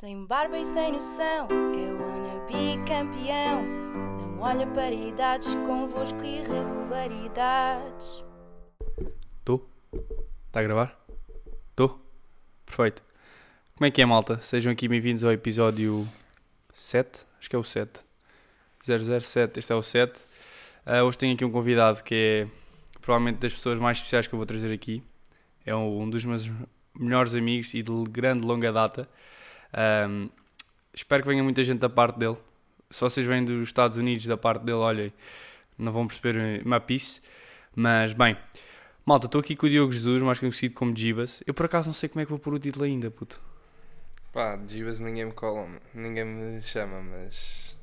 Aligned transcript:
Sem 0.00 0.24
barba 0.26 0.56
e 0.56 0.64
sem 0.64 0.92
noção, 0.92 1.48
eu 1.74 2.00
wanna 2.00 2.46
be 2.46 2.78
campeão. 2.86 3.64
Não 3.64 4.38
olha 4.38 4.64
para 4.64 4.92
idades, 4.92 5.52
convosco 5.66 6.22
irregularidades. 6.22 8.24
Estou? 9.40 9.68
Está 10.46 10.60
a 10.60 10.62
gravar? 10.62 11.04
Estou? 11.70 12.00
Perfeito. 12.64 13.02
Como 13.74 13.86
é 13.86 13.90
que 13.90 14.00
é, 14.00 14.06
malta? 14.06 14.38
Sejam 14.38 14.70
aqui 14.70 14.86
bem-vindos 14.86 15.24
ao 15.24 15.32
episódio 15.32 16.06
7. 16.72 17.26
Acho 17.40 17.50
que 17.50 17.56
é 17.56 17.58
o 17.58 17.64
7. 17.64 17.98
007, 18.80 19.58
este 19.58 19.72
é 19.72 19.74
o 19.74 19.82
7. 19.82 20.16
Ah, 20.86 21.02
hoje 21.02 21.18
tenho 21.18 21.34
aqui 21.34 21.44
um 21.44 21.50
convidado 21.50 22.04
que 22.04 22.14
é 22.14 22.46
provavelmente 23.00 23.40
das 23.40 23.52
pessoas 23.52 23.80
mais 23.80 23.98
especiais 23.98 24.28
que 24.28 24.32
eu 24.32 24.36
vou 24.36 24.46
trazer 24.46 24.72
aqui. 24.72 25.02
É 25.66 25.74
um, 25.74 26.02
um 26.02 26.08
dos 26.08 26.24
meus 26.24 26.48
melhores 26.94 27.34
amigos 27.34 27.74
e 27.74 27.82
de 27.82 28.04
grande 28.08 28.46
longa 28.46 28.72
data. 28.72 29.08
Ahm, 29.72 30.28
espero 30.92 31.22
que 31.22 31.28
venha 31.28 31.42
muita 31.42 31.62
gente 31.62 31.78
da 31.78 31.88
parte 31.88 32.18
dele. 32.18 32.36
Se 32.90 33.00
vocês 33.00 33.26
vêm 33.26 33.44
dos 33.44 33.68
Estados 33.68 33.98
Unidos 33.98 34.26
da 34.26 34.36
parte 34.36 34.64
dele, 34.64 34.78
olhem, 34.78 35.12
não 35.76 35.92
vão 35.92 36.06
perceber 36.06 36.64
uma 36.64 36.80
piece. 36.80 37.20
Mas, 37.74 38.12
bem, 38.12 38.36
malta, 39.04 39.26
estou 39.26 39.40
aqui 39.40 39.54
com 39.54 39.66
o 39.66 39.70
Diogo 39.70 39.92
Jesus, 39.92 40.22
mais 40.22 40.38
conhecido 40.38 40.74
como 40.74 40.96
Jibas. 40.96 41.42
Eu 41.46 41.54
por 41.54 41.66
acaso 41.66 41.88
não 41.88 41.94
sei 41.94 42.08
como 42.08 42.22
é 42.22 42.24
que 42.24 42.30
vou 42.30 42.38
pôr 42.38 42.54
o 42.54 42.58
título 42.58 42.84
ainda, 42.84 43.10
puto. 43.10 43.40
Pá, 44.32 44.58
Jesus 44.66 45.00
ninguém 45.00 45.26
me 45.26 45.32
cola, 45.32 45.68
ninguém 45.94 46.24
me 46.24 46.60
chama, 46.60 47.00
mas 47.00 47.76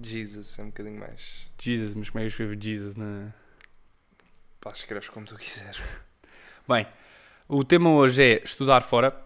Jesus 0.00 0.58
é 0.58 0.62
um 0.62 0.66
bocadinho 0.66 0.98
mais. 0.98 1.50
Jesus, 1.58 1.94
mas 1.94 2.10
como 2.10 2.20
é 2.20 2.22
que 2.22 2.26
eu 2.26 2.28
escrevo 2.28 2.62
Jesus 2.62 2.96
na. 2.96 3.32
Pá, 4.60 4.70
escreves 4.70 5.08
como 5.08 5.26
tu 5.26 5.36
quiseres. 5.36 5.80
Bem, 6.68 6.86
o 7.48 7.64
tema 7.64 7.90
hoje 7.90 8.22
é 8.22 8.44
estudar 8.44 8.82
fora. 8.82 9.22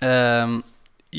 Ahm, 0.00 0.62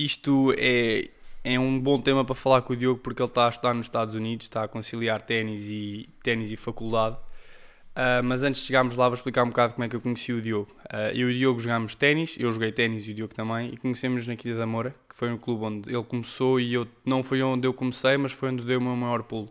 isto 0.03 0.53
é, 0.57 1.09
é 1.43 1.59
um 1.59 1.79
bom 1.79 1.99
tema 1.99 2.25
para 2.25 2.35
falar 2.35 2.61
com 2.63 2.73
o 2.73 2.75
Diogo 2.75 2.99
porque 2.99 3.21
ele 3.21 3.29
está 3.29 3.47
a 3.47 3.49
estudar 3.49 3.73
nos 3.73 3.85
Estados 3.85 4.13
Unidos, 4.13 4.45
está 4.45 4.63
a 4.63 4.67
conciliar 4.67 5.21
ténis 5.21 5.61
e, 5.65 6.09
ténis 6.21 6.51
e 6.51 6.57
faculdade. 6.57 7.17
Ah, 7.95 8.21
mas 8.21 8.43
antes 8.43 8.61
de 8.61 8.67
chegarmos 8.67 8.97
lá, 8.97 9.07
vou 9.07 9.15
explicar 9.15 9.43
um 9.43 9.49
bocado 9.49 9.73
como 9.73 9.85
é 9.85 9.89
que 9.89 9.95
eu 9.95 10.01
conheci 10.01 10.33
o 10.33 10.41
Diogo. 10.41 10.67
Ah, 10.89 11.11
eu 11.13 11.31
e 11.31 11.35
o 11.35 11.37
Diogo 11.37 11.59
jogámos 11.61 11.95
ténis, 11.95 12.35
eu 12.37 12.51
joguei 12.51 12.71
ténis 12.71 13.07
e 13.07 13.11
o 13.11 13.13
Diogo 13.13 13.33
também, 13.33 13.73
e 13.73 13.77
conhecemos 13.77 14.27
na 14.27 14.35
Quinta 14.35 14.57
da 14.57 14.65
Moura, 14.65 14.93
que 15.07 15.15
foi 15.15 15.31
um 15.31 15.37
clube 15.37 15.63
onde 15.63 15.89
ele 15.95 16.03
começou 16.03 16.59
e 16.59 16.73
eu 16.73 16.85
não 17.05 17.23
foi 17.23 17.41
onde 17.41 17.65
eu 17.65 17.73
comecei, 17.73 18.17
mas 18.17 18.33
foi 18.33 18.49
onde 18.49 18.63
deu 18.63 18.79
o 18.79 18.83
meu 18.83 18.95
maior 18.95 19.23
pulo. 19.23 19.49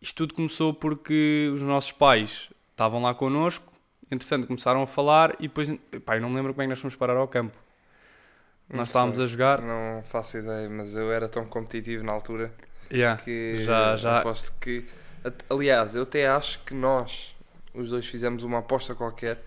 Isto 0.00 0.16
tudo 0.18 0.34
começou 0.34 0.74
porque 0.74 1.50
os 1.54 1.62
nossos 1.62 1.90
pais 1.90 2.50
estavam 2.70 3.02
lá 3.02 3.14
connosco, 3.14 3.72
entretanto 4.10 4.46
começaram 4.46 4.82
a 4.82 4.86
falar 4.86 5.34
e 5.40 5.48
depois, 5.48 5.70
pá, 6.04 6.16
eu 6.16 6.20
não 6.20 6.28
me 6.28 6.36
lembro 6.36 6.52
como 6.52 6.62
é 6.62 6.66
que 6.66 6.70
nós 6.70 6.78
fomos 6.78 6.94
parar 6.96 7.16
ao 7.16 7.26
campo. 7.26 7.56
Não 8.70 8.78
Nós 8.78 8.88
estávamos 8.88 9.16
sei, 9.16 9.24
a 9.24 9.28
jogar. 9.28 9.60
Não 9.62 10.02
faço 10.02 10.38
ideia, 10.38 10.68
mas 10.68 10.94
eu 10.94 11.10
era 11.12 11.28
tão 11.28 11.44
competitivo 11.46 12.04
na 12.04 12.12
altura 12.12 12.52
Yeah, 12.92 13.20
que 13.22 13.64
já, 13.64 13.96
já. 13.96 14.18
aposto 14.20 14.52
que. 14.60 14.84
Aliás, 15.50 15.94
eu 15.94 16.02
até 16.04 16.26
acho 16.28 16.58
que 16.64 16.74
nós, 16.74 17.34
os 17.74 17.88
dois, 17.90 18.06
fizemos 18.06 18.42
uma 18.42 18.58
aposta 18.58 18.94
qualquer 18.94 19.42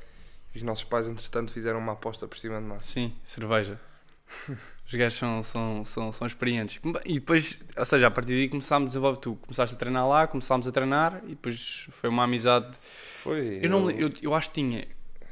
e 0.53 0.57
os 0.57 0.63
nossos 0.63 0.83
pais, 0.83 1.07
entretanto, 1.07 1.51
fizeram 1.53 1.79
uma 1.79 1.93
aposta 1.93 2.27
por 2.27 2.37
cima 2.37 2.59
de 2.59 2.65
nós. 2.67 2.83
Sim, 2.83 3.15
cerveja. 3.23 3.79
Os 4.87 4.95
gajos 4.97 5.17
são, 5.17 5.41
são, 5.41 5.85
são, 5.85 6.11
são 6.11 6.27
experientes. 6.27 6.77
E 7.05 7.13
depois, 7.13 7.57
ou 7.77 7.85
seja, 7.85 8.07
a 8.07 8.11
partir 8.11 8.33
daí 8.33 8.49
começámos 8.49 8.87
a 8.87 8.89
desenvolver. 8.89 9.19
Tu 9.19 9.35
começaste 9.37 9.73
a 9.73 9.79
treinar 9.79 10.05
lá, 10.05 10.27
começámos 10.27 10.67
a 10.67 10.71
treinar 10.71 11.21
e 11.23 11.29
depois 11.29 11.87
foi 11.91 12.09
uma 12.09 12.25
amizade. 12.25 12.77
Foi. 13.23 13.59
Eu, 13.61 13.69
não, 13.69 13.85
me- 13.85 13.97
eu, 13.97 14.11
eu 14.21 14.33
acho 14.35 14.49
que 14.49 14.55
tinha. 14.55 14.85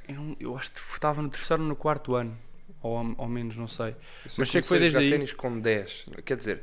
Eu, 0.08 0.16
não- 0.16 0.38
eu 0.40 0.58
acho 0.58 0.72
que 0.72 0.80
estava 0.80 1.22
no 1.22 1.28
terceiro 1.30 1.62
ou 1.64 1.68
no 1.68 1.76
quarto 1.76 2.16
ano. 2.16 2.38
Ou, 2.82 3.14
ou 3.18 3.28
menos, 3.28 3.56
não 3.58 3.68
sei. 3.68 3.96
Mas 4.38 4.50
sei 4.50 4.62
que 4.62 4.68
foi 4.68 4.80
desde 4.80 4.98
aí. 5.00 5.10
ténis 5.10 5.34
com 5.34 5.60
10. 5.60 6.06
Quer 6.26 6.38
dizer, 6.38 6.62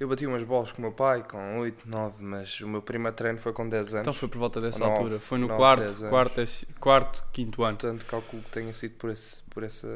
eu 0.00 0.08
bati 0.08 0.26
umas 0.26 0.42
bolas 0.42 0.72
com 0.72 0.78
o 0.78 0.80
meu 0.82 0.92
pai 0.92 1.22
com 1.22 1.60
8, 1.60 1.88
9, 1.88 2.22
mas 2.24 2.60
o 2.60 2.68
meu 2.68 2.82
primeiro 2.82 3.16
treino 3.16 3.38
foi 3.38 3.52
com 3.52 3.68
10 3.68 3.94
anos. 3.94 4.00
Então 4.02 4.12
foi 4.14 4.28
por 4.28 4.38
volta 4.38 4.60
dessa 4.60 4.82
Ou 4.82 4.88
nove, 4.90 5.02
altura. 5.02 5.20
Foi 5.20 5.38
no 5.38 5.46
nove, 5.46 5.58
quarto, 5.58 5.80
dez 5.80 5.98
anos. 6.00 6.10
quarto, 6.10 6.40
esse- 6.40 6.66
quarto, 6.80 7.24
quinto 7.32 7.62
ano. 7.62 7.76
Portanto, 7.78 8.04
calculo 8.06 8.42
que 8.42 8.50
tenha 8.50 8.74
sido 8.74 8.94
por, 8.96 9.10
esse, 9.10 9.42
por 9.44 9.62
essa. 9.62 9.86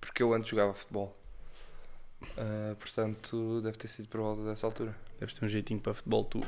Porque 0.00 0.22
eu 0.22 0.34
antes 0.34 0.50
jogava 0.50 0.74
futebol. 0.74 1.16
Ah, 2.36 2.74
portanto, 2.78 3.60
deve 3.62 3.78
ter 3.78 3.88
sido 3.88 4.08
por 4.08 4.20
volta 4.20 4.42
dessa 4.44 4.66
altura. 4.66 4.94
Deves 5.18 5.34
ter 5.34 5.44
um 5.44 5.48
jeitinho 5.48 5.80
para 5.80 5.94
futebol, 5.94 6.24
tu. 6.24 6.40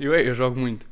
Eu, 0.00 0.14
eu 0.14 0.34
jogo 0.34 0.58
muito. 0.58 0.86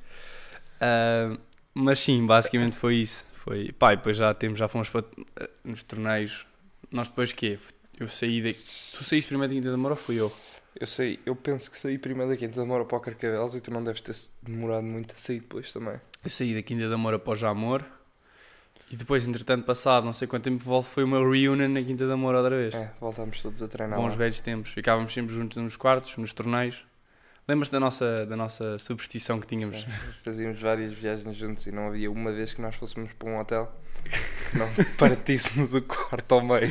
Ah, 0.80 1.36
mas 1.74 1.98
sim, 2.00 2.24
basicamente 2.26 2.76
foi 2.76 2.96
isso. 2.96 3.24
Foi, 3.42 3.72
pá, 3.72 3.94
e 3.94 3.96
depois 3.96 4.18
já 4.18 4.34
temos, 4.34 4.58
já 4.58 4.68
fomos 4.68 4.90
para, 4.90 5.04
ah, 5.40 5.48
nos 5.64 5.82
torneios. 5.82 6.46
Nós 6.90 7.08
depois 7.08 7.32
quê? 7.32 7.58
Eu 7.98 8.06
saí 8.06 8.42
daqui. 8.42 8.58
Tu 8.58 9.02
saíste 9.02 9.28
primeiro 9.28 9.52
da 9.52 9.58
Quinta 9.58 9.70
da 9.70 9.78
Moura 9.78 9.94
ou 9.94 10.00
fui 10.00 10.16
eu? 10.16 10.30
Eu 10.78 10.86
sei, 10.86 11.18
eu 11.24 11.34
penso 11.34 11.70
que 11.70 11.78
saí 11.78 11.96
primeiro 11.96 12.30
da 12.30 12.36
Quinta 12.36 12.60
da 12.60 12.66
Mora 12.66 12.84
para 12.84 12.98
o 12.98 13.00
Carcavelos 13.00 13.54
e 13.54 13.60
tu 13.60 13.70
não 13.70 13.82
deves 13.82 14.02
ter 14.02 14.14
demorado 14.42 14.84
muito 14.84 15.14
a 15.14 15.16
sair 15.16 15.40
depois 15.40 15.72
também. 15.72 15.98
Eu 16.22 16.30
saí 16.30 16.54
da 16.54 16.62
Quinta 16.62 16.88
da 16.88 16.98
Moura 16.98 17.18
para 17.18 17.32
o 17.32 17.36
Jamor. 17.36 17.82
E 18.90 18.96
depois, 18.96 19.26
entretanto, 19.26 19.64
passado 19.64 20.04
não 20.04 20.12
sei 20.12 20.28
quanto 20.28 20.44
tempo 20.44 20.82
foi 20.82 21.04
uma 21.04 21.18
reunion 21.18 21.68
na 21.68 21.82
Quinta 21.82 22.06
da 22.06 22.16
Moura 22.16 22.38
outra 22.38 22.56
vez. 22.56 22.74
É, 22.74 22.92
voltámos 23.00 23.40
todos 23.40 23.62
a 23.62 23.68
treinar. 23.68 23.98
Bons 23.98 24.10
lá. 24.10 24.16
velhos 24.16 24.40
tempos. 24.40 24.70
Ficávamos 24.72 25.14
sempre 25.14 25.34
juntos 25.34 25.56
nos 25.56 25.76
quartos, 25.76 26.16
nos 26.18 26.34
torneios. 26.34 26.84
Lembras-te 27.48 27.72
da 27.72 27.80
nossa, 27.80 28.26
da 28.26 28.36
nossa 28.36 28.78
superstição 28.78 29.40
que 29.40 29.46
tínhamos? 29.46 29.80
Sim, 29.80 29.86
Fazíamos 30.22 30.60
várias 30.60 30.92
viagens 30.92 31.36
juntos 31.36 31.66
e 31.66 31.72
não 31.72 31.88
havia 31.88 32.10
uma 32.10 32.32
vez 32.32 32.54
que 32.54 32.60
nós 32.62 32.76
fôssemos 32.76 33.12
para 33.12 33.28
um 33.28 33.38
hotel 33.38 33.74
que 34.50 34.58
não 34.58 34.68
partíssemos 34.96 35.74
o 35.74 35.82
quarto 35.82 36.32
ao 36.34 36.42
meio. 36.44 36.70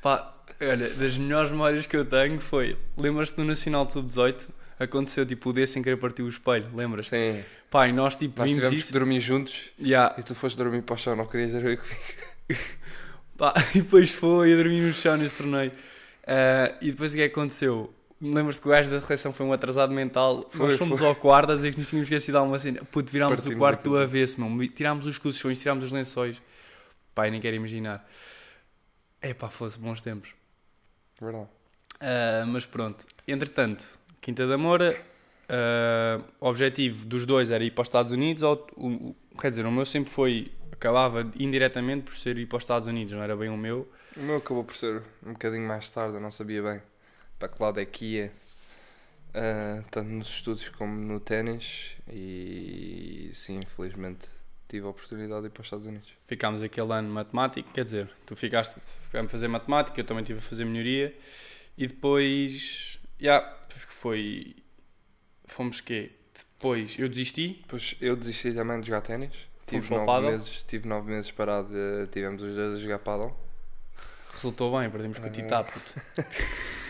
Pá, 0.00 0.32
olha, 0.60 0.88
das 0.90 1.16
melhores 1.16 1.50
memórias 1.50 1.86
que 1.86 1.96
eu 1.96 2.04
tenho 2.04 2.38
foi. 2.40 2.76
Lembras-te 2.96 3.34
do 3.36 3.44
Nacional 3.44 3.84
de 3.84 3.94
Sub-18? 3.94 4.46
Aconteceu 4.78 5.24
tipo 5.26 5.50
o 5.50 5.52
D 5.54 5.66
sem 5.66 5.82
querer 5.82 5.96
partir 5.96 6.22
o 6.22 6.28
espelho, 6.28 6.68
lembras? 6.74 7.08
Sim, 7.08 7.42
Pá, 7.70 7.88
e 7.88 7.92
nós 7.92 8.14
tipo 8.14 8.38
nós 8.40 8.50
vimos 8.50 8.70
isso. 8.72 8.86
que 8.88 8.92
dormir 8.92 9.20
juntos 9.20 9.70
Yeah, 9.80 10.14
e 10.18 10.22
tu 10.22 10.34
foste 10.34 10.56
dormir 10.56 10.82
para 10.82 10.94
o 10.94 10.98
chão, 10.98 11.16
não 11.16 11.26
querias 11.26 11.52
dormir 11.52 11.78
comigo. 11.78 12.62
pá, 13.36 13.54
e 13.74 13.80
depois 13.80 14.12
foi 14.12 14.52
a 14.52 14.56
dormir 14.56 14.80
no 14.82 14.92
chão 14.92 15.16
nesse 15.16 15.34
torneio. 15.34 15.72
Ah, 16.26 16.74
e 16.80 16.90
depois 16.92 17.12
o 17.12 17.16
que 17.16 17.22
é 17.22 17.28
que 17.28 17.32
aconteceu? 17.32 17.92
Lembras-te 18.20 18.62
que 18.62 18.68
o 18.68 18.70
gajo 18.70 18.90
da 18.90 18.98
recepção 18.98 19.32
foi 19.32 19.44
um 19.44 19.52
atrasado 19.52 19.92
mental? 19.92 20.46
Foi, 20.48 20.68
nós 20.68 20.78
fomos 20.78 20.98
foi. 20.98 21.06
ao 21.06 21.14
quarto 21.14 21.52
a 21.52 21.54
dizer 21.54 21.72
que 21.72 21.78
nos 21.78 21.88
tínhamos 21.88 22.06
esquecido 22.08 22.36
alguma 22.38 22.58
cena. 22.58 22.82
Puto, 22.90 23.12
virámos 23.12 23.34
o 23.40 23.42
Partimos 23.44 23.58
quarto 23.58 23.90
do 23.90 23.98
avesso, 23.98 24.40
meu. 24.40 24.68
Tirámos 24.68 25.06
os 25.06 25.18
colchões, 25.18 25.60
tirámos 25.60 25.84
os 25.84 25.92
lençóis. 25.92 26.40
Eu 27.16 27.30
nem 27.30 27.40
quero 27.40 27.56
imaginar. 27.56 28.08
É 29.20 29.34
pá, 29.34 29.48
fosse 29.48 29.78
bons 29.78 30.00
tempos. 30.00 30.30
Verdade. 31.20 31.48
Ah, 32.00 32.44
mas 32.46 32.64
pronto, 32.66 33.06
entretanto, 33.26 33.84
Quinta 34.20 34.46
da 34.46 34.58
Moura, 34.58 35.00
ah, 35.48 36.20
o 36.40 36.46
objetivo 36.48 37.04
dos 37.06 37.24
dois 37.26 37.50
era 37.50 37.64
ir 37.64 37.70
para 37.70 37.82
os 37.82 37.88
Estados 37.88 38.12
Unidos, 38.12 38.42
ou, 38.42 38.66
o, 38.76 38.86
o- 38.88 39.16
quer 39.40 39.50
dizer, 39.50 39.64
o 39.66 39.72
meu 39.72 39.84
sempre 39.86 40.10
foi, 40.10 40.52
acabava 40.72 41.26
indiretamente 41.38 42.04
por 42.04 42.14
ser 42.14 42.38
ir 42.38 42.46
para 42.46 42.56
os 42.58 42.62
Estados 42.62 42.86
Unidos, 42.88 43.12
não 43.14 43.22
era 43.22 43.34
bem 43.36 43.48
o 43.48 43.56
meu. 43.56 43.90
O 44.16 44.20
meu 44.20 44.36
acabou 44.36 44.64
por 44.64 44.76
ser 44.76 45.02
um 45.24 45.32
bocadinho 45.32 45.66
mais 45.66 45.88
tarde, 45.88 46.14
eu 46.16 46.20
não 46.20 46.30
sabia 46.30 46.62
bem 46.62 46.82
para 47.38 47.48
que 47.48 47.62
lado 47.62 47.80
é 47.80 47.84
que 47.84 48.04
ia, 48.04 48.32
ah, 49.34 49.82
tanto 49.90 50.08
nos 50.08 50.28
estudos 50.28 50.68
como 50.70 50.96
no 50.96 51.20
ténis, 51.20 51.92
e 52.08 53.30
sim, 53.34 53.58
infelizmente 53.58 54.28
tive 54.68 54.86
a 54.86 54.88
oportunidade 54.90 55.42
de 55.42 55.46
ir 55.46 55.50
para 55.50 55.60
os 55.60 55.66
Estados 55.66 55.86
Unidos. 55.86 56.08
Ficámos 56.24 56.62
aquele 56.62 56.92
ano 56.92 57.08
matemático, 57.08 57.70
quer 57.72 57.84
dizer, 57.84 58.10
tu 58.24 58.34
ficaste 58.34 58.74
a 59.14 59.28
fazer 59.28 59.48
matemática, 59.48 60.00
eu 60.00 60.04
também 60.04 60.22
estive 60.22 60.38
a 60.40 60.42
fazer 60.42 60.64
melhoria, 60.64 61.16
e 61.78 61.86
depois, 61.86 62.98
já, 63.20 63.40
foi, 63.68 64.56
fomos 65.44 65.80
quê? 65.80 66.10
Depois 66.34 66.98
eu 66.98 67.08
desisti, 67.08 67.60
Depois 67.62 67.96
eu 68.00 68.16
desisti 68.16 68.52
também 68.52 68.80
de 68.80 68.86
jogar 68.86 69.02
ténis, 69.02 69.34
tive 69.66 69.94
nove, 69.94 70.26
meses, 70.26 70.62
tive 70.62 70.88
nove 70.88 71.10
meses 71.10 71.30
parado, 71.30 71.68
tivemos 72.10 72.42
os 72.42 72.54
dois 72.54 72.74
a 72.74 72.78
jogar 72.78 72.98
paddle. 73.00 73.36
resultou 74.32 74.78
bem, 74.78 74.90
perdemos 74.90 75.18
com 75.18 75.26
o 75.26 75.28
Ah. 75.28 75.32
Titá, 75.32 75.66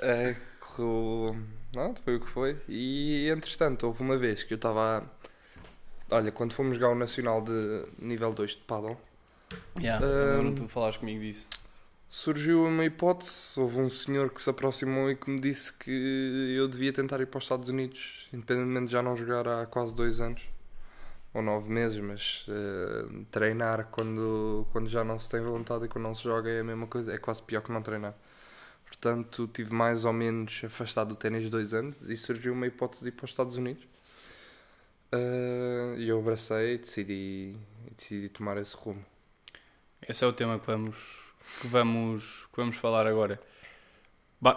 É, 0.00 0.36
correu. 0.60 1.36
Não, 1.74 1.94
foi 1.96 2.16
o 2.16 2.20
que 2.20 2.28
foi. 2.28 2.56
E 2.68 3.28
entretanto, 3.28 3.86
houve 3.86 4.02
uma 4.02 4.16
vez 4.16 4.42
que 4.42 4.54
eu 4.54 4.56
estava. 4.56 5.08
Olha, 6.10 6.32
quando 6.32 6.52
fomos 6.54 6.76
jogar 6.76 6.90
o 6.90 6.94
Nacional 6.94 7.40
de 7.42 7.84
nível 7.98 8.32
2 8.32 8.52
de 8.52 8.56
paddle, 8.58 8.96
Yeah, 9.78 10.04
Ah, 10.04 10.36
lembro-me 10.36 10.54
tu 10.54 10.68
falaste 10.68 10.98
comigo 11.00 11.20
disso. 11.20 11.46
surgiu 12.08 12.64
uma 12.64 12.84
hipótese. 12.84 13.58
Houve 13.58 13.78
um 13.78 13.88
senhor 13.90 14.30
que 14.30 14.40
se 14.42 14.50
aproximou 14.50 15.10
e 15.10 15.16
que 15.16 15.30
me 15.30 15.40
disse 15.40 15.72
que 15.72 16.54
eu 16.56 16.68
devia 16.68 16.92
tentar 16.92 17.20
ir 17.20 17.26
para 17.26 17.38
os 17.38 17.44
Estados 17.44 17.68
Unidos, 17.68 18.28
independentemente 18.32 18.86
de 18.86 18.92
já 18.92 19.02
não 19.02 19.16
jogar 19.16 19.46
há 19.48 19.66
quase 19.66 19.94
dois 19.94 20.20
anos 20.20 20.42
ou 21.34 21.42
nove 21.42 21.70
meses, 21.70 21.98
mas 22.00 22.46
eh, 22.48 23.06
treinar 23.30 23.88
quando, 23.92 24.66
quando 24.72 24.88
já 24.88 25.04
não 25.04 25.18
se 25.20 25.30
tem 25.30 25.40
vontade 25.40 25.84
e 25.84 25.88
quando 25.88 26.04
não 26.04 26.14
se 26.14 26.24
joga 26.24 26.50
é 26.50 26.60
a 26.60 26.64
mesma 26.64 26.86
coisa, 26.88 27.12
é 27.12 27.18
quase 27.18 27.42
pior 27.42 27.62
que 27.62 27.72
não 27.72 27.82
treinar. 27.82 28.14
Portanto, 28.90 29.48
tive 29.54 29.72
mais 29.72 30.04
ou 30.04 30.12
menos 30.12 30.62
afastado 30.64 31.10
do 31.10 31.14
ténis 31.16 31.48
dois 31.48 31.72
anos 31.72 31.96
e 32.10 32.16
surgiu 32.16 32.52
uma 32.52 32.66
hipótese 32.66 33.02
de 33.04 33.08
ir 33.10 33.12
para 33.12 33.24
os 33.24 33.30
Estados 33.30 33.56
Unidos. 33.56 33.86
Eh, 35.12 35.94
E 35.98 36.08
eu 36.08 36.18
abracei 36.18 36.74
e 36.74 36.78
decidi, 36.78 37.56
decidi 37.96 38.28
tomar 38.28 38.56
esse 38.58 38.76
rumo. 38.76 39.04
Esse 40.08 40.24
é 40.24 40.26
o 40.26 40.32
tema 40.32 40.58
que 40.58 40.66
vamos, 40.66 40.96
que 41.60 41.66
vamos, 41.68 42.46
que 42.52 42.56
vamos 42.56 42.76
falar 42.76 43.06
agora. 43.06 43.40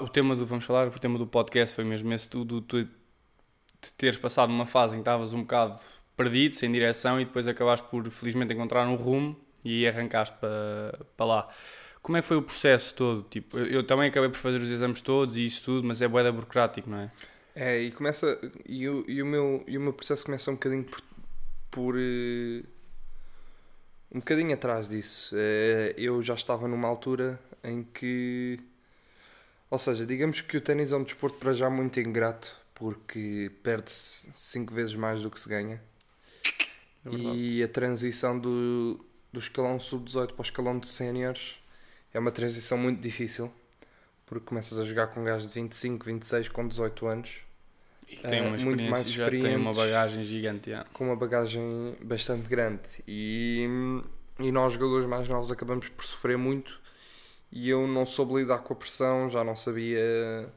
O 0.01 0.07
tema 0.07 0.35
do 0.35 0.45
vamos 0.45 0.63
falar, 0.65 0.87
o 0.87 0.91
tema 0.99 1.17
do 1.19 1.27
podcast 1.27 1.75
foi 1.75 1.83
mesmo 1.83 2.11
esse 2.13 2.29
tu, 2.29 2.43
do- 2.45 2.61
tu 2.61 2.83
de 2.85 3.91
teres 3.97 4.17
passado 4.17 4.49
uma 4.49 4.65
fase 4.65 4.93
em 4.93 4.97
que 4.97 5.01
estavas 5.01 5.33
um 5.33 5.41
bocado 5.41 5.79
perdido, 6.15 6.53
sem 6.55 6.71
direção 6.71 7.19
e 7.19 7.25
depois 7.25 7.47
acabaste 7.47 7.85
por 7.89 8.09
felizmente 8.09 8.53
encontrar 8.53 8.87
um 8.87 8.95
rumo 8.95 9.37
e 9.63 9.85
arrancaste 9.87 10.37
para, 10.39 11.05
para 11.17 11.25
lá. 11.25 11.49
Como 12.03 12.17
é 12.17 12.21
que 12.21 12.27
foi 12.27 12.35
o 12.35 12.41
processo 12.41 12.93
todo? 12.93 13.23
Tipo, 13.29 13.57
eu, 13.57 13.65
eu 13.65 13.83
também 13.83 14.09
acabei 14.09 14.29
por 14.29 14.37
fazer 14.37 14.57
os 14.57 14.69
exames 14.69 14.99
todos 14.99 15.37
e 15.37 15.45
isso 15.45 15.63
tudo, 15.63 15.87
mas 15.87 16.01
é 16.01 16.07
boeda 16.07 16.33
burocrático, 16.33 16.89
não 16.89 16.99
é? 16.99 17.11
É, 17.55 17.81
e 17.81 17.91
começa. 17.91 18.37
E 18.67 18.89
o, 18.89 19.05
e 19.09 19.21
o, 19.21 19.25
meu, 19.25 19.63
e 19.65 19.77
o 19.77 19.81
meu 19.81 19.93
processo 19.93 20.25
começa 20.25 20.51
um 20.51 20.55
bocadinho 20.55 20.83
por. 20.83 21.01
por 21.71 21.95
eh, 21.97 22.63
um 24.11 24.19
bocadinho 24.19 24.53
atrás 24.53 24.87
disso. 24.87 25.33
Eh, 25.37 25.93
eu 25.97 26.21
já 26.21 26.33
estava 26.33 26.67
numa 26.67 26.89
altura 26.89 27.39
em 27.63 27.83
que. 27.83 28.59
Ou 29.69 29.79
seja, 29.79 30.05
digamos 30.05 30.41
que 30.41 30.57
o 30.57 30.61
ténis 30.61 30.91
é 30.91 30.97
um 30.97 31.03
desporto 31.03 31.37
para 31.37 31.53
já 31.53 31.69
muito 31.69 32.01
ingrato, 32.01 32.53
porque 32.75 33.49
perde-se 33.63 34.29
5 34.33 34.73
vezes 34.73 34.93
mais 34.93 35.21
do 35.21 35.31
que 35.31 35.39
se 35.39 35.47
ganha. 35.47 35.81
É. 37.05 37.09
E 37.09 37.63
a 37.63 37.67
transição 37.67 38.37
do, 38.37 38.99
do 39.31 39.39
escalão 39.39 39.79
sub-18 39.79 40.33
para 40.33 40.39
o 40.39 40.41
escalão 40.41 40.77
de 40.77 40.87
séniores 40.89 41.62
é 42.13 42.19
uma 42.19 42.31
transição 42.31 42.77
muito 42.77 43.01
difícil, 43.01 43.51
porque 44.25 44.45
começas 44.45 44.77
a 44.79 44.85
jogar 44.85 45.07
com 45.07 45.21
um 45.21 45.23
gajo 45.23 45.47
de 45.47 45.55
25, 45.55 46.05
26 46.05 46.47
com 46.49 46.67
18 46.67 47.07
anos, 47.07 47.29
E 48.07 48.15
que 48.15 48.27
tem 48.27 48.41
uma 48.41 48.49
muito 48.51 48.59
experiência, 48.61 48.91
mais 48.91 49.09
já 49.11 49.29
tem 49.29 49.55
uma 49.55 49.73
bagagem 49.73 50.23
gigante. 50.23 50.69
com 50.93 51.05
uma 51.05 51.15
bagagem 51.15 51.97
bastante 52.01 52.47
grande. 52.47 52.81
E, 53.07 53.67
e 54.39 54.51
nós, 54.51 54.73
jogadores 54.73 55.05
mais 55.05 55.27
novos, 55.27 55.51
acabamos 55.51 55.89
por 55.89 56.05
sofrer 56.05 56.37
muito. 56.37 56.81
E 57.51 57.69
eu 57.69 57.87
não 57.87 58.05
soube 58.05 58.35
lidar 58.35 58.59
com 58.59 58.73
a 58.73 58.75
pressão, 58.75 59.29
já 59.29 59.43
não 59.43 59.55
sabia, 59.55 60.49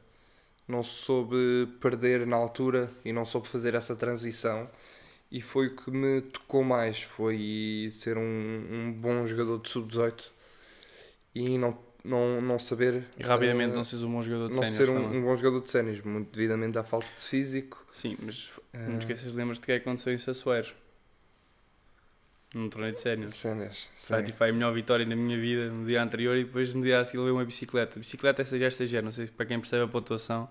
não 0.66 0.82
soube 0.82 1.68
perder 1.80 2.26
na 2.26 2.36
altura 2.36 2.90
e 3.04 3.12
não 3.12 3.24
soube 3.24 3.48
fazer 3.48 3.74
essa 3.74 3.94
transição. 3.94 4.68
E 5.30 5.40
foi 5.42 5.68
o 5.68 5.76
que 5.76 5.90
me 5.90 6.22
tocou 6.22 6.64
mais: 6.64 7.02
foi 7.02 7.88
ser 7.90 8.16
um, 8.16 8.66
um 8.70 8.92
bom 8.92 9.26
jogador 9.26 9.60
de 9.60 9.68
sub-18 9.68 10.35
e 11.36 11.58
não, 11.58 11.76
não, 12.02 12.40
não 12.40 12.58
saber. 12.58 13.04
E 13.18 13.22
rapidamente 13.22 13.74
eh, 13.74 13.76
não 13.76 13.84
seres 13.84 14.02
um 14.02 14.10
bom 14.10 14.22
jogador 14.22 14.48
de 14.48 14.56
não 14.56 14.66
ser 14.66 14.88
um, 14.88 15.16
um 15.16 15.22
bom 15.22 15.36
jogador 15.36 15.60
de 15.60 15.70
sénios, 15.70 16.00
muito 16.00 16.34
devidamente 16.34 16.78
à 16.78 16.82
falta 16.82 17.06
de 17.14 17.22
físico. 17.22 17.86
Sim, 17.92 18.16
mas 18.22 18.50
eh, 18.72 18.78
não 18.88 18.98
esqueças, 18.98 19.34
lembras-te 19.34 19.60
do 19.60 19.66
que 19.66 19.72
é 19.72 19.78
que 19.78 19.86
aconteceu 19.86 20.14
em 20.14 20.18
Sassueiro? 20.18 20.68
Num 22.54 22.70
torneio 22.70 22.94
de. 22.94 22.98
Sénios. 22.98 23.90
Foi 23.96 24.18
sim. 24.20 24.24
tipo, 24.24 24.42
a 24.42 24.50
melhor 24.50 24.72
vitória 24.72 25.04
na 25.04 25.14
minha 25.14 25.38
vida 25.38 25.68
no 25.70 25.86
dia 25.86 26.02
anterior 26.02 26.36
e 26.36 26.44
depois 26.44 26.72
no 26.72 26.80
dia 26.80 27.00
a 27.00 27.04
seguir 27.04 27.18
levei 27.18 27.32
uma 27.32 27.44
bicicleta. 27.44 27.98
Bicicleta 27.98 28.40
é 28.40 28.44
CG 28.46 28.70
CG, 28.70 29.02
não 29.02 29.12
sei 29.12 29.26
se 29.26 29.32
para 29.32 29.44
quem 29.44 29.60
percebe 29.60 29.84
a 29.84 29.88
pontuação 29.88 30.48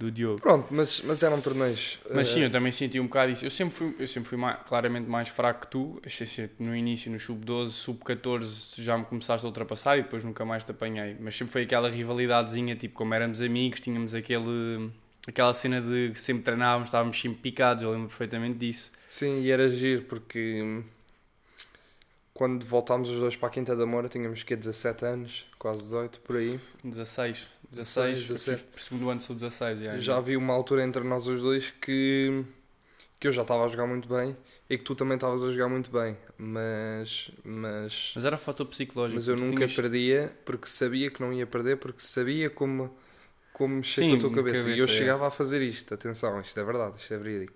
do 0.00 0.10
Diogo. 0.10 0.40
Pronto, 0.40 0.66
mas, 0.70 1.02
mas 1.02 1.22
eram 1.22 1.40
torneios. 1.42 2.00
Mas 2.12 2.28
sim, 2.28 2.40
eh, 2.40 2.46
eu 2.46 2.50
também 2.50 2.72
senti 2.72 2.98
um 2.98 3.04
bocado 3.04 3.30
isso. 3.32 3.44
Eu 3.44 3.50
sempre 3.50 3.74
fui, 3.74 3.94
eu 3.98 4.06
sempre 4.06 4.28
fui 4.30 4.38
mais- 4.38 4.58
claramente 4.66 5.06
mais 5.08 5.28
fraco 5.28 5.60
que 5.60 5.66
tu. 5.68 6.00
Achei 6.04 6.50
no 6.58 6.74
início, 6.74 7.12
no 7.12 7.18
sub-12, 7.18 7.68
sub-14, 7.72 8.80
já 8.82 8.96
me 8.96 9.04
começaste 9.04 9.44
a 9.44 9.48
ultrapassar 9.48 9.98
e 9.98 10.02
depois 10.02 10.24
nunca 10.24 10.42
mais 10.44 10.64
te 10.64 10.70
apanhei. 10.70 11.16
Mas 11.20 11.36
sempre 11.36 11.52
foi 11.52 11.62
aquela 11.62 11.90
rivalidadezinha, 11.90 12.74
tipo, 12.74 12.94
como 12.94 13.12
éramos 13.12 13.42
amigos, 13.42 13.80
tínhamos 13.80 14.14
aquele, 14.14 14.90
aquela 15.28 15.52
cena 15.52 15.80
de 15.82 16.12
que 16.14 16.20
sempre 16.20 16.44
treinávamos, 16.44 16.88
estávamos 16.88 17.20
sempre 17.20 17.38
picados. 17.40 17.82
Eu 17.82 17.90
lembro 17.92 18.08
perfeitamente 18.08 18.56
disso. 18.58 18.90
Sim, 19.06 19.40
e 19.42 19.50
era 19.50 19.68
giro 19.68 20.02
porque 20.04 20.82
quando 22.32 22.64
voltámos 22.64 23.10
os 23.10 23.18
dois 23.20 23.36
para 23.36 23.48
a 23.48 23.52
Quinta 23.52 23.76
da 23.76 23.84
Moura 23.84 24.08
tínhamos 24.08 24.42
que 24.42 24.56
17 24.56 25.04
anos, 25.04 25.46
quase 25.58 25.82
18 25.82 26.20
por 26.20 26.36
aí. 26.36 26.58
16, 26.82 27.46
16, 27.70 28.24
16, 28.26 28.60
17. 28.60 28.62
por 28.62 28.80
segundo 28.80 29.10
ano 29.10 29.20
sou 29.20 29.34
16. 29.36 29.80
Já, 29.80 29.98
Já 29.98 30.16
havia 30.16 30.38
uma 30.38 30.52
altura 30.54 30.82
entre 30.84 31.02
nós 31.04 31.26
os 31.26 31.40
dois 31.42 31.70
que, 31.80 32.44
que 33.20 33.28
eu 33.28 33.32
já 33.32 33.42
estava 33.42 33.64
a 33.64 33.68
jogar 33.68 33.86
muito 33.86 34.08
bem 34.08 34.36
e 34.68 34.78
que 34.78 34.84
tu 34.84 34.94
também 34.94 35.16
estavas 35.16 35.42
a 35.44 35.50
jogar 35.50 35.68
muito 35.68 35.90
bem, 35.90 36.16
mas, 36.38 37.30
mas, 37.44 38.12
Mas 38.14 38.24
era 38.24 38.38
fator 38.38 38.66
psicológico. 38.66 39.16
mas 39.16 39.28
eu 39.28 39.36
nunca 39.36 39.56
tinhas- 39.56 39.74
perdia 39.74 40.36
porque 40.44 40.66
sabia 40.68 41.10
que 41.10 41.20
não 41.20 41.32
ia 41.32 41.46
perder, 41.46 41.76
porque 41.78 42.00
sabia 42.02 42.50
como, 42.50 42.96
como 43.52 43.76
mexer 43.76 44.04
Sim, 44.04 44.10
com 44.10 44.16
a 44.16 44.18
tua 44.18 44.30
de 44.30 44.36
cabeça. 44.36 44.70
e 44.70 44.78
eu 44.78 44.86
cabeça, 44.86 44.94
é. 44.94 44.98
chegava 44.98 45.26
a 45.28 45.30
fazer 45.30 45.62
isto, 45.62 45.94
atenção, 45.94 46.40
isto 46.40 46.58
é 46.60 46.64
verdade, 46.64 46.96
isto 46.98 47.12
é 47.14 47.18
verídico. 47.18 47.54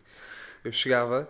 Eu 0.65 0.73
chegava, 0.73 1.29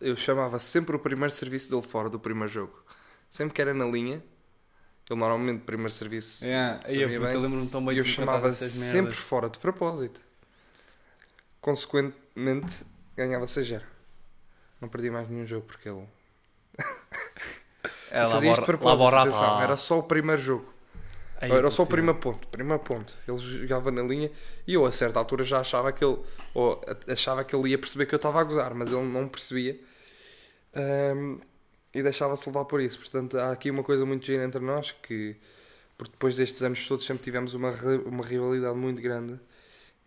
eu 0.00 0.16
chamava 0.16 0.58
sempre 0.58 0.96
o 0.96 0.98
primeiro 0.98 1.34
serviço 1.34 1.70
dele 1.70 1.82
fora 1.82 2.08
do 2.10 2.18
primeiro 2.18 2.52
jogo. 2.52 2.84
Sempre 3.30 3.54
que 3.54 3.62
era 3.62 3.74
na 3.74 3.84
linha, 3.86 4.22
ele 5.10 5.18
normalmente 5.20 5.62
primeiro 5.64 5.92
serviço 5.92 6.44
É, 6.44 6.80
aí 6.84 7.00
sabia 7.00 7.08
eu 7.16 7.20
bem. 7.20 7.36
lembro-me 7.36 7.68
tão 7.68 7.84
bem 7.84 7.94
e 7.94 7.98
eu 7.98 8.04
chamava 8.04 8.52
sempre 8.52 9.12
merdas. 9.12 9.16
fora 9.16 9.48
de 9.50 9.58
propósito. 9.58 10.20
Consequentemente, 11.60 12.84
ganhava 13.16 13.46
6 13.46 13.80
Não 14.80 14.88
perdi 14.88 15.10
mais 15.10 15.28
nenhum 15.28 15.46
jogo 15.46 15.66
porque 15.66 15.88
ele 15.88 16.06
É, 18.10 18.22
fazia 18.30 18.50
isto 18.52 18.60
de 18.60 18.66
propósito. 18.66 19.14
atenção, 19.16 19.62
era 19.62 19.76
só 19.76 19.98
o 19.98 20.02
primeiro 20.02 20.40
jogo. 20.40 20.72
Aí, 21.40 21.50
era 21.50 21.70
só 21.70 21.82
o 21.82 21.86
primeiro 21.86 22.18
ponto, 22.18 22.46
primeiro 22.48 22.82
ponto. 22.82 23.14
Ele 23.26 23.36
jogava 23.38 23.90
na 23.90 24.02
linha 24.02 24.30
e 24.66 24.74
eu 24.74 24.86
a 24.86 24.92
certa 24.92 25.18
altura 25.18 25.44
já 25.44 25.60
achava 25.60 25.92
que 25.92 26.04
ele 26.04 26.18
ou 26.54 26.80
achava 27.08 27.44
que 27.44 27.54
ele 27.54 27.70
ia 27.70 27.78
perceber 27.78 28.06
que 28.06 28.14
eu 28.14 28.18
estava 28.18 28.40
a 28.40 28.44
gozar, 28.44 28.74
mas 28.74 28.92
ele 28.92 29.02
não 29.02 29.28
percebia. 29.28 29.78
Ahm, 30.74 31.38
e 31.94 32.02
deixava-se 32.02 32.46
levar 32.48 32.64
por 32.64 32.80
isso. 32.80 32.98
Portanto, 32.98 33.38
há 33.38 33.52
aqui 33.52 33.70
uma 33.70 33.82
coisa 33.82 34.04
muito 34.04 34.26
gira 34.26 34.44
entre 34.44 34.60
nós 34.60 34.92
que 34.92 35.36
porque 35.96 36.12
depois 36.12 36.34
destes 36.34 36.60
anos 36.62 36.86
todos 36.88 37.06
sempre 37.06 37.22
tivemos 37.22 37.54
uma, 37.54 37.70
uma 38.04 38.24
rivalidade 38.24 38.76
muito 38.76 39.00
grande 39.00 39.38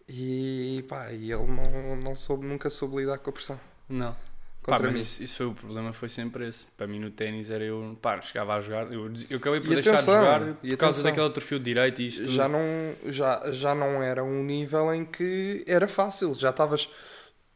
e 0.10 0.84
pá, 0.88 1.12
e 1.12 1.31
ele 1.31 1.48
não, 1.48 1.95
não 1.95 2.16
soube, 2.16 2.45
nunca 2.45 2.69
soube 2.69 2.98
lidar 2.98 3.18
com 3.19 3.30
a 3.30 3.34
pressão 3.34 3.60
Não. 3.88 4.16
Pá, 4.63 4.78
mas 4.81 4.98
isso, 4.98 5.24
isso 5.24 5.38
foi 5.38 5.45
o 5.45 5.54
problema, 5.54 5.94
foi 5.94 6.10
sempre 6.10 6.45
esse. 6.45 6.68
Para 6.75 6.88
mim 6.88 7.00
no 7.00 7.10
ténis 7.10 7.50
era 7.50 7.63
eu, 7.63 7.98
pá, 8.01 8.22
chegava 8.22 8.54
a 8.54 8.60
jogar, 8.60 8.92
eu, 8.92 9.10
eu 9.30 9.38
acabei 9.38 9.62
por 9.62 9.72
E 9.72 9.75
deixar 9.75 9.94
atenção, 9.94 10.13
de 10.16 10.19
jogar 10.19 10.57
e 10.62 10.69
por 10.72 10.78
causa 10.78 11.04
daquele 11.04 11.25
atrofio 11.25 11.57
de 11.57 11.63
direito 11.63 12.01
e 12.01 12.07
isto 12.07 12.24
tudo. 12.24 12.34
já 12.34 12.50
não, 12.50 12.60
já, 13.06 13.50
já 13.51 13.74
não 13.74 14.04
era 14.04 14.22
um 14.25 14.44
nível 14.44 14.94
em 14.94 15.06
que 15.06 15.63
era 15.66 15.88
fácil. 15.88 16.34
Já 16.34 16.50
estavas. 16.50 16.89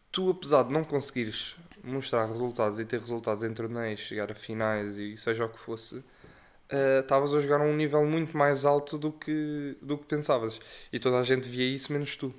Tu, 0.09 0.29
apesar 0.29 0.63
de 0.63 0.73
não 0.73 0.85
conseguires 0.85 1.57
mostrar 1.83 2.25
resultados 2.27 2.79
e 2.79 2.85
ter 2.85 2.99
resultados 2.99 3.43
em 3.43 3.53
torneios, 3.53 3.99
chegar 4.01 4.31
a 4.31 4.35
finais 4.35 4.97
e 4.97 5.15
seja 5.17 5.45
o 5.45 5.49
que 5.49 5.57
fosse, 5.59 6.03
eh, 6.69 6.99
estavas 6.99 7.33
a 7.33 7.39
jogar 7.39 7.59
a 7.61 7.63
um 7.63 7.75
nível 7.75 8.05
muito 8.05 8.37
mais 8.37 8.65
alto 8.65 8.97
do 8.97 9.11
que, 9.11 9.75
do 9.81 9.97
que 9.97 10.05
pensavas. 10.05 10.59
E 10.93 10.99
toda 10.99 11.19
a 11.19 11.23
gente 11.23 11.47
via 11.49 11.65
isso, 11.67 11.91
menos 11.91 12.15
tu. 12.15 12.33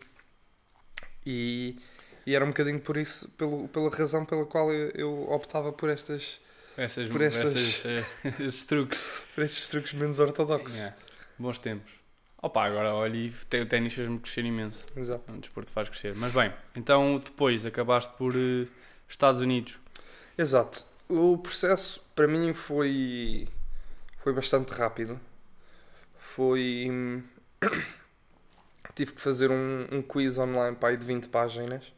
E, 1.24 1.76
e 2.26 2.34
era 2.34 2.44
um 2.44 2.48
bocadinho 2.48 2.80
por 2.80 2.96
isso, 2.96 3.28
pelo, 3.30 3.68
pela 3.68 3.90
razão 3.90 4.24
pela 4.24 4.44
qual 4.46 4.72
eu, 4.72 4.90
eu 4.94 5.30
optava 5.30 5.72
por, 5.72 5.88
estas, 5.88 6.40
essas, 6.76 7.08
por 7.08 7.20
estas- 7.22 7.54
essas, 7.54 7.84
eh, 7.84 8.04
esses 8.44 8.64
truques. 8.64 9.00
por 9.34 9.44
estes 9.44 9.68
truques 9.68 9.92
menos 9.94 10.18
ortodoxos. 10.18 10.80
Bons 11.38 11.58
tempos. 11.58 11.92
Opa, 12.40 12.64
agora 12.64 12.92
olha 12.92 13.16
e 13.16 13.28
o 13.60 13.66
ténis 13.66 13.94
fez-me 13.94 14.18
crescer 14.18 14.44
imenso. 14.44 14.86
Exato. 14.96 15.32
O 15.32 15.38
desporto 15.38 15.70
faz 15.70 15.88
crescer. 15.88 16.12
Mas 16.16 16.32
bem, 16.32 16.52
então 16.76 17.20
depois 17.24 17.64
acabaste 17.64 18.12
por 18.18 18.34
eh, 18.34 18.66
Estados 19.12 19.40
Unidos. 19.40 19.78
Exato. 20.36 20.84
O 21.08 21.36
processo 21.38 22.02
para 22.14 22.26
mim 22.26 22.52
foi 22.52 23.46
foi 24.18 24.32
bastante 24.32 24.72
rápido. 24.72 25.20
Foi 26.14 26.90
tive 28.94 29.12
que 29.12 29.20
fazer 29.20 29.50
um, 29.50 29.86
um 29.92 30.02
quiz 30.02 30.38
online 30.38 30.76
para 30.76 30.90
aí 30.90 30.96
de 30.96 31.04
20 31.04 31.28
páginas 31.28 31.92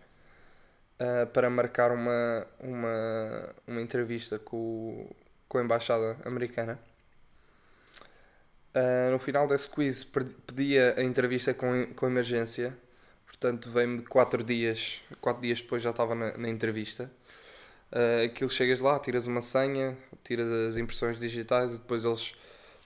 ah, 0.98 1.26
para 1.26 1.48
marcar 1.48 1.92
uma, 1.92 2.46
uma, 2.60 3.54
uma 3.66 3.80
entrevista 3.80 4.38
com, 4.38 5.08
com 5.48 5.58
a 5.58 5.62
embaixada 5.62 6.16
americana. 6.24 6.78
Ah, 8.74 9.10
no 9.12 9.18
final 9.20 9.46
desse 9.46 9.68
quiz 9.68 10.02
pedia 10.02 10.94
a 10.96 11.02
entrevista 11.04 11.54
com, 11.54 11.86
com 11.94 12.06
emergência, 12.06 12.76
portanto 13.44 13.70
veio-me 13.70 14.02
4 14.02 14.42
dias, 14.42 15.02
quatro 15.20 15.42
dias 15.42 15.60
depois 15.60 15.82
já 15.82 15.90
estava 15.90 16.14
na, 16.14 16.36
na 16.38 16.48
entrevista. 16.48 17.10
Uh, 17.92 18.24
aquilo 18.24 18.48
chegas 18.48 18.80
lá, 18.80 18.98
tiras 18.98 19.26
uma 19.26 19.42
senha, 19.42 19.96
tiras 20.24 20.50
as 20.50 20.76
impressões 20.78 21.20
digitais 21.20 21.72
e 21.72 21.74
depois 21.74 22.04
eles, 22.04 22.34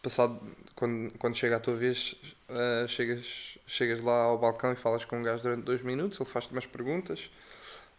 passado, 0.03 0.41
quando, 0.75 1.17
quando 1.17 1.37
chega 1.37 1.57
a 1.57 1.61
tua 1.61 1.77
vez, 1.77 2.17
uh, 2.51 2.89
chegas, 2.89 3.57
chegas 3.67 4.03
lá 4.03 4.25
ao 4.25 4.37
balcão 4.37 4.73
e 4.73 4.77
falas 4.77 5.05
com 5.05 5.19
um 5.19 5.23
gajo 5.23 5.45
durante 5.45 5.63
dois 5.63 5.81
minutos, 5.83 6.19
ele 6.19 6.29
faz-te 6.29 6.51
umas 6.53 6.67
perguntas. 6.67 7.31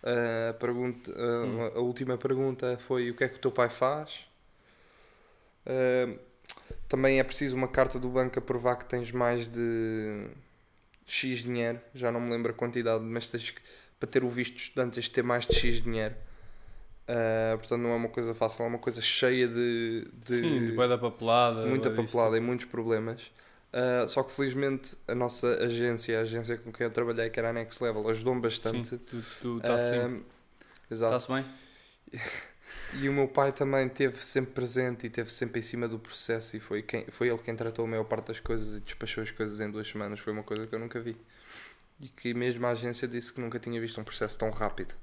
Uh, 0.03 0.49
a, 0.49 0.53
pergunta, 0.53 1.11
uh, 1.11 1.77
a 1.77 1.79
última 1.79 2.17
pergunta 2.17 2.77
foi 2.77 3.09
o 3.09 3.15
que 3.15 3.23
é 3.23 3.29
que 3.29 3.37
o 3.37 3.39
teu 3.39 3.51
pai 3.51 3.69
faz. 3.69 4.27
Também 6.87 7.19
é 7.19 7.23
preciso 7.23 7.55
uma 7.55 7.67
carta 7.67 7.99
do 7.99 8.09
banco 8.09 8.37
a 8.39 8.41
provar 8.41 8.75
que 8.75 8.85
tens 8.85 9.11
mais 9.11 9.47
de 9.47 10.27
X 11.11 11.43
dinheiro, 11.43 11.79
já 11.93 12.11
não 12.11 12.19
me 12.19 12.29
lembro 12.29 12.51
a 12.51 12.55
quantidade, 12.55 13.03
mas 13.03 13.27
tens 13.27 13.51
que, 13.51 13.61
para 13.99 14.09
ter 14.09 14.23
o 14.23 14.29
visto 14.29 14.55
de 14.55 14.61
estudante 14.61 14.95
tens 14.95 15.05
de 15.05 15.11
ter 15.11 15.23
mais 15.23 15.45
de 15.45 15.55
X 15.55 15.81
dinheiro. 15.81 16.15
Uh, 17.09 17.57
portanto, 17.57 17.81
não 17.81 17.89
é 17.89 17.95
uma 17.95 18.09
coisa 18.09 18.35
fácil, 18.35 18.63
é 18.63 18.67
uma 18.67 18.77
coisa 18.77 19.01
cheia 19.01 19.47
de, 19.47 20.07
de 20.13 20.39
Sim, 20.39 20.65
de 20.67 20.75
da 20.75 20.97
papelada. 20.97 21.65
muita 21.65 21.89
papelada 21.89 22.37
e 22.37 22.39
muitos 22.39 22.67
problemas. 22.67 23.31
Uh, 23.71 24.07
só 24.07 24.23
que 24.23 24.31
felizmente 24.31 24.95
a 25.07 25.15
nossa 25.15 25.47
agência, 25.63 26.19
a 26.19 26.21
agência 26.21 26.57
com 26.57 26.71
quem 26.71 26.85
eu 26.85 26.91
trabalhei, 26.91 27.29
que 27.29 27.39
era 27.39 27.49
a 27.49 27.53
Next 27.53 27.83
Level, 27.83 28.07
ajudou-me 28.09 28.41
bastante. 28.41 28.87
Sim, 28.87 28.97
tu, 28.97 29.23
tu 29.41 29.57
está-se 29.57 29.97
Uh, 29.97 30.23
exato. 30.89 31.15
Está-se 31.15 31.33
bem? 31.33 31.45
E 33.01 33.07
o 33.07 33.13
meu 33.13 33.27
pai 33.27 33.51
também 33.51 33.87
esteve 33.87 34.17
sempre 34.23 34.51
presente 34.53 35.03
e 35.03 35.07
esteve 35.07 35.31
sempre 35.31 35.59
em 35.59 35.63
cima 35.63 35.87
do 35.87 35.99
processo 35.99 36.57
e 36.57 36.59
foi, 36.59 36.81
quem, 36.81 37.05
foi 37.07 37.27
ele 37.29 37.37
quem 37.39 37.55
tratou 37.55 37.85
a 37.85 37.87
maior 37.87 38.03
parte 38.03 38.27
das 38.27 38.39
coisas 38.39 38.77
e 38.77 38.81
despachou 38.81 39.23
as 39.23 39.31
coisas 39.31 39.59
em 39.61 39.69
duas 39.69 39.87
semanas. 39.87 40.19
Foi 40.19 40.33
uma 40.33 40.43
coisa 40.43 40.65
que 40.67 40.73
eu 40.73 40.79
nunca 40.79 40.99
vi. 40.99 41.15
E 41.99 42.07
que 42.07 42.33
mesmo 42.33 42.65
a 42.65 42.71
agência 42.71 43.07
disse 43.07 43.31
que 43.33 43.41
nunca 43.41 43.59
tinha 43.59 43.79
visto 43.79 43.99
um 43.99 44.03
processo 44.03 44.37
tão 44.39 44.49
rápido. 44.49 44.93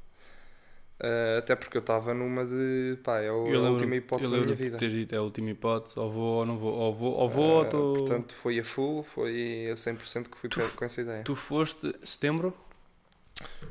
Uh, 0.98 1.38
até 1.38 1.54
porque 1.54 1.76
eu 1.76 1.80
estava 1.80 2.14
numa 2.14 2.42
de 2.46 2.96
pá, 3.04 3.18
é, 3.20 3.30
o- 3.30 3.46
é 3.46 3.50
a 3.50 3.52
lembro- 3.52 3.72
última 3.72 3.96
hipótese 3.96 4.30
da 4.30 4.36
lembro 4.38 4.54
minha 4.54 4.56
vida. 4.64 4.78
teres 4.78 4.94
dito, 4.94 5.14
é 5.14 5.18
a 5.18 5.22
última 5.22 5.50
hipótese, 5.50 5.98
ou 5.98 6.10
vou 6.10 6.38
ou 6.38 6.46
não 6.46 6.56
vou, 6.56 6.72
ou 6.72 6.94
vou, 6.94 7.12
ou 7.12 7.28
vou, 7.28 7.44
ou 7.44 7.62
Uh, 7.64 7.68
tô- 7.70 7.92
Portanto, 7.98 8.34
foi 8.34 8.58
a 8.58 8.64
full, 8.64 9.02
foi 9.02 9.68
a 9.70 9.76
100% 9.76 10.30
que 10.30 10.38
fui 10.38 10.48
Tu- 10.48 10.58
com 10.74 10.84
essa 10.86 11.02
ideia. 11.02 11.22
Tu 11.22 11.36
foste 11.36 11.94
setembro? 12.02 12.56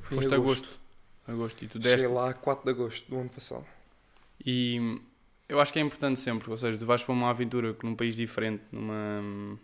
Fui 0.01 0.17
Foste 0.17 0.35
agosto. 0.35 0.69
Agosto. 1.27 1.65
E 1.65 1.67
tu 1.67 1.79
deste. 1.79 2.01
Cheguei 2.01 2.15
lá 2.15 2.29
a 2.29 2.33
4 2.35 2.63
de 2.63 2.69
agosto 2.79 3.09
do 3.09 3.17
ano 3.17 3.29
passado. 3.29 3.65
E 4.43 4.99
eu 5.47 5.59
acho 5.59 5.71
que 5.73 5.79
é 5.79 5.81
importante 5.81 6.19
sempre, 6.19 6.49
ou 6.49 6.57
seja, 6.57 6.77
tu 6.77 6.85
vais 6.85 7.03
para 7.03 7.13
uma 7.13 7.29
aventura 7.29 7.75
num 7.83 7.95
país 7.95 8.15
diferente, 8.15 8.63
numa 8.71 9.57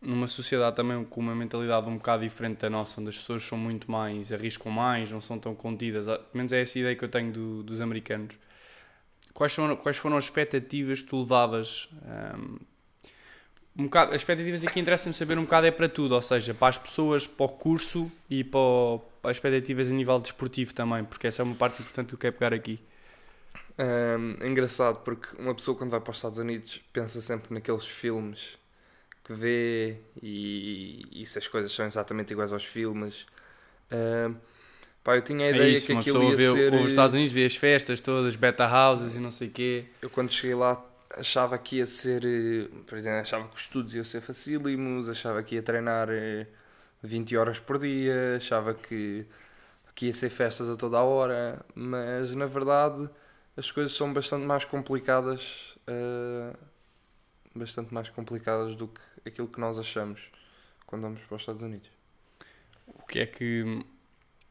numa 0.00 0.26
sociedade 0.26 0.74
também 0.76 1.04
com 1.04 1.20
uma 1.20 1.34
mentalidade 1.34 1.88
um 1.88 1.96
bocado 1.96 2.24
diferente 2.24 2.58
da 2.58 2.68
nossa, 2.70 3.00
onde 3.00 3.10
as 3.10 3.16
pessoas 3.16 3.42
são 3.44 3.56
muito 3.56 3.90
mais, 3.90 4.32
arriscam 4.32 4.70
mais, 4.70 5.10
não 5.10 5.20
são 5.20 5.38
tão 5.38 5.54
contidas. 5.54 6.08
Ah, 6.08 6.18
Pelo 6.18 6.30
menos 6.34 6.52
é 6.52 6.60
essa 6.60 6.78
ideia 6.78 6.96
que 6.96 7.04
eu 7.04 7.08
tenho 7.08 7.32
do- 7.32 7.62
dos 7.62 7.80
americanos. 7.80 8.36
Quais, 9.34 9.52
são, 9.52 9.76
quais 9.76 9.96
foram 9.98 10.16
as 10.16 10.24
expectativas 10.24 11.00
que 11.02 11.08
tu 11.08 11.20
levavas? 11.20 11.88
ahm, 12.06 12.58
um 13.76 13.84
bocado, 13.84 14.10
as 14.10 14.16
expectativas 14.20 14.64
aqui 14.64 14.80
interessa-me 14.80 15.14
saber 15.14 15.38
um 15.38 15.42
bocado 15.44 15.66
é 15.66 15.70
para 15.70 15.88
tudo, 15.88 16.14
ou 16.14 16.22
seja, 16.22 16.52
para 16.52 16.68
as 16.68 16.78
pessoas, 16.78 17.26
para 17.26 17.46
o 17.46 17.48
curso 17.48 18.10
e 18.28 18.44
para, 18.44 18.60
o- 18.60 18.98
para 19.22 19.30
as 19.30 19.36
expectativas 19.38 19.88
a 19.88 19.90
nível 19.92 20.18
desportivo 20.18 20.74
também, 20.74 21.04
porque 21.04 21.26
essa 21.26 21.42
é 21.42 21.44
uma 21.44 21.54
parte 21.54 21.80
importante 21.80 22.08
que 22.08 22.14
eu 22.14 22.18
quero 22.18 22.34
pegar 22.34 22.52
aqui. 22.54 22.78
Um, 23.78 24.34
é 24.44 24.48
engraçado 24.48 25.00
porque 25.02 25.34
uma 25.40 25.54
pessoa 25.54 25.76
quando 25.76 25.90
vai 25.90 26.00
para 26.00 26.10
os 26.10 26.16
Estados 26.18 26.38
Unidos 26.38 26.82
pensa 26.92 27.20
sempre 27.22 27.52
naqueles 27.54 27.86
filmes 27.86 28.58
que 29.24 29.32
vê 29.34 29.98
e, 30.22 31.02
e 31.22 31.26
se 31.26 31.38
as 31.38 31.48
coisas 31.48 31.72
são 31.72 31.86
exatamente 31.86 32.32
iguais 32.32 32.52
aos 32.52 32.64
filmes. 32.64 33.26
Um, 33.92 34.36
pá, 35.04 35.16
eu 35.16 35.22
tinha 35.22 35.46
a 35.46 35.50
É 35.50 35.58
ideia 35.58 35.70
isso, 35.70 35.92
que 35.92 35.92
aquilo 35.92 36.22
ia 36.22 36.38
vê 36.38 36.48
ser. 36.48 36.74
os 36.74 36.86
Estados 36.86 37.14
Unidos, 37.14 37.32
vê 37.32 37.44
as 37.44 37.56
festas 37.56 38.00
todas, 38.00 38.34
beta 38.36 38.66
houses 38.66 39.14
e 39.14 39.18
não 39.20 39.30
sei 39.30 39.48
o 39.48 39.50
quê. 39.50 39.84
Eu 40.00 40.10
quando 40.10 40.32
cheguei 40.32 40.54
lá 40.54 40.82
achava 41.16 41.58
que 41.58 41.76
ia 41.76 41.86
ser. 41.86 42.24
eh, 42.24 42.68
por 42.86 42.98
exemplo, 42.98 43.20
achava 43.20 43.48
que 43.48 43.54
os 43.56 43.60
estudos 43.62 43.94
iam 43.94 44.04
ser 44.04 44.20
facílimos, 44.20 45.08
achava 45.08 45.42
que 45.42 45.54
ia 45.56 45.62
treinar 45.62 46.08
eh, 46.10 46.46
20 47.02 47.36
horas 47.36 47.58
por 47.60 47.78
dia, 47.78 48.36
achava 48.36 48.74
que, 48.74 49.26
que 49.94 50.06
ia 50.06 50.14
ser 50.14 50.30
festas 50.30 50.68
a 50.70 50.76
toda 50.76 50.98
a 50.98 51.02
hora, 51.04 51.64
mas 51.74 52.34
na 52.36 52.46
verdade 52.46 53.08
as 53.56 53.70
coisas 53.70 53.92
são 53.92 54.12
bastante 54.12 54.44
mais 54.44 54.64
complicadas. 54.64 55.76
eh, 55.86 56.52
bastante 57.54 57.92
mais 57.92 58.08
complicadas 58.08 58.74
do 58.74 58.88
que 58.88 59.00
aquilo 59.26 59.46
que 59.46 59.60
nós 59.60 59.78
achamos 59.78 60.20
quando 60.86 61.02
vamos 61.02 61.20
para 61.22 61.34
os 61.36 61.42
Estados 61.42 61.60
Unidos. 61.62 61.90
O 62.86 63.02
que 63.06 63.18
é 63.20 63.26
que. 63.26 63.84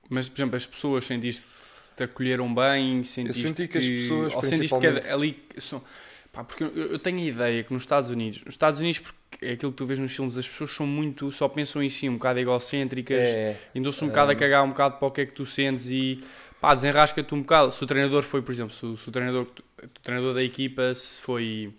Mas, 0.09 0.29
por 0.29 0.37
exemplo, 0.37 0.55
as 0.55 0.65
pessoas 0.67 1.05
sentiste 1.05 1.47
te 1.95 2.03
acolheram 2.03 2.53
bem, 2.53 3.03
sentiste 3.03 3.41
senti 3.41 3.67
que 3.67 3.77
as 3.77 3.83
pessoas, 3.85 4.33
ou 4.33 4.43
sentiste 4.43 4.75
que 4.75 4.79
principalmente- 4.79 5.09
ali 5.09 5.43
são, 5.57 5.83
pá, 6.31 6.43
porque 6.43 6.63
eu, 6.63 6.69
eu 6.75 6.99
tenho 6.99 7.19
a 7.19 7.23
ideia 7.23 7.63
que 7.63 7.73
nos 7.73 7.83
Estados 7.83 8.09
Unidos, 8.09 8.43
nos 8.43 8.53
Estados 8.53 8.79
Unidos 8.79 8.99
porque 8.99 9.45
é 9.45 9.53
aquilo 9.53 9.71
que 9.71 9.77
tu 9.77 9.85
vês 9.85 9.99
nos 9.99 10.15
filmes, 10.15 10.37
as 10.37 10.47
pessoas 10.47 10.71
são 10.71 10.85
muito, 10.85 11.31
só 11.31 11.47
pensam 11.49 11.81
em 11.81 11.89
si, 11.89 12.07
um 12.07 12.13
bocado 12.13 12.39
egocêntricas, 12.39 13.17
É, 13.19 13.57
Andou-se 13.75 14.03
um 14.03 14.07
bocado 14.09 14.31
a 14.31 14.35
Um, 14.35 14.37
cagar 14.37 14.63
um 14.63 14.69
bocado 14.69 14.97
para 14.97 15.07
o 15.07 15.11
que 15.11 15.21
é 15.21 15.25
que 15.25 15.33
tu 15.33 15.45
sentes 15.45 15.87
e 15.87 16.23
pá, 16.61 16.73
desenrasca-te 16.73 17.33
um 17.33 17.41
bocado. 17.41 17.71
Se 17.71 17.83
o 17.83 17.87
treinador 17.87 18.23
foi, 18.23 18.41
por 18.41 18.51
exemplo, 18.51 18.73
se 18.73 18.85
o, 18.85 18.95
se 18.95 19.09
o 19.09 19.11
treinador, 19.11 19.47
o 19.83 19.99
treinador 20.01 20.33
da 20.35 20.43
equipa 20.43 20.93
se 20.93 21.21
foi 21.21 21.73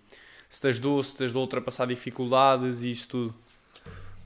se 0.53 0.61
te 0.61 0.67
ajudou, 0.67 1.03
se 1.03 1.17
te 1.17 1.25
ajudou 1.25 1.41
a 1.41 1.45
ultrapassar 1.45 1.87
dificuldades 1.87 2.83
e 2.83 2.91
isso 2.91 3.09
tudo. 3.09 3.35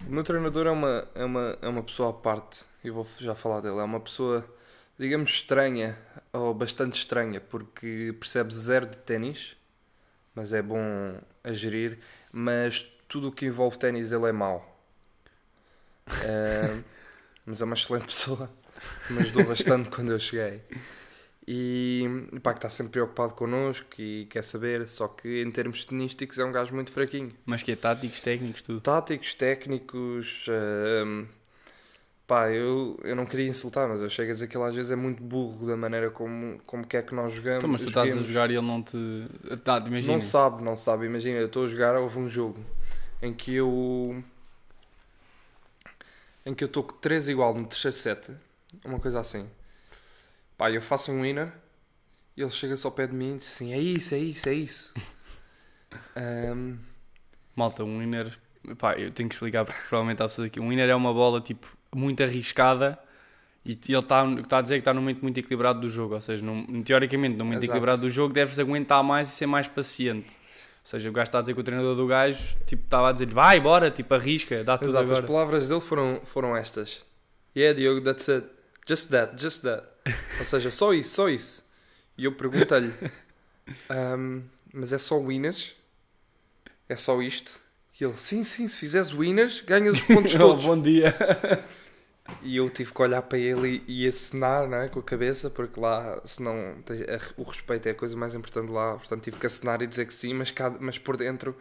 O 0.05 0.11
meu 0.11 0.25
treinador 0.25 0.67
é 0.67 0.71
uma, 0.71 1.09
é 1.15 1.25
uma, 1.25 1.59
é 1.63 1.69
uma 1.69 1.83
pessoa 1.85 2.11
à 2.11 2.13
parte, 2.13 2.65
e 2.83 2.91
vou 2.91 3.07
já 3.21 3.35
falar 3.37 3.61
dele. 3.61 3.79
É 3.79 3.83
uma 3.83 4.01
pessoa, 4.01 4.45
digamos, 4.99 5.31
estranha, 5.31 5.97
ou 6.33 6.53
bastante 6.53 6.99
estranha, 6.99 7.41
porque 7.41 8.13
percebe 8.19 8.53
zero 8.53 8.87
de 8.87 8.99
ténis, 8.99 9.57
mas 10.35 10.53
é 10.53 10.61
bom 10.61 10.81
a 11.45 11.53
gerir. 11.53 12.01
Mas 12.33 12.85
tudo 13.07 13.29
o 13.29 13.33
que 13.33 13.47
envolve 13.47 13.79
ténis 13.79 14.11
ele 14.11 14.27
é 14.27 14.33
mau. 14.33 14.77
É, 16.25 16.83
mas 17.47 17.61
é 17.61 17.65
uma 17.65 17.75
excelente 17.75 18.07
pessoa, 18.07 18.51
me 19.11 19.21
ajudou 19.21 19.45
bastante 19.45 19.89
quando 19.95 20.13
eu 20.13 20.19
cheguei. 20.19 20.61
E 21.49 22.05
pá, 22.43 22.53
que 22.53 22.59
está 22.59 22.69
sempre 22.69 22.93
preocupado 22.93 23.35
connosco 23.35 23.87
e 23.99 24.27
quer 24.27 24.43
saber, 24.43 24.89
só 24.89 25.07
que 25.07 25.43
em 25.43 25.51
termos 25.51 25.85
tenísticos 25.85 26.39
é 26.41 26.45
um 26.45 26.51
gajo 26.51 26.75
muito 26.75 26.91
fraquinho 26.91 27.33
Mas 27.47 27.63
que 27.63 27.71
é 27.71 27.77
táticos, 27.77 28.21
técnicos, 28.21 28.63
tudo. 28.63 28.81
táticos, 28.81 29.33
técnicos. 29.35 30.47
ehm, 30.49 31.25
pá, 32.27 32.51
eu, 32.51 32.99
eu 33.05 33.15
não 33.15 33.25
queria 33.25 33.47
insultar, 33.47 33.89
mas 33.89 34.03
eu 34.03 34.09
chego 34.09 34.31
a 34.33 34.35
dizer 34.35 34.49
que 34.49 34.57
ele 34.57 34.65
às 34.65 34.75
vezes 34.75 34.91
é 34.91 34.97
muito 34.97 35.23
burro 35.23 35.65
da 35.67 35.77
maneira 35.77 36.11
como, 36.11 36.59
como 36.67 36.85
quer 36.85 37.07
que 37.07 37.15
nós 37.15 37.33
jogamos. 37.33 37.59
Então, 37.59 37.71
mas 37.71 37.81
tu 37.81 37.89
estás 37.89 38.17
a 38.17 38.23
jogar 38.23 38.51
e 38.51 38.55
ele 38.57 38.67
não 38.67 38.83
te. 38.83 38.97
Tá, 39.65 39.79
imagina. 39.87 40.15
Não 40.15 40.21
sabe, 40.21 40.65
não 40.65 40.75
sabe. 40.75 41.07
Imagina, 41.07 41.39
eu 41.39 41.47
estou 41.47 41.65
a 41.67 41.69
jogar, 41.69 41.97
houve 41.97 42.19
um 42.19 42.29
jogo 42.29 42.59
em 43.23 43.33
que 43.33 43.55
eu. 43.55 44.21
em 46.45 46.55
que 46.55 46.65
eu 46.65 46.67
estou 46.67 46.83
com 46.83 46.95
3 46.95 47.29
igual 47.29 47.55
no 47.55 47.67
terceiro 47.67 47.97
set, 47.97 48.33
uma 48.85 49.01
coisa 49.01 49.21
assim. 49.21 49.49
Pá, 50.57 50.71
eu 50.71 50.81
faço 50.83 51.13
um 51.13 51.23
winner 51.23 51.53
e 52.37 52.43
ele 52.43 52.51
chega-se 52.51 52.87
ao 52.87 52.93
pé 52.93 53.07
de 53.07 53.15
mim 53.15 53.35
e 53.35 53.39
diz 53.39 53.49
assim: 53.49 53.73
é 53.73 53.79
isso, 53.79 54.15
é 54.15 54.19
isso, 54.19 54.49
é 54.49 54.55
isso. 54.55 54.95
Ehm, 56.15 56.77
Malta, 57.55 57.83
um 57.83 58.01
winner. 58.01 58.37
Pá, 58.77 58.95
eu 58.95 59.11
tenho 59.11 59.29
que 59.29 59.35
explicar 59.35 59.65
porque 59.65 59.81
provavelmente 59.89 60.23
há 60.23 60.27
pessoas 60.27 60.49
aqui. 60.49 60.61
Um 60.61 60.69
winner 60.69 60.91
é 60.91 60.95
uma 60.95 61.13
bola 61.15 61.41
tipo 61.41 61.67
muito 61.95 62.23
arriscada 62.23 62.99
e 63.65 63.73
ele 63.89 63.99
está 63.99 64.25
tá 64.49 64.59
a 64.59 64.63
dizer 64.63 64.75
que 64.77 64.81
está 64.81 64.95
num 64.95 65.01
momento 65.01 65.23
muito 65.23 65.39
equilibrado 65.39 65.81
do 65.81 65.89
jogo. 65.89 66.15
Ou 66.15 66.21
seja, 66.21 66.45
num, 66.45 66.83
teoricamente, 66.83 67.37
num 67.37 67.45
momento 67.45 67.59
Exato. 67.59 67.73
equilibrado 67.73 68.03
do 68.03 68.11
jogo, 68.11 68.33
deves 68.33 68.59
aguentar 68.59 69.03
mais 69.03 69.29
e 69.29 69.33
ser 69.33 69.47
mais 69.47 69.67
paciente. 69.67 70.35
Ou 70.35 70.91
seja, 70.91 71.09
o 71.09 71.13
gajo 71.13 71.29
está 71.29 71.39
a 71.39 71.41
dizer 71.41 71.55
que 71.55 71.61
o 71.61 71.65
treinador 71.65 71.97
do 71.97 72.07
gajo 72.07 72.57
tipo, 72.65 72.85
estava 72.85 73.09
a 73.09 73.13
dizer 73.13 73.27
vai, 73.27 73.59
bora, 73.59 73.91
tipo, 73.91 74.15
arrisca, 74.15 74.63
dá 74.63 74.79
tudo 74.79 74.91
Exato, 74.91 75.05
as 75.05 75.11
agora. 75.11 75.27
palavras 75.27 75.69
dele 75.69 75.81
foram, 75.81 76.21
foram 76.25 76.57
estas. 76.57 77.05
Yeah, 77.57 77.77
Diogo, 77.77 78.03
that's 78.03 78.29
it. 78.29 78.47
Just 78.89 79.11
that, 79.11 79.37
just 79.37 79.63
that. 79.63 79.85
Ou 80.39 80.47
seja, 80.47 80.71
só 80.71 80.93
isso, 80.95 81.15
só 81.15 81.29
isso. 81.29 81.65
E 82.17 82.25
eu 82.25 82.33
pergunto-lhe, 82.33 82.93
"Ahm, 83.91 84.43
mas 84.73 84.93
é 84.93 84.99
só 84.99 85.19
winners? 85.19 85.75
É 86.89 86.97
só 86.97 87.21
isto? 87.21 87.61
E 88.01 88.05
ele, 88.05 88.17
sim, 88.17 88.45
sim, 88.45 88.69
se 88.69 88.79
fizeres 88.79 89.11
winners, 89.13 89.61
ganhas 89.63 89.95
os 89.97 90.03
pontos 90.03 90.33
Oh, 90.37 90.39
todos. 90.39 90.65
bom 90.65 90.81
dia. 90.81 91.15
E 92.43 92.57
eu 92.57 92.69
tive 92.69 92.93
que 92.93 93.01
olhar 93.03 93.23
para 93.23 93.39
ele 93.39 93.85
e, 93.87 94.05
e 94.05 94.09
acenar 94.09 94.69
não 94.69 94.79
é, 94.79 94.89
com 94.89 94.99
a 94.99 95.03
cabeça, 95.03 95.49
porque 95.49 95.79
lá, 95.79 96.21
senão, 96.25 96.75
tem- 96.85 97.03
a- 97.05 97.21
o 97.37 97.45
respeito 97.45 97.87
é 97.87 97.93
a 97.93 97.95
coisa 97.95 98.17
mais 98.17 98.35
importante 98.35 98.69
lá. 98.71 98.95
Portanto, 98.97 99.23
tive 99.23 99.37
que 99.37 99.47
acenar 99.47 99.81
e 99.81 99.87
dizer 99.87 100.07
que 100.07 100.13
sim, 100.15 100.35
mas, 100.35 100.51
cá, 100.51 100.75
mas 100.81 100.99
por 100.99 101.17
dentro, 101.17 101.57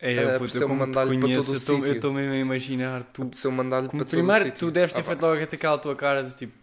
É, 0.00 0.14
Eh, 0.14 0.22
eu, 0.24 0.30
puto, 0.40 0.44
apeteceu-me 0.44 0.64
eu 0.64 0.68
como 0.68 0.80
mandar-lhe 0.86 1.18
para 1.18 1.28
todo 1.28 1.48
o 1.48 1.52
eu 1.52 1.56
estou- 1.56 1.74
eu 1.76 1.80
sítio. 1.82 1.94
estou 1.96 2.12
mesmo 2.14 2.32
a 2.32 2.36
imaginar 2.36 3.02
tu. 3.04 3.22
apeteceu 3.22 3.50
mandar-lhe 3.50 3.88
para 3.88 3.98
todo 3.98 4.08
o 4.08 4.10
primeiro, 4.10 4.44
sítio. 4.44 4.58
tu 4.58 4.70
deves 4.70 4.92
ter 4.94 5.00
Ah, 5.00 5.04
feito 5.04 5.22
logo 5.22 5.42
aquela 5.42 5.78
tua 5.78 5.94
cara 5.96 6.22
de 6.24 6.34
tipo, 6.34 6.54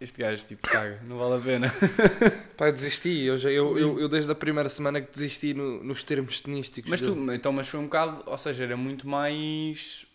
este 0.00 0.18
gajo 0.18 0.44
tipo 0.46 0.66
caga, 0.68 1.00
não 1.04 1.18
vale 1.18 1.34
a 1.34 1.44
pena. 1.44 1.74
Pá, 2.56 2.68
eu 2.68 2.72
desisti. 2.72 3.20
Eu, 3.22 3.36
já, 3.38 3.50
eu, 3.50 3.78
eu, 3.78 4.00
eu 4.00 4.08
desde 4.08 4.30
a 4.32 4.34
primeira 4.34 4.68
semana 4.68 5.00
que 5.00 5.12
desisti 5.12 5.52
no- 5.54 5.82
nos 5.84 6.02
termos 6.02 6.40
tenísticos. 6.40 6.90
Mas 6.90 7.00
tu, 7.00 7.32
então, 7.32 7.52
mas 7.52 7.68
foi 7.68 7.80
um 7.80 7.84
bocado, 7.84 8.22
ou 8.26 8.38
seja, 8.38 8.64
era 8.64 8.76
muito 8.76 9.06
mais. 9.06 10.06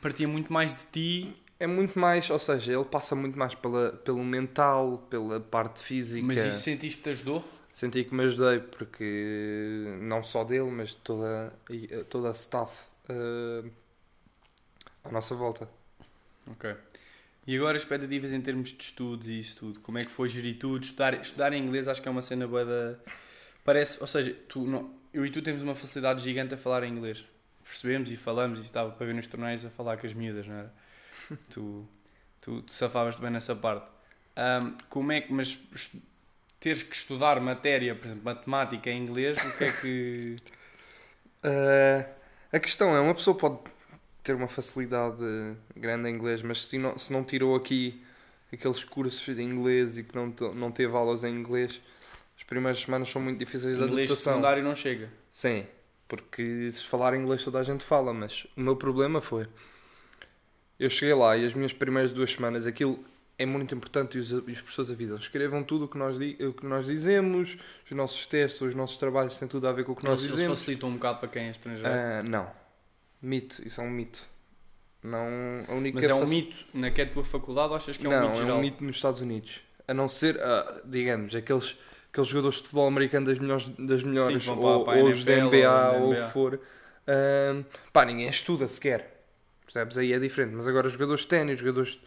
partia 0.00 0.28
muito 0.28 0.52
mais 0.52 0.72
de 0.72 0.84
ti, 0.92 1.36
É 1.58 1.66
muito 1.66 1.98
mais, 1.98 2.28
ou 2.28 2.38
seja, 2.38 2.72
ele 2.74 2.84
passa 2.84 3.14
muito 3.14 3.38
mais 3.38 3.54
pela, 3.54 3.92
pelo 3.92 4.22
mental, 4.22 4.98
pela 5.08 5.40
parte 5.40 5.82
física. 5.82 6.26
mas 6.26 6.38
isso 6.44 6.60
sentiste 6.60 6.98
que 6.98 7.04
te 7.04 7.10
ajudou? 7.10 7.42
Senti 7.72 8.04
que 8.04 8.14
me 8.14 8.24
ajudei, 8.24 8.60
porque 8.60 9.96
não 10.00 10.22
só 10.22 10.44
dele, 10.44 10.70
mas 10.70 10.90
de 10.90 10.96
toda, 10.96 11.52
eh, 11.70 12.04
toda 12.10 12.28
a 12.30 12.32
staff 12.32 12.72
eh, 13.08 13.64
à 15.04 15.10
nossa 15.10 15.34
volta. 15.34 15.68
Ok. 16.46 16.74
E 17.46 17.56
agora 17.56 17.76
expectativas 17.76 18.32
em 18.32 18.40
termos 18.40 18.70
de 18.72 18.82
estudos 18.82 19.28
e 19.28 19.38
isso 19.38 19.56
tudo? 19.56 19.80
Como 19.80 19.98
é 19.98 20.00
que 20.00 20.10
foi 20.10 20.28
gerir 20.28 20.58
tudo? 20.58 20.82
Estudar, 20.82 21.14
estudar 21.14 21.52
em 21.52 21.62
inglês 21.62 21.86
acho 21.86 22.02
que 22.02 22.08
é 22.08 22.10
uma 22.10 22.22
cena 22.22 22.46
boa 22.46 22.64
da... 22.64 22.98
Parece, 23.64 23.98
ou 24.00 24.06
seja, 24.06 24.34
tu, 24.48 24.66
não, 24.66 24.92
eu 25.14 25.24
e 25.24 25.30
tu 25.30 25.40
temos 25.40 25.62
uma 25.62 25.74
facilidade 25.74 26.22
gigante 26.22 26.54
a 26.54 26.56
falar 26.56 26.82
em 26.82 26.90
inglês. 26.90 27.24
Percebemos 27.64 28.10
e 28.10 28.16
falamos 28.16 28.58
e 28.58 28.62
estava 28.62 28.90
para 28.90 29.06
ver 29.06 29.14
nos 29.14 29.28
torneios 29.28 29.64
a 29.64 29.70
falar 29.70 29.96
com 29.96 30.06
as 30.06 30.12
miúdas, 30.12 30.46
não 30.46 30.56
era? 30.56 30.74
tu, 31.50 31.88
tu, 32.40 32.62
tu 32.62 32.72
safavas 32.72 33.18
bem 33.18 33.30
nessa 33.30 33.54
parte. 33.54 33.86
Ahm, 34.36 34.76
como 34.88 35.12
é 35.12 35.20
que, 35.20 35.32
mas 35.32 35.56
teres 36.58 36.82
que 36.82 36.96
estudar 36.96 37.40
matéria, 37.40 37.94
por 37.94 38.06
exemplo, 38.06 38.24
matemática 38.24 38.90
em 38.90 39.02
inglês, 39.02 39.38
o 39.38 39.56
que 39.56 39.64
é 39.64 39.72
que. 39.72 40.36
Uh, 41.44 42.10
a 42.52 42.58
questão 42.58 42.94
é, 42.94 43.00
uma 43.00 43.14
pessoa 43.14 43.36
pode 43.36 43.60
ter 44.26 44.34
uma 44.34 44.48
facilidade 44.48 45.16
grande 45.76 46.08
em 46.08 46.14
inglês, 46.14 46.42
mas 46.42 46.64
se 46.64 46.76
não, 46.78 46.98
se 46.98 47.12
não 47.12 47.22
tirou 47.22 47.54
aqui 47.54 48.02
aqueles 48.52 48.82
cursos 48.82 49.24
de 49.34 49.40
inglês 49.40 49.96
e 49.96 50.02
que 50.02 50.16
não, 50.16 50.34
não 50.52 50.72
teve 50.72 50.92
aulas 50.96 51.22
em 51.22 51.32
inglês, 51.32 51.80
as 52.36 52.42
primeiras 52.42 52.80
semanas 52.80 53.08
são 53.08 53.22
muito 53.22 53.38
difíceis 53.38 53.76
de 53.76 53.82
inglês 53.84 54.10
adaptação. 54.10 54.32
secundário 54.32 54.64
não 54.64 54.74
chega? 54.74 55.08
Sim, 55.32 55.64
porque 56.08 56.70
se 56.72 56.84
falar 56.84 57.14
inglês 57.14 57.44
toda 57.44 57.60
a 57.60 57.62
gente 57.62 57.84
fala, 57.84 58.12
mas 58.12 58.48
o 58.56 58.60
meu 58.60 58.74
problema 58.74 59.20
foi. 59.20 59.46
Eu 60.78 60.90
cheguei 60.90 61.14
lá 61.14 61.36
e 61.36 61.44
as 61.46 61.54
minhas 61.54 61.72
primeiras 61.72 62.10
duas 62.10 62.32
semanas, 62.32 62.66
aquilo 62.66 62.98
é 63.38 63.46
muito 63.46 63.74
importante 63.74 64.16
e 64.16 64.20
os, 64.20 64.30
e 64.30 64.34
os 64.34 64.60
professores 64.60 64.90
avisam. 64.90 65.16
Escrevam 65.18 65.62
tudo 65.62 65.84
o 65.84 65.88
que, 65.88 65.96
nós, 65.96 66.16
o 66.16 66.52
que 66.52 66.66
nós 66.66 66.86
dizemos, 66.86 67.56
os 67.84 67.92
nossos 67.92 68.26
testes, 68.26 68.60
os 68.60 68.74
nossos 68.74 68.96
trabalhos 68.96 69.38
têm 69.38 69.46
tudo 69.46 69.68
a 69.68 69.72
ver 69.72 69.84
com 69.84 69.92
o 69.92 69.96
que 69.96 70.04
nós 70.04 70.14
Eles, 70.14 70.24
eles 70.24 70.36
dizemos. 70.36 70.58
facilitam 70.58 70.88
um 70.88 70.94
bocado 70.94 71.20
para 71.20 71.28
quem 71.28 71.46
é 71.46 71.50
estrangeiro. 71.50 71.88
Ah, 71.88 72.22
não. 72.24 72.65
Mito, 73.26 73.60
isso 73.66 73.80
é 73.80 73.84
um 73.84 73.90
mito. 73.90 74.20
Não, 75.02 75.26
a 75.68 75.74
única 75.74 75.96
Mas 76.00 76.08
é 76.08 76.14
um 76.14 76.26
mito 76.26 76.56
na 76.74 76.90
que 76.90 77.00
é 77.00 77.04
a 77.04 77.10
tua 77.10 77.24
faculdade 77.24 77.70
ou 77.70 77.76
achas 77.76 77.96
que 77.96 78.06
é 78.06 78.08
um 78.08 78.12
não, 78.12 78.20
mito 78.28 78.32
é 78.32 78.36
geral? 78.42 78.56
um 78.58 78.60
mito 78.60 78.84
nos 78.84 78.96
Estados 78.96 79.20
Unidos. 79.20 79.60
A 79.88 79.94
não 79.94 80.08
ser, 80.08 80.40
ah, 80.40 80.80
digamos, 80.84 81.34
aqueles, 81.34 81.76
aqueles 82.12 82.28
jogadores 82.28 82.56
de 82.56 82.62
futebol 82.62 82.86
americano 82.88 83.26
das 83.26 83.38
melhores, 83.38 83.64
das 83.78 84.02
melhores 84.02 84.44
vão 84.44 84.58
ou, 84.60 84.84
para- 84.84 84.98
a 85.00 85.02
ou 85.02 85.10
os 85.10 85.24
da 85.24 85.32
NFL, 85.32 85.46
NBA 85.56 85.92
ou 85.92 86.00
ou 86.02 86.08
o 86.08 86.12
NBA. 86.14 86.26
que 86.26 86.32
for. 86.32 86.60
Pá, 87.92 88.04
ninguém 88.04 88.28
estuda 88.28 88.66
sequer. 88.68 89.24
Percebes? 89.64 89.98
Aí 89.98 90.12
é 90.12 90.18
diferente. 90.18 90.54
Mas 90.54 90.66
agora, 90.68 90.88
jogadores 90.88 91.22
de 91.22 91.28
ténis, 91.28 91.58
jogadores 91.60 91.98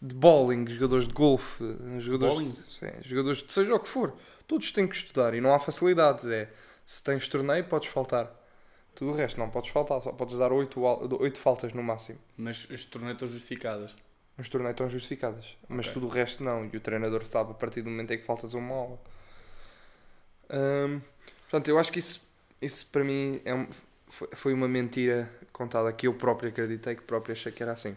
de 0.00 0.14
bowling, 0.14 0.66
jogadores 0.68 1.06
de 1.06 1.12
golfe, 1.12 1.64
jogadores, 1.98 2.34
Bowling? 2.34 2.56
Sim, 2.68 2.90
jogadores 3.02 3.42
de 3.42 3.52
seja 3.52 3.74
o 3.74 3.80
que 3.80 3.88
for, 3.88 4.14
todos 4.46 4.70
têm 4.72 4.86
que 4.86 4.96
estudar 4.96 5.34
e 5.34 5.40
não 5.40 5.54
há 5.54 5.58
facilidades. 5.58 6.26
É 6.26 6.48
se 6.86 7.02
tens 7.04 7.28
torneio, 7.28 7.64
podes 7.64 7.88
faltar. 7.88 8.34
Tudo 8.94 9.12
o 9.12 9.14
resto 9.14 9.38
não 9.38 9.48
podes 9.48 9.70
faltar, 9.70 10.00
só 10.02 10.12
podes 10.12 10.36
dar 10.38 10.52
8, 10.52 10.80
oito 11.20 11.38
faltas 11.38 11.72
no 11.72 11.82
máximo. 11.82 12.18
Mas 12.36 12.66
as 12.70 12.84
torneios 12.84 13.14
estão 13.16 13.28
justificadas. 13.28 13.94
Os 14.36 14.48
torneios 14.48 14.72
estão 14.74 14.88
justificadas, 14.88 15.56
mas 15.68 15.86
Ok. 15.86 15.94
tudo 15.94 16.06
o 16.06 16.10
resto 16.10 16.42
não. 16.42 16.64
E 16.72 16.76
o 16.76 16.80
treinador 16.80 17.24
sabe 17.26 17.52
a 17.52 17.54
partir 17.54 17.82
do 17.82 17.90
momento 17.90 18.12
em 18.12 18.18
que 18.18 18.24
faltas 18.24 18.52
uma 18.54 18.74
aula. 18.74 18.98
Hum, 20.50 21.00
portanto, 21.42 21.68
eu 21.68 21.78
acho 21.78 21.92
que 21.92 21.98
isso, 21.98 22.28
isso 22.60 22.86
para 22.90 23.04
mim 23.04 23.40
é 23.44 23.54
um- 23.54 23.68
foi, 24.08 24.52
uma 24.52 24.66
mentira 24.68 25.30
contada 25.52 25.92
que 25.92 26.06
eu 26.08 26.14
próprio 26.14 26.48
acreditei, 26.50 26.96
que 26.96 27.02
próprio 27.02 27.32
achei 27.32 27.52
que 27.52 27.62
era 27.62 27.72
assim. 27.72 27.96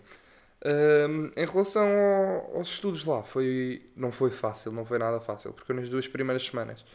Hum, 0.65 1.31
em 1.35 1.45
relação 1.45 1.87
ao- 1.87 2.57
aos 2.57 2.69
estudos 2.69 3.03
lá, 3.03 3.23
foi, 3.23 3.85
não 3.95 4.11
foi 4.11 4.29
fácil, 4.31 4.71
não 4.71 4.85
foi 4.85 4.97
nada 4.99 5.19
fácil, 5.19 5.51
porque 5.53 5.73
nas 5.73 5.89
duas 5.89 6.07
primeiras 6.07 6.45
semanas 6.45 6.85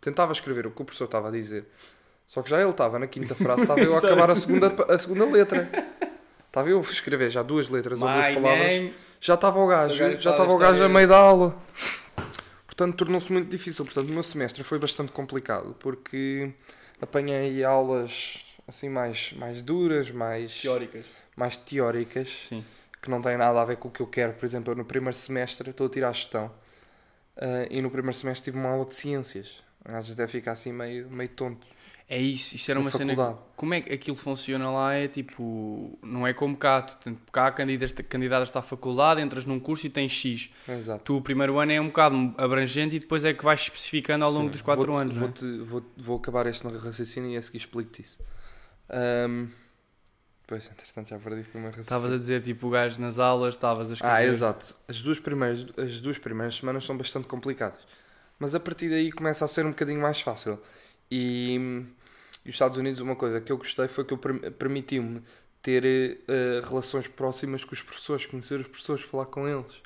tentava 0.00 0.32
escrever 0.32 0.66
o 0.66 0.70
que 0.70 0.82
o 0.82 0.84
professor 0.84 1.04
estava 1.06 1.28
a 1.28 1.30
dizer, 1.30 1.66
só 2.26 2.42
que 2.42 2.50
já 2.50 2.60
ele 2.60 2.70
estava 2.70 2.98
na 2.98 3.06
quinta 3.06 3.34
frase, 3.34 3.62
estava 3.62 3.80
eu 3.80 3.94
a 3.94 3.98
acabar 4.04 4.30
a 4.30 4.36
segunda, 4.36 4.74
a 4.92 4.98
segunda 4.98 5.24
letra. 5.24 5.68
Estava 6.46 6.68
eu 6.68 6.78
a 6.78 6.82
escrever 6.82 7.30
já 7.30 7.42
duas 7.42 7.68
letras 7.68 8.00
ou 8.00 8.08
duas 8.08 8.34
palavras 8.34 8.66
name... 8.66 8.94
já 9.20 9.34
estava 9.34 9.58
o 9.58 9.64
O 9.64 9.68
gajo, 9.68 10.18
já 10.18 10.30
estava 10.30 10.52
o 10.52 10.58
gajo 10.58 10.82
a 10.82 10.88
meio 10.88 11.06
da 11.06 11.16
aula. 11.18 11.56
Portanto, 12.66 12.96
tornou-se 12.96 13.32
muito 13.32 13.48
difícil. 13.48 13.84
Portanto, 13.84 14.10
o 14.10 14.12
meu 14.12 14.22
semestre 14.22 14.62
foi 14.64 14.78
bastante 14.78 15.12
complicado 15.12 15.74
porque 15.78 16.52
apanhei 17.00 17.62
aulas 17.64 18.44
assim 18.66 18.88
mais, 18.88 19.32
mais 19.34 19.62
duras, 19.62 20.10
mais 20.10 20.60
Teóricas. 20.60 21.06
mais 21.36 21.56
teóricas, 21.56 22.46
Sim. 22.48 22.64
que 23.00 23.08
não 23.08 23.22
têm 23.22 23.36
nada 23.36 23.60
a 23.60 23.64
ver 23.64 23.76
com 23.76 23.88
o 23.88 23.90
que 23.90 24.00
eu 24.00 24.06
quero. 24.06 24.32
Por 24.32 24.44
exemplo, 24.44 24.72
eu 24.72 24.76
no 24.76 24.84
primeiro 24.84 25.16
semestre 25.16 25.70
estou 25.70 25.86
a 25.86 25.90
tirar 25.90 26.12
gestão 26.12 26.50
ah, 27.36 27.66
e 27.70 27.80
no 27.80 27.90
primeiro 27.90 28.16
semestre 28.16 28.46
tive 28.50 28.58
uma 28.58 28.70
aula 28.70 28.84
de 28.84 28.94
ciências. 28.94 29.62
Às 29.84 30.04
vezes 30.04 30.14
deve 30.14 30.32
ficar 30.32 30.52
assim 30.52 30.72
meio, 30.72 31.08
meio 31.08 31.28
tonto. 31.30 31.66
É 32.08 32.20
isso, 32.20 32.54
isso 32.54 32.70
era 32.70 32.78
uma 32.78 32.88
cena. 32.90 33.14
faculdade. 33.16 33.36
que- 33.38 33.56
Como 33.56 33.74
é 33.74 33.80
que 33.80 33.92
aquilo 33.92 34.16
funciona 34.16 34.70
lá? 34.70 34.94
É 34.94 35.08
tipo. 35.08 35.98
Não 36.02 36.24
é 36.24 36.32
como 36.32 36.56
cá. 36.56 36.82
Tu, 36.82 37.16
cá 37.32 37.50
candidatas 37.50 38.06
candidatas 38.08 38.54
à 38.54 38.62
faculdade, 38.62 39.20
entras 39.20 39.44
num 39.44 39.58
curso 39.58 39.86
e 39.86 39.90
tens 39.90 40.12
X. 40.12 40.50
Exato. 40.68 41.02
Tu, 41.04 41.16
o 41.16 41.20
primeiro 41.20 41.58
ano 41.58 41.72
é 41.72 41.80
um 41.80 41.86
bocado 41.88 42.32
abrangente 42.38 42.94
e 42.94 43.00
depois 43.00 43.24
é 43.24 43.34
que 43.34 43.42
vais 43.42 43.60
especificando 43.62 44.24
ao 44.24 44.30
longo 44.30 44.44
Sim, 44.46 44.50
dos 44.52 44.62
4 44.62 44.86
vou-te- 44.86 45.00
anos. 45.02 45.14
não 45.16 45.26
é? 45.26 45.64
Vou, 45.64 45.82
vou 45.96 46.16
acabar 46.18 46.46
este 46.46 46.64
raciocínio 46.68 47.30
e 47.30 47.36
a 47.36 47.42
seguir 47.42 47.58
explico-te 47.58 48.02
isso. 48.02 48.20
Ahm, 48.88 49.48
pois, 50.46 50.70
entretanto, 50.70 51.08
já 51.08 51.18
perdi 51.18 51.40
o 51.40 51.58
meu 51.58 51.66
raciocínio. 51.66 51.80
Estavas 51.82 52.12
a 52.12 52.18
dizer, 52.18 52.40
tipo, 52.40 52.68
o 52.68 52.70
gajo 52.70 53.00
nas 53.00 53.18
aulas, 53.18 53.54
estavas 53.56 53.90
a 53.90 53.94
escrever. 53.94 54.14
Ah, 54.14 54.24
exato. 54.24 54.76
As 54.86 55.00
duas, 55.02 55.18
primeiras, 55.18 55.66
as 55.76 56.00
duas 56.00 56.18
primeiras 56.18 56.54
semanas 56.54 56.84
são 56.84 56.96
bastante 56.96 57.26
complicadas. 57.26 57.80
Mas 58.38 58.54
a 58.54 58.60
partir 58.60 58.88
daí 58.90 59.10
começa 59.10 59.44
a 59.44 59.48
ser 59.48 59.66
um 59.66 59.70
bocadinho 59.70 60.00
mais 60.00 60.20
fácil. 60.20 60.60
E, 61.10 61.84
e 62.46 62.48
os 62.48 62.54
Estados 62.54 62.78
Unidos, 62.78 63.00
uma 63.00 63.16
coisa 63.16 63.40
que 63.40 63.52
eu 63.52 63.58
gostei 63.58 63.88
foi 63.88 64.04
que 64.04 64.14
eu 64.14 64.18
permitiu-me 64.18 65.20
ter 65.60 65.84
eh, 65.84 66.60
relações 66.66 67.06
próximas 67.08 67.64
com 67.64 67.74
os 67.74 67.82
professores, 67.82 68.24
conhecer 68.24 68.60
os 68.60 68.68
professores, 68.68 69.02
falar 69.04 69.26
com 69.26 69.46
eles. 69.48 69.82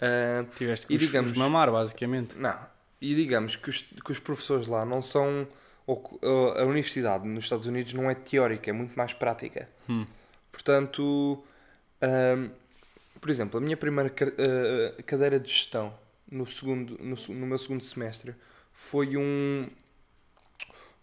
Ah, 0.00 0.44
Tiveste 0.56 0.86
que 0.86 0.92
E 0.92 0.96
os, 0.96 1.02
digamos- 1.02 1.32
os 1.32 1.38
mamar, 1.38 1.70
basicamente. 1.72 2.36
não. 2.36 2.58
E 3.00 3.14
digamos 3.14 3.56
que 3.56 3.70
os, 3.70 3.82
que 3.82 4.12
os 4.12 4.18
professores 4.18 4.66
lá 4.68 4.84
não 4.84 5.00
são. 5.02 5.46
ou 5.86 6.18
uh, 6.22 6.58
a 6.60 6.64
universidade 6.64 7.26
nos 7.26 7.44
Estados 7.44 7.66
Unidos 7.66 7.92
não 7.94 8.10
é 8.10 8.14
teórica, 8.14 8.70
é 8.70 8.72
muito 8.72 8.94
mais 8.96 9.12
prática. 9.12 9.68
Hum. 9.88 10.04
Portanto, 10.52 11.42
por 13.20 13.30
exemplo, 13.30 13.58
a 13.58 13.60
minha 13.62 13.76
primeira 13.76 14.10
uh, 14.10 15.02
cadeira 15.04 15.38
de 15.40 15.48
gestão 15.48 15.92
no, 16.30 16.46
segundo, 16.46 16.98
no, 17.00 17.16
no 17.34 17.46
meu 17.46 17.58
segundo 17.58 17.82
semestre 17.82 18.34
foi 18.72 19.16
um. 19.16 19.68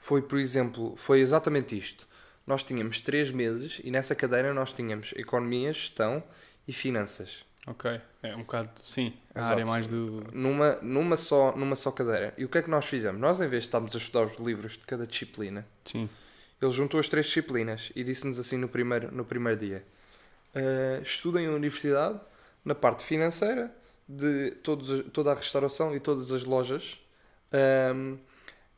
Foi, 0.01 0.19
por 0.23 0.39
exemplo, 0.39 0.95
foi 0.97 1.19
exatamente 1.19 1.77
isto. 1.77 2.07
Nós 2.45 2.63
tínhamos 2.63 3.01
três 3.01 3.29
meses 3.29 3.79
e 3.83 3.91
nessa 3.91 4.15
cadeira 4.15 4.51
nós 4.51 4.73
tínhamos 4.73 5.13
economia, 5.15 5.71
gestão 5.71 6.23
e 6.67 6.73
finanças. 6.73 7.45
Ok. 7.67 8.01
É 8.23 8.35
um 8.35 8.39
bocado. 8.39 8.71
Sim. 8.83 9.13
A 9.35 9.39
Exato. 9.39 9.53
área 9.53 9.65
mais 9.67 9.85
do. 9.85 10.23
numa, 10.33 10.79
numa, 10.81 11.15
só, 11.17 11.55
numa 11.55 11.75
só 11.75 11.91
cadeira. 11.91 12.33
E 12.35 12.43
o 12.43 12.49
que 12.49 12.57
é 12.57 12.63
que 12.63 12.69
nós 12.69 12.85
fizemos? 12.85 13.21
Nós, 13.21 13.39
em 13.39 13.47
vez 13.47 13.61
de 13.63 13.67
estarmos 13.67 13.93
a 13.95 13.99
estudar 13.99 14.25
os 14.25 14.37
livros 14.39 14.71
de 14.73 14.79
cada 14.79 15.05
disciplina, 15.05 15.67
Sim. 15.85 16.09
ele 16.59 16.71
juntou 16.71 16.99
as 16.99 17.07
três 17.07 17.27
disciplinas 17.27 17.91
e 17.95 18.03
disse-nos 18.03 18.39
assim 18.39 18.57
no 18.57 18.67
primeiro, 18.67 19.11
no 19.13 19.23
primeiro 19.23 19.59
dia: 19.59 19.85
"Ah, 20.55 20.99
estudem 21.03 21.45
a 21.45 21.51
universidade 21.51 22.19
na 22.65 22.73
parte 22.73 23.03
financeira 23.05 23.71
de 24.09 24.49
todos, 24.63 25.05
toda 25.13 25.31
a 25.31 25.35
restauração 25.35 25.95
e 25.95 25.99
todas 25.99 26.31
as 26.31 26.43
lojas. 26.43 26.99
ahm, 27.53 28.17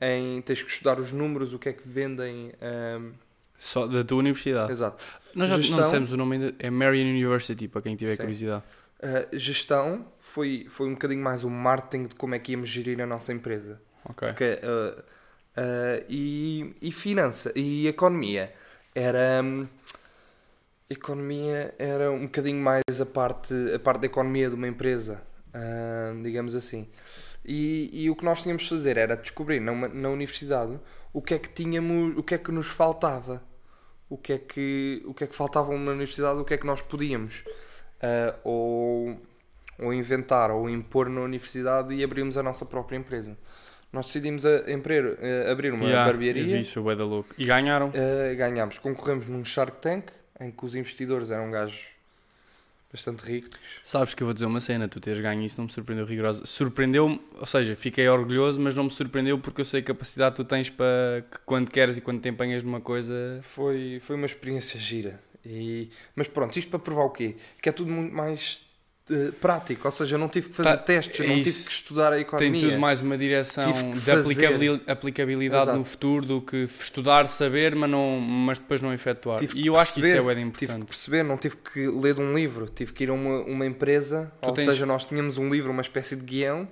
em, 0.04 0.42
tens 0.42 0.62
que 0.62 0.72
estudar 0.72 1.00
os 1.00 1.12
números, 1.12 1.54
o 1.54 1.60
que 1.60 1.70
é 1.70 1.74
que 1.74 1.88
vendem. 1.88 2.52
ahm, 2.62 3.12
Só 3.58 3.88
da 3.88 4.04
tua 4.04 4.20
universidade. 4.20 4.72
exato. 4.72 5.04
Nós 5.34 5.50
já 5.50 5.58
Gestão. 5.58 5.78
não 5.78 5.86
dissemos 5.86 6.12
o 6.12 6.18
nome 6.18 6.36
ainda. 6.36 6.56
É 6.60 6.70
Marion 6.70 7.10
University, 7.10 7.68
para 7.68 7.82
quem 7.82 7.96
tiver 7.96 8.16
Sim. 8.16 8.18
curiosidade. 8.18 8.64
Ah, 9.04 9.28
gestão 9.34 10.06
foi, 10.18 10.66
foi 10.70 10.88
um 10.88 10.94
bocadinho 10.94 11.22
mais 11.22 11.44
o 11.44 11.50
marketing 11.50 12.08
de 12.08 12.16
como 12.16 12.36
é 12.36 12.40
que 12.40 12.54
íamos 12.54 12.70
gerir 12.70 13.02
a 13.02 13.06
nossa 13.06 13.34
empresa. 13.34 13.82
Ok. 14.06 14.30
Porque, 14.30 14.60
uh, 14.64 15.00
uh, 15.00 16.06
e, 16.08 16.74
e 16.82 16.92
finança 16.92 17.52
e 17.54 17.86
economia 17.86 18.54
era 18.96 19.42
hum, 19.44 19.68
economia 20.90 21.76
era 21.78 22.10
um 22.12 22.24
bocadinho 22.24 22.62
mais 22.62 23.02
a 23.02 23.06
parte 23.06 23.54
a 23.74 23.80
parte 23.80 24.02
da 24.02 24.06
economia 24.08 24.50
de 24.50 24.56
uma 24.56 24.68
empresa 24.68 25.22
hum, 25.54 26.22
digamos 26.22 26.54
assim 26.54 26.88
e, 27.46 27.90
e 28.04 28.10
o 28.10 28.16
que 28.16 28.24
nós 28.26 28.42
tínhamos 28.42 28.64
de 28.64 28.70
fazer 28.70 28.98
era 28.98 29.16
descobrir 29.18 29.60
na, 29.60 29.74
na 29.88 30.10
universidade 30.10 30.80
o 31.12 31.22
que 31.22 31.34
é 31.34 31.40
que 31.40 31.50
tínhamos 31.50 32.18
o 32.18 32.24
que 32.24 32.36
é 32.36 32.38
que 32.38 32.52
nos 32.52 32.68
faltava 32.68 33.44
o 34.10 34.18
que 34.18 34.34
é 34.34 34.38
que 34.38 35.02
o 35.06 35.14
que 35.14 35.24
é 35.24 35.28
que 35.28 35.36
faltava 35.36 35.72
na 35.78 35.92
universidade 35.92 36.40
o 36.40 36.46
que 36.46 36.54
é 36.54 36.58
que 36.58 36.66
nós 36.66 36.82
podíamos 36.82 37.44
uh, 38.02 38.40
ou 38.44 39.18
ou 39.80 39.94
inventar 39.94 40.52
ou 40.52 40.70
impor 40.70 41.10
na 41.10 41.22
universidade 41.22 41.94
e 41.94 42.04
abrirmos 42.04 42.38
a 42.38 42.44
nossa 42.44 42.66
própria 42.66 42.96
empresa 42.98 43.38
nós 43.92 44.06
decidimos 44.08 44.44
a, 44.46 44.72
empre- 44.72 45.18
eh, 45.22 45.52
abrir 45.52 45.72
uma 45.72 45.86
Yeah, 45.86 46.10
barbearia, 46.12 46.60
isso, 46.60 46.82
louco. 46.82 47.30
E 47.38 47.46
ganharam. 47.46 47.92
eh, 47.94 48.34
ganhámos, 48.34 48.80
concorremos 48.80 49.28
num 49.28 49.46
Shark 49.46 49.78
Tank, 49.80 50.06
em 50.40 50.50
que 50.50 50.66
os 50.66 50.74
investidores 50.74 51.30
eram 51.30 51.52
gajos 51.52 51.80
bastante 52.94 53.22
ricos. 53.22 53.50
Sabes 53.84 54.14
que 54.14 54.22
eu 54.22 54.28
vou 54.28 54.34
dizer 54.34 54.46
uma 54.46 54.62
cena, 54.62 54.88
tu 54.88 55.00
teres 55.00 55.20
ganho 55.20 55.44
isso 55.44 55.58
não 55.58 55.66
me 55.66 55.72
surpreendeu 55.72 56.06
rigorosa. 56.06 56.46
Surpreendeu-me, 56.46 57.20
ou 57.40 57.46
seja, 57.46 57.76
fiquei 57.76 58.08
orgulhoso, 58.08 58.62
mas 58.62 58.76
não 58.76 58.86
me 58.86 58.92
surpreendeu 58.92 59.40
porque 59.40 59.62
eu 59.62 59.66
sei 59.66 59.82
a 59.82 59.84
capacidade 59.84 60.36
que 60.36 60.44
tu 60.44 60.48
tens 60.48 60.70
para 60.70 61.26
que 61.30 61.40
quando 61.46 61.70
queres 61.70 61.98
e 61.98 62.02
quando 62.02 62.22
te 62.22 62.30
empenhas 62.30 62.64
numa 62.64 62.80
coisa. 62.80 63.40
Foi, 63.42 64.00
foi 64.02 64.16
uma 64.16 64.28
experiência 64.28 64.80
gira. 64.80 65.20
E, 65.44 65.90
mas 66.16 66.28
pronto, 66.28 66.58
isto 66.58 66.70
para 66.70 66.80
provar 66.80 67.04
o 67.04 67.10
quê? 67.10 67.36
Que 67.62 67.70
é 67.70 67.72
tudo 67.72 67.92
muito 67.92 68.14
mais 68.14 68.62
prático, 69.42 69.88
ou 69.88 69.92
seja, 69.92 70.16
eu 70.16 70.20
não 70.20 70.30
tive 70.30 70.50
que 70.50 70.56
fazer 70.56 70.70
Tá, 70.70 70.78
testes, 70.78 71.20
eu 71.20 71.28
não 71.28 71.36
isso. 71.36 71.44
tive 71.52 71.66
que 71.66 71.72
estudar 71.74 72.14
a 72.14 72.20
economia. 72.20 72.52
Tem 72.52 72.70
tudo 72.70 72.80
mais 72.80 73.02
uma 73.02 73.18
direção 73.18 73.74
de 73.92 74.82
aplicabilidade 74.88 75.72
no 75.78 75.84
futuro 75.84 76.26
do 76.26 76.42
que 76.42 76.64
estudar, 76.80 77.28
saber, 77.28 77.76
mas, 77.76 77.90
não, 77.90 78.20
mas 78.20 78.58
depois 78.60 78.82
não 78.82 78.94
efetuar. 78.94 79.40
Tive 79.40 79.60
E 79.60 79.68
eu 79.68 79.76
acho 79.76 79.94
que 79.94 80.00
isso 80.00 80.10
é 80.10 80.14
perceber, 80.14 80.24
bué 80.24 80.36
de 80.36 80.42
Tive 80.42 80.58
que 80.58 80.66
importante. 80.66 80.88
perceber, 80.88 81.24
não 81.24 81.38
tive 81.38 81.56
que 81.58 81.88
ler 81.88 82.14
de 82.16 82.22
um 82.22 82.34
livro, 82.34 82.68
tive 82.68 82.94
que 82.94 83.04
ir 83.04 83.10
a 83.10 83.14
uma, 83.14 83.42
uma 83.42 83.66
empresa, 83.66 84.32
Tu 84.42 84.48
ou 84.48 84.54
tens- 84.54 84.66
seja, 84.72 84.86
nós 84.86 85.04
tínhamos 85.04 85.38
um 85.38 85.50
livro, 85.50 85.72
uma 85.72 85.82
espécie 85.82 86.16
de 86.16 86.24
guião, 86.24 86.68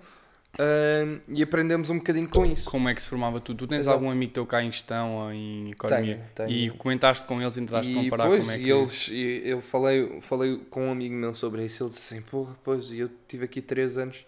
ah, 0.59 1.19
e 1.27 1.41
aprendemos 1.41 1.89
um 1.89 1.97
bocadinho 1.97 2.27
com 2.27 2.45
isso. 2.45 2.69
Como 2.69 2.89
é 2.89 2.93
que 2.93 3.01
se 3.01 3.07
formava 3.07 3.39
tudo? 3.39 3.59
Tu 3.59 3.67
tens 3.67 3.79
Exato. 3.79 3.95
algum 3.95 4.09
amigo 4.09 4.33
teu 4.33 4.45
cá 4.45 4.63
em 4.63 4.71
gestão 4.71 5.15
ou 5.15 5.31
em 5.31 5.71
economia? 5.71 6.15
Tenho, 6.35 6.49
tenho. 6.49 6.49
E 6.49 6.69
comentaste 6.71 7.25
com 7.25 7.41
eles 7.41 7.55
e 7.55 7.61
tentaste 7.61 7.93
comparar 7.93 8.27
pois, 8.27 8.41
como 8.41 8.51
é 8.51 8.57
que... 8.57 8.63
e 8.63 8.69
eles, 8.69 9.07
e 9.09 9.41
eu 9.45 9.61
falei, 9.61 10.21
falei 10.21 10.57
com 10.69 10.87
um 10.87 10.91
amigo 10.91 11.15
meu 11.15 11.33
sobre 11.33 11.65
isso. 11.65 11.83
Ele 11.83 11.89
disse 11.89 12.13
assim: 12.13 12.23
Porra, 12.23 12.55
pois, 12.63 12.91
e 12.91 12.99
eu 12.99 13.09
tive 13.27 13.45
aqui 13.45 13.61
3 13.61 13.97
anos 13.97 14.25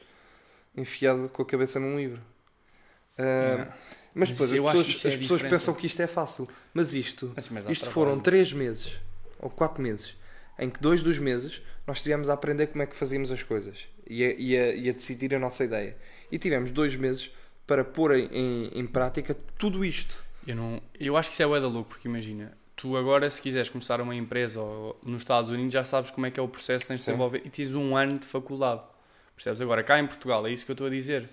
enfiado 0.76 1.30
com 1.30 1.42
a 1.42 1.46
cabeça 1.46 1.80
num 1.80 1.98
livro. 1.98 2.22
Yeah. 3.20 3.76
Mas 4.16 4.30
depois 4.30 4.52
as 4.52 4.60
pessoas, 4.60 5.06
é 5.06 5.08
as 5.10 5.16
pessoas 5.16 5.42
pensam 5.44 5.74
que 5.74 5.88
isto 5.88 6.02
é 6.02 6.08
fácil. 6.08 6.48
Mas 6.74 6.94
isto, 6.94 7.32
Mas, 7.36 7.46
isto 7.46 7.54
trabalho. 7.56 7.92
foram 7.92 8.20
3 8.20 8.54
meses 8.54 8.94
ou 9.40 9.50
4 9.50 9.82
meses 9.82 10.16
em 10.58 10.70
que 10.70 10.80
dois 10.80 11.02
dos 11.02 11.18
meses 11.20 11.62
nós 11.88 12.02
tivemos 12.02 12.30
a 12.30 12.34
aprender 12.34 12.68
como 12.68 12.84
é 12.84 12.86
que 12.86 12.96
fazíamos 12.96 13.32
as 13.32 13.44
coisas 13.44 13.88
e 14.10 14.24
a, 14.24 14.34
e 14.34 14.58
a, 14.58 14.76
e 14.76 14.90
a 14.90 14.94
decidir 14.94 15.34
a 15.36 15.40
nossa 15.40 15.64
ideia. 15.64 15.96
E 16.32 16.38
tivemos 16.40 16.72
dois 16.72 16.96
meses 16.96 17.32
para 17.68 17.84
pôr 17.84 18.16
em, 18.16 18.26
em, 18.32 18.80
em 18.80 18.86
prática 18.88 19.36
tudo 19.58 19.84
isto. 19.86 20.24
Eu, 20.46 20.56
não, 20.56 20.82
eu 21.00 21.16
acho 21.18 21.30
que 21.30 21.34
isso 21.34 21.44
é 21.44 21.48
bué 21.48 21.60
da 21.60 21.68
louco, 21.68 21.90
porque 21.92 22.08
imagina, 22.08 22.56
tu 22.76 22.98
agora 22.98 23.30
se 23.30 23.42
quiseres 23.42 23.70
começar 23.70 24.02
uma 24.02 24.16
empresa 24.16 24.60
ou, 24.60 25.00
nos 25.04 25.22
Estados 25.22 25.50
Unidos 25.50 25.74
já 25.74 25.84
sabes 25.84 26.12
como 26.12 26.26
é 26.26 26.32
que 26.32 26.40
é 26.40 26.44
o 26.44 26.48
processo, 26.48 26.86
tens 26.86 27.00
de 27.00 27.06
desenvolver 27.06 27.42
e 27.46 27.50
tens 27.50 27.74
um 27.76 27.96
ano 27.96 28.20
de 28.20 28.26
faculdade. 28.26 28.82
Percebes? 29.36 29.62
Agora, 29.62 29.84
cá 29.84 30.00
em 30.00 30.06
Portugal, 30.08 30.46
é 30.46 30.52
isso 30.52 30.66
que 30.66 30.72
eu 30.72 30.74
estou 30.74 30.88
a 30.88 30.90
dizer. 30.90 31.30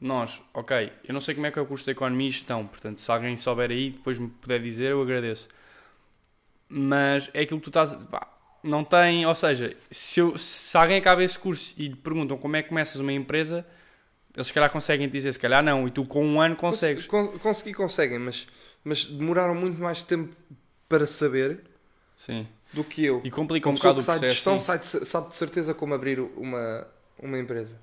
Nós, 0.00 0.42
ok, 0.52 0.92
eu 1.06 1.14
não 1.14 1.20
sei 1.20 1.34
como 1.34 1.46
é 1.46 1.50
que 1.50 1.58
é 1.58 1.62
o 1.62 1.66
curso 1.66 1.84
de 1.84 1.92
Economia 1.92 2.28
e 2.28 2.30
Gestão, 2.30 2.66
portanto, 2.66 3.00
se 3.00 3.10
alguém 3.10 3.36
souber 3.36 3.70
aí 3.70 3.90
depois 3.90 4.18
me 4.18 4.28
puder 4.28 4.60
dizer, 4.60 4.90
eu 4.90 5.00
agradeço. 5.00 5.48
Mas 6.68 7.30
é 7.32 7.42
aquilo 7.42 7.60
que 7.60 7.64
tu 7.64 7.70
estás. 7.70 7.92
a- 7.92 7.98
pá, 8.06 8.26
não 8.66 8.84
tem, 8.84 9.24
ou 9.26 9.34
seja, 9.34 9.74
se, 9.90 10.20
eu- 10.20 10.36
se 10.36 10.76
alguém 10.76 10.98
acaba 10.98 11.22
esse 11.24 11.38
curso 11.38 11.74
e 11.78 11.88
lhe 11.88 11.96
perguntam 11.96 12.36
como 12.36 12.56
é 12.56 12.62
que 12.62 12.68
começas 12.68 13.00
uma 13.00 13.12
empresa, 13.12 13.66
eles 14.34 14.48
se 14.48 14.52
calhar 14.52 14.70
conseguem 14.70 15.08
dizer, 15.08 15.32
se 15.32 15.38
calhar 15.38 15.62
não, 15.62 15.86
e 15.86 15.90
tu 15.90 16.04
com 16.04 16.26
um 16.26 16.40
ano 16.40 16.56
consegues. 16.56 17.06
Con- 17.06 17.28
conseguir 17.38 17.74
conseguem, 17.74 18.18
mas, 18.18 18.46
mas 18.84 19.04
demoraram 19.04 19.54
muito 19.54 19.80
mais 19.80 20.02
tempo 20.02 20.34
para 20.88 21.06
saber 21.06 21.60
Sim. 22.16 22.46
do 22.72 22.84
que 22.84 23.04
eu. 23.04 23.20
E 23.24 23.30
complica 23.30 23.68
um 23.68 23.74
bocado 23.74 23.94
o 23.94 23.98
que 23.98 24.04
sai 24.04 24.16
de 24.16 24.20
processo. 24.20 24.34
gestão 24.36 24.60
sai 24.60 24.78
de- 24.78 25.06
sabe 25.06 25.28
de 25.30 25.36
certeza 25.36 25.72
como 25.74 25.94
abrir 25.94 26.20
uma, 26.20 26.86
uma 27.18 27.38
empresa. 27.38 27.76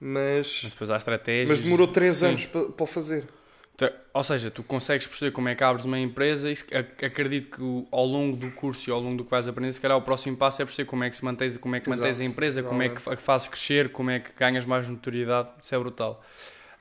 Mas, 0.00 0.60
Mas 0.64 0.72
depois 0.72 0.90
há 0.90 0.96
estratégias. 0.96 1.48
mas 1.48 1.60
demorou 1.60 1.86
3 1.86 2.16
Sim. 2.16 2.26
anos 2.26 2.46
para, 2.46 2.64
para 2.70 2.82
o 2.84 2.86
fazer. 2.86 3.24
Tu- 3.76 3.90
Ou 4.14 4.22
seja, 4.22 4.50
tu 4.50 4.62
consegues 4.62 5.06
perceber 5.06 5.30
como 5.32 5.48
é 5.48 5.54
que 5.54 5.64
abres 5.64 5.84
uma 5.86 5.98
empresa 5.98 6.50
e 6.50 6.54
acredito 7.04 7.56
que 7.56 7.88
ao 7.90 8.04
longo 8.04 8.36
do 8.36 8.50
curso 8.50 8.88
e 8.90 8.92
ao 8.92 9.00
longo 9.00 9.16
do 9.16 9.24
que 9.24 9.30
vais 9.30 9.48
aprender, 9.48 9.72
se 9.72 9.80
calhar 9.80 9.96
o 9.96 10.02
próximo 10.02 10.36
passo 10.36 10.60
é 10.60 10.64
perceber 10.64 10.86
como 10.88 11.02
é 11.04 11.10
que 11.10 11.16
se 11.16 11.24
mantens, 11.24 11.56
como 11.56 11.74
é 11.74 11.80
que 11.80 11.88
mantens 11.88 12.20
a 12.20 12.24
empresa, 12.24 12.62
como 12.62 12.82
é 12.82 12.88
que 12.90 13.00
fa- 13.00 13.16
fazes 13.16 13.48
crescer, 13.48 13.88
como 13.90 14.10
é 14.10 14.20
que 14.20 14.30
ganhas 14.38 14.64
mais 14.66 14.88
notoriedade. 14.88 15.48
Isso 15.60 15.74
é 15.74 15.78
brutal. 15.78 16.22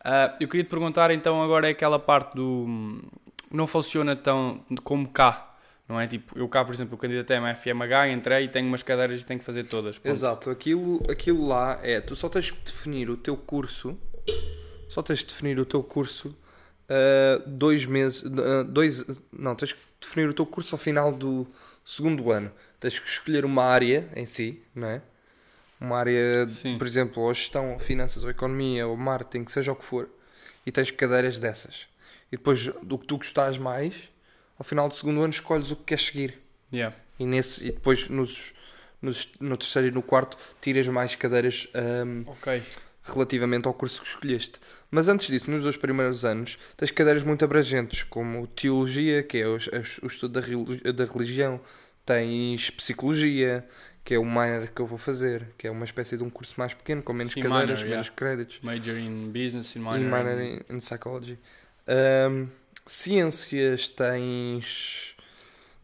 Ah, 0.03 0.35
eu 0.39 0.47
queria 0.47 0.63
te 0.65 0.69
perguntar 0.69 1.11
então 1.11 1.41
agora 1.41 1.67
é 1.67 1.71
aquela 1.71 1.97
parte 1.99 2.35
do 2.35 2.65
hum, 2.67 3.01
não 3.49 3.65
funciona 3.67 4.15
tão 4.15 4.61
como 4.83 5.07
cá. 5.07 5.47
Não 5.87 5.99
é 5.99 6.07
tipo, 6.07 6.37
eu 6.37 6.47
cá, 6.47 6.63
por 6.65 6.73
exemplo, 6.73 6.93
eu 6.93 6.97
candidatei-me 6.97 7.47
à 7.47 7.55
FMH, 7.55 8.09
entrei 8.11 8.45
e 8.45 8.47
tenho 8.47 8.65
umas 8.67 8.81
cadeiras 8.83 9.21
e 9.21 9.25
tenho 9.25 9.39
que 9.39 9.45
fazer 9.45 9.63
todas. 9.65 9.97
Ponto. 9.97 10.11
Exato, 10.13 10.49
aquilo, 10.49 11.01
aquilo 11.09 11.47
lá 11.47 11.79
é, 11.83 11.99
tu 12.01 12.15
só 12.15 12.27
tens 12.29 12.49
que 12.51 12.59
definir 12.63 13.09
o 13.09 13.17
teu 13.17 13.35
curso, 13.35 13.97
só 14.89 15.01
tens 15.01 15.19
de 15.19 15.25
definir 15.27 15.59
o 15.59 15.65
teu 15.65 15.83
curso 15.83 16.35
ah, 16.91 17.41
dois 17.47 17.85
meses, 17.85 18.23
ah, 18.25 18.63
dois, 18.63 19.05
não, 19.31 19.55
tens 19.55 19.71
que 19.73 19.79
definir 19.99 20.27
o 20.29 20.33
teu 20.33 20.45
curso 20.45 20.75
ao 20.75 20.79
final 20.79 21.11
do 21.11 21.47
segundo 21.85 22.31
ano. 22.31 22.51
Tens 22.79 22.99
que 22.99 23.07
escolher 23.07 23.45
uma 23.45 23.63
área 23.63 24.09
em 24.15 24.25
si, 24.25 24.61
não 24.75 24.87
é? 24.87 25.01
Uma 25.79 25.97
área, 25.97 26.47
Sim. 26.49 26.77
por 26.77 26.85
exemplo, 26.85 27.23
ou 27.23 27.33
gestão, 27.33 27.73
ou 27.73 27.79
finanças, 27.79 28.23
ou 28.23 28.29
economia, 28.29 28.85
ou 28.87 28.95
marketing, 28.97 29.47
seja 29.49 29.71
o 29.71 29.75
que 29.75 29.85
for, 29.85 30.09
e 30.65 30.71
tens 30.71 30.91
cadeiras 30.91 31.39
dessas. 31.39 31.87
E 32.31 32.37
depois, 32.37 32.65
do 32.83 32.97
que 32.99 33.07
tu 33.07 33.17
gostares 33.17 33.57
mais, 33.57 33.93
ao 34.59 34.63
final 34.63 34.87
do 34.87 34.95
segundo 34.95 35.21
ano 35.21 35.33
escolhes 35.33 35.71
o 35.71 35.75
que 35.75 35.83
queres 35.85 36.05
seguir. 36.05 36.39
Yeah. 36.71 36.95
E, 37.19 37.25
nesse, 37.25 37.67
e 37.67 37.71
depois 37.71 38.07
nos, 38.09 38.53
nos- 39.01 39.31
no 39.39 39.57
terceiro 39.57 39.87
e 39.87 39.91
no 39.91 40.01
quarto 40.03 40.37
tiras 40.61 40.87
mais 40.87 41.15
cadeiras 41.15 41.67
ahm, 41.73 42.23
Ok. 42.27 42.63
Relativamente 43.03 43.67
ao 43.67 43.73
curso 43.73 44.01
que 44.01 44.07
escolheste. 44.07 44.53
Mas 44.89 45.07
antes 45.07 45.27
disso, 45.27 45.49
nos 45.49 45.63
dois 45.63 45.77
primeiros 45.77 46.23
anos, 46.25 46.57
tens 46.77 46.91
cadeiras 46.91 47.23
muito 47.23 47.43
abrangentes, 47.43 48.03
como 48.03 48.45
teologia, 48.47 49.23
que 49.23 49.37
é 49.39 49.47
o, 49.47 49.55
o 50.03 50.07
estudo 50.07 50.29
da, 50.29 50.41
reli- 50.41 50.93
da 50.93 51.05
religião, 51.05 51.59
tens 52.05 52.69
psicologia, 52.69 53.65
que 54.03 54.13
é 54.15 54.19
o 54.19 54.25
minor 54.25 54.67
que 54.67 54.81
eu 54.81 54.85
vou 54.85 54.97
fazer, 54.97 55.47
que 55.57 55.67
é 55.67 55.71
uma 55.71 55.85
espécie 55.85 56.17
de 56.17 56.23
um 56.23 56.29
curso 56.29 56.55
mais 56.57 56.73
pequeno, 56.73 57.01
com 57.03 57.13
menos 57.13 57.33
Sim, 57.33 57.41
cadeiras, 57.41 57.79
minor, 57.79 57.91
menos 57.91 58.09
créditos 58.09 58.59
Major 58.63 58.97
in 58.97 59.31
business, 59.31 59.75
in 59.75 59.79
minor, 59.79 59.97
e 59.99 60.03
minor 60.03 60.41
in- 60.41 60.61
in, 60.69 60.75
in 60.75 60.79
psychology. 60.79 61.37
Ahm, 61.87 62.47
ciências, 62.85 63.87
tens 63.89 65.15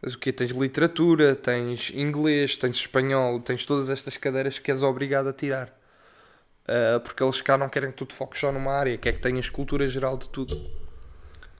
o 0.03 0.17
quê? 0.17 0.32
Tens 0.32 0.51
literatura, 0.51 1.36
tens 1.36 1.91
inglês, 1.93 2.56
tens 2.58 2.75
espanhol, 2.77 3.39
tens 3.39 3.65
todas 3.65 3.89
estas 3.89 4.17
cadeiras 4.17 4.60
que 4.60 4.71
és 4.71 4.82
obrigado 4.84 5.30
a 5.30 5.34
tirar. 5.34 5.77
Ah, 6.67 6.99
porque 6.99 7.23
eles 7.23 7.41
cá 7.41 7.58
não 7.58 7.69
querem 7.69 7.91
que 7.91 7.97
tu 7.97 8.06
te 8.06 8.13
foques 8.13 8.39
só 8.39 8.51
numa 8.51 8.71
área, 8.73 8.97
quer 8.97 9.13
que 9.13 9.19
tenhas 9.19 9.49
cultura 9.49 9.88
geral 9.88 10.17
de 10.17 10.27
tudo. 10.30 10.69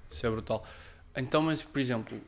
Isso 0.10 0.26
é 0.26 0.30
brutal. 0.30 0.66
Então, 1.16 1.42
mas 1.42 1.64
por 1.64 1.80
exemplo, 1.80 2.20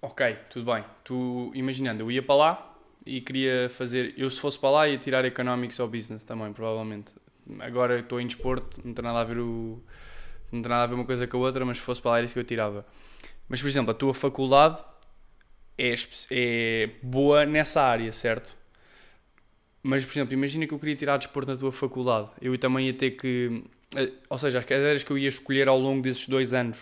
ok, 0.00 0.36
tudo 0.50 0.72
bem. 0.72 0.84
Tu 1.04 1.52
imaginando, 1.54 2.02
eu 2.02 2.10
ia 2.10 2.22
para 2.22 2.34
lá 2.34 2.76
e 3.06 3.20
queria 3.20 3.70
fazer. 3.70 4.14
Eu, 4.16 4.30
se 4.30 4.40
fosse 4.40 4.58
para 4.58 4.70
lá, 4.70 4.88
ia 4.88 4.98
tirar 4.98 5.24
economics 5.24 5.78
ou 5.78 5.88
business 5.88 6.24
também, 6.24 6.52
provavelmente. 6.52 7.14
Agora 7.60 7.98
estou 8.00 8.20
em 8.20 8.26
desporto, 8.26 8.80
não 8.84 8.94
tem 8.94 9.04
nada 9.04 9.20
a 9.20 9.24
ver 9.24 9.38
o. 9.38 9.82
Não 10.50 10.60
tem 10.62 10.68
nada 10.70 10.84
a 10.84 10.86
ver 10.86 10.94
uma 10.94 11.04
coisa 11.04 11.26
com 11.26 11.38
a 11.38 11.40
outra, 11.40 11.64
mas 11.64 11.78
se 11.78 11.82
fosse 11.82 12.02
para 12.02 12.12
lá 12.12 12.16
era 12.18 12.24
isso 12.26 12.34
que 12.34 12.40
eu 12.40 12.44
tirava. 12.44 12.84
Mas, 13.48 13.60
por 13.60 13.68
exemplo, 13.68 13.90
a 13.90 13.94
tua 13.94 14.14
faculdade 14.14 14.82
é, 15.78 15.94
é 16.30 16.90
boa 17.02 17.46
nessa 17.46 17.82
área, 17.82 18.12
certo? 18.12 18.54
Mas, 19.82 20.04
por 20.04 20.12
exemplo, 20.12 20.32
imagina 20.34 20.66
que 20.66 20.72
eu 20.74 20.78
queria 20.78 20.94
tirar 20.96 21.16
desporto 21.16 21.50
na 21.50 21.56
tua 21.56 21.72
faculdade. 21.72 22.28
Eu 22.40 22.56
também 22.58 22.86
ia 22.86 22.94
ter 22.94 23.12
que. 23.12 23.64
eh, 23.96 24.12
Ou 24.30 24.38
seja, 24.38 24.58
as 24.60 24.64
cadeiras 24.64 25.02
que 25.02 25.10
eu 25.10 25.18
ia 25.18 25.28
escolher 25.28 25.66
ao 25.68 25.78
longo 25.78 26.00
desses 26.02 26.28
dois 26.28 26.54
anos 26.54 26.78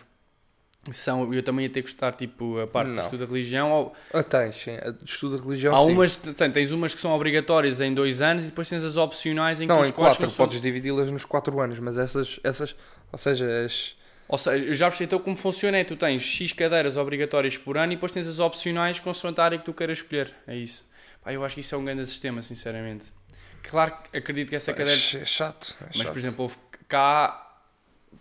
são. 0.92 1.32
Eu 1.32 1.42
também 1.42 1.64
ia 1.66 1.70
ter 1.70 1.82
que 1.82 1.88
estudar, 1.88 2.12
tipo, 2.14 2.58
a 2.58 2.66
parte 2.66 2.92
do 2.92 3.00
estudo 3.00 3.20
da 3.24 3.26
religião. 3.32 3.70
Ou, 3.70 3.92
Ah, 4.12 4.22
tens, 4.22 4.56
sim. 4.56 4.72
Estudo 5.04 5.36
de 5.38 5.44
religião, 5.44 5.74
há 5.74 5.82
sim. 5.84 5.92
umas. 5.92 6.16
Tem, 6.16 6.50
tens 6.50 6.72
umas 6.72 6.94
que 6.94 7.00
são 7.00 7.12
obrigatórias 7.12 7.80
em 7.80 7.92
dois 7.94 8.20
anos 8.20 8.44
e 8.44 8.46
depois 8.48 8.68
tens 8.68 8.82
as 8.84 8.96
opcionais 8.96 9.60
em 9.60 9.64
que 9.66 9.72
Não, 9.72 9.80
os 9.80 9.88
em 9.88 9.92
quatro, 9.92 10.28
são- 10.28 10.36
podes 10.46 10.60
dividi-las 10.60 11.10
nos 11.10 11.24
quatro 11.24 11.58
anos, 11.60 11.78
mas 11.78 11.96
essas, 11.98 12.40
essas 12.42 12.74
ou 13.12 13.18
seja, 13.18 13.64
as... 13.64 13.96
Ou 14.28 14.38
seja, 14.38 14.64
eu 14.64 14.74
já 14.74 14.86
percebi 14.86 15.06
então 15.06 15.18
como 15.18 15.36
funciona 15.36 15.76
é 15.78 15.82
tu 15.84 15.96
tens 15.96 16.22
X 16.22 16.52
cadeiras 16.52 16.96
obrigatórias 16.96 17.56
por 17.56 17.76
ano 17.76 17.92
e 17.92 17.96
depois 17.96 18.12
tens 18.12 18.28
as 18.28 18.38
opcionais 18.38 19.00
consoante 19.00 19.40
a 19.40 19.44
área 19.44 19.58
que 19.58 19.64
tu 19.64 19.72
queiras 19.74 19.98
escolher. 19.98 20.32
É 20.46 20.54
isso. 20.56 20.84
Pá, 21.22 21.32
eu 21.32 21.44
acho 21.44 21.54
que 21.54 21.60
isso 21.60 21.74
é 21.74 21.78
um 21.78 21.84
grande 21.84 22.06
sistema, 22.06 22.42
sinceramente. 22.42 23.12
Claro 23.62 23.94
que 24.10 24.16
acredito 24.16 24.48
que 24.48 24.56
essa 24.56 24.72
cadeira. 24.72 24.92
é 24.98 25.24
chato. 25.24 25.76
é 25.80 25.84
Mas, 25.88 25.96
chato. 25.98 26.08
por 26.12 26.18
exemplo, 26.18 26.42
houve 26.42 26.56
cá, 26.88 27.60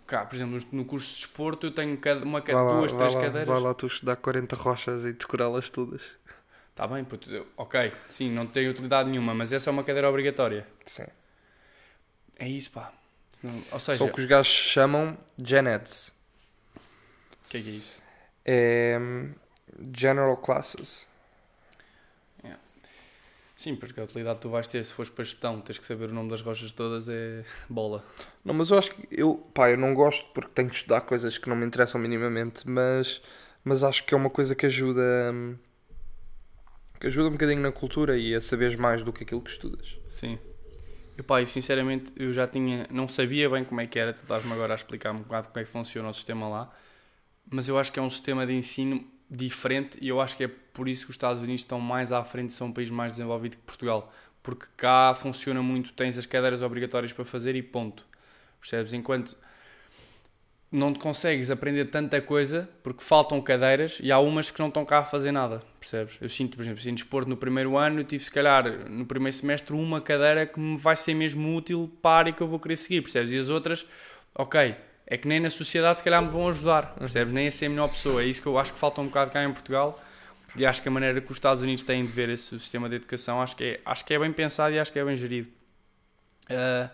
cá, 0.06 0.26
por 0.26 0.36
exemplo, 0.36 0.60
no 0.72 0.84
curso 0.84 1.08
de 1.14 1.16
desporto 1.20 1.66
eu 1.66 1.70
tenho 1.70 1.98
uma, 2.22 2.40
Vai 2.40 2.54
lá, 2.54 2.76
duas, 2.78 2.92
vai 2.92 2.98
três 3.00 3.14
lá, 3.14 3.20
cadeiras. 3.22 3.48
Vai 3.48 3.60
lá 3.60 3.74
tu 3.74 3.86
estudar 3.86 4.16
40 4.16 4.54
rochas 4.56 5.04
e 5.04 5.12
decorá-las 5.12 5.70
todas. 5.70 6.18
Está 6.70 6.86
bem, 6.86 7.04
puto, 7.04 7.46
ok, 7.56 7.92
sim, 8.08 8.30
não 8.30 8.46
tem 8.46 8.68
utilidade 8.68 9.10
nenhuma, 9.10 9.34
mas 9.34 9.52
essa 9.52 9.68
é 9.68 9.72
uma 9.72 9.84
cadeira 9.84 10.08
obrigatória. 10.08 10.66
Sim. 10.86 11.06
É 12.38 12.48
isso, 12.48 12.70
pá. 12.70 12.92
Senão- 13.32 13.62
ou 13.72 13.78
seja, 13.78 13.98
Só 13.98 14.08
que 14.10 14.20
os 14.20 14.26
gajos 14.26 14.52
chamam 14.52 15.16
Geneds. 15.42 16.12
o 17.46 17.48
que 17.48 17.56
é 17.58 17.62
que 17.62 17.68
é 17.68 17.72
isso? 17.72 17.96
É 18.44 18.98
hum, 19.00 19.32
General 19.96 20.36
Classes. 20.36 21.06
Sim, 23.60 23.76
porque 23.76 24.00
a 24.00 24.04
utilidade 24.04 24.36
que 24.36 24.40
tu 24.40 24.48
vais 24.48 24.66
ter 24.66 24.82
se 24.82 24.90
fores 24.90 25.10
para 25.10 25.22
gestão, 25.22 25.60
tens 25.60 25.78
que 25.78 25.84
saber 25.84 26.08
o 26.08 26.14
nome 26.14 26.30
das 26.30 26.40
rochas 26.40 26.72
todas, 26.72 27.10
é 27.10 27.44
bola. 27.68 28.02
Não, 28.42 28.54
mas 28.54 28.70
eu 28.70 28.78
acho 28.78 28.90
que 28.90 29.06
eu, 29.10 29.34
pá, 29.52 29.70
eu 29.70 29.76
não 29.76 29.92
gosto 29.92 30.24
porque 30.32 30.50
tenho 30.54 30.70
que 30.70 30.76
estudar 30.76 31.02
coisas 31.02 31.36
que 31.36 31.46
não 31.46 31.54
me 31.54 31.66
interessam 31.66 32.00
minimamente, 32.00 32.66
mas, 32.66 33.20
mas 33.62 33.84
acho 33.84 34.02
que 34.06 34.14
é 34.14 34.16
uma 34.16 34.30
coisa 34.30 34.54
que 34.54 34.64
ajuda 34.64 35.02
hum, 35.30 35.56
que 36.98 37.06
ajuda 37.08 37.28
um 37.28 37.32
bocadinho 37.32 37.60
na 37.60 37.70
cultura 37.70 38.16
e 38.16 38.34
a 38.34 38.40
saberes 38.40 38.76
mais 38.76 39.02
do 39.02 39.12
que 39.12 39.24
aquilo 39.24 39.42
que 39.42 39.50
estudas. 39.50 39.98
Sim. 40.10 40.38
E 41.18 41.22
pá, 41.22 41.42
eu 41.42 41.46
sinceramente 41.46 42.14
eu 42.16 42.32
já 42.32 42.48
tinha, 42.48 42.86
não 42.90 43.06
sabia 43.08 43.50
bem 43.50 43.62
como 43.62 43.82
é 43.82 43.86
que 43.86 43.98
era, 43.98 44.14
tu 44.14 44.22
estás-me 44.22 44.54
agora 44.54 44.72
a 44.72 44.76
explicar 44.76 45.12
um 45.12 45.18
bocado 45.18 45.48
como 45.48 45.60
é 45.60 45.64
que 45.64 45.70
funciona 45.70 46.08
o 46.08 46.14
sistema 46.14 46.48
lá, 46.48 46.74
mas 47.52 47.68
eu 47.68 47.78
acho 47.78 47.92
que 47.92 47.98
é 47.98 48.02
um 48.02 48.08
sistema 48.08 48.46
de 48.46 48.54
ensino 48.54 49.06
diferente 49.30 49.96
e 50.00 50.08
eu 50.08 50.20
acho 50.20 50.36
que 50.36 50.44
é 50.44 50.48
por 50.48 50.88
isso 50.88 51.04
que 51.04 51.10
os 51.10 51.14
Estados 51.14 51.42
Unidos 51.42 51.60
estão 51.60 51.78
mais 51.80 52.10
à 52.10 52.24
frente, 52.24 52.52
são 52.52 52.66
um 52.66 52.72
país 52.72 52.90
mais 52.90 53.12
desenvolvido 53.12 53.56
que 53.56 53.62
Portugal, 53.62 54.12
porque 54.42 54.66
cá 54.76 55.14
funciona 55.14 55.62
muito, 55.62 55.92
tens 55.92 56.18
as 56.18 56.26
cadeiras 56.26 56.62
obrigatórias 56.62 57.12
para 57.12 57.24
fazer 57.24 57.54
e 57.54 57.62
ponto. 57.62 58.04
Percebes? 58.60 58.92
Enquanto 58.92 59.36
não 60.72 60.94
consegues 60.94 61.50
aprender 61.50 61.86
tanta 61.86 62.20
coisa 62.20 62.68
porque 62.82 63.02
faltam 63.02 63.40
cadeiras 63.40 63.98
e 64.02 64.12
há 64.12 64.18
umas 64.18 64.50
que 64.50 64.60
não 64.60 64.68
estão 64.68 64.84
cá 64.84 64.98
a 64.98 65.04
fazer 65.04 65.32
nada, 65.32 65.62
percebes? 65.78 66.18
Eu 66.20 66.28
sinto, 66.28 66.56
por 66.56 66.62
exemplo, 66.62 66.80
assim, 66.80 66.94
desporto 66.94 67.28
no 67.28 67.36
primeiro 67.36 67.76
ano, 67.76 68.00
eu 68.00 68.04
tive 68.04 68.24
se 68.24 68.30
calhar 68.30 68.88
no 68.88 69.04
primeiro 69.04 69.36
semestre 69.36 69.74
uma 69.74 70.00
cadeira 70.00 70.46
que 70.46 70.58
me 70.58 70.76
vai 70.76 70.96
ser 70.96 71.14
mesmo 71.14 71.56
útil 71.56 71.90
para 72.02 72.18
área 72.18 72.32
que 72.32 72.42
eu 72.42 72.46
vou 72.46 72.58
querer 72.58 72.76
seguir, 72.76 73.02
percebes? 73.02 73.32
E 73.32 73.38
as 73.38 73.48
outras, 73.48 73.86
ok, 74.34 74.76
é 75.10 75.18
que 75.18 75.26
nem 75.26 75.40
na 75.40 75.50
sociedade 75.50 75.98
se 75.98 76.04
calhar 76.04 76.22
me 76.22 76.30
vão 76.30 76.48
ajudar, 76.48 76.94
percebes? 76.94 77.34
Nem 77.34 77.48
a 77.48 77.50
ser 77.50 77.66
a 77.66 77.68
melhor 77.68 77.88
pessoa, 77.88 78.22
é 78.22 78.26
isso 78.26 78.40
que 78.40 78.46
eu 78.46 78.56
acho 78.56 78.72
que 78.72 78.78
falta 78.78 79.00
um 79.00 79.06
bocado 79.06 79.32
cá 79.32 79.42
em 79.42 79.52
Portugal 79.52 80.00
e 80.56 80.64
acho 80.64 80.80
que 80.80 80.88
a 80.88 80.90
maneira 80.90 81.20
que 81.20 81.30
os 81.30 81.36
Estados 81.36 81.62
Unidos 81.62 81.82
têm 81.82 82.06
de 82.06 82.12
ver 82.12 82.28
esse 82.28 82.58
sistema 82.58 82.88
de 82.88 82.96
educação, 82.96 83.42
acho 83.42 83.56
que 83.56 83.64
é, 83.64 83.80
acho 83.84 84.04
que 84.04 84.14
é 84.14 84.18
bem 84.18 84.32
pensado 84.32 84.72
e 84.72 84.78
acho 84.78 84.92
que 84.92 84.98
é 85.00 85.04
bem 85.04 85.16
gerido. 85.16 85.50
Uh, 86.48 86.90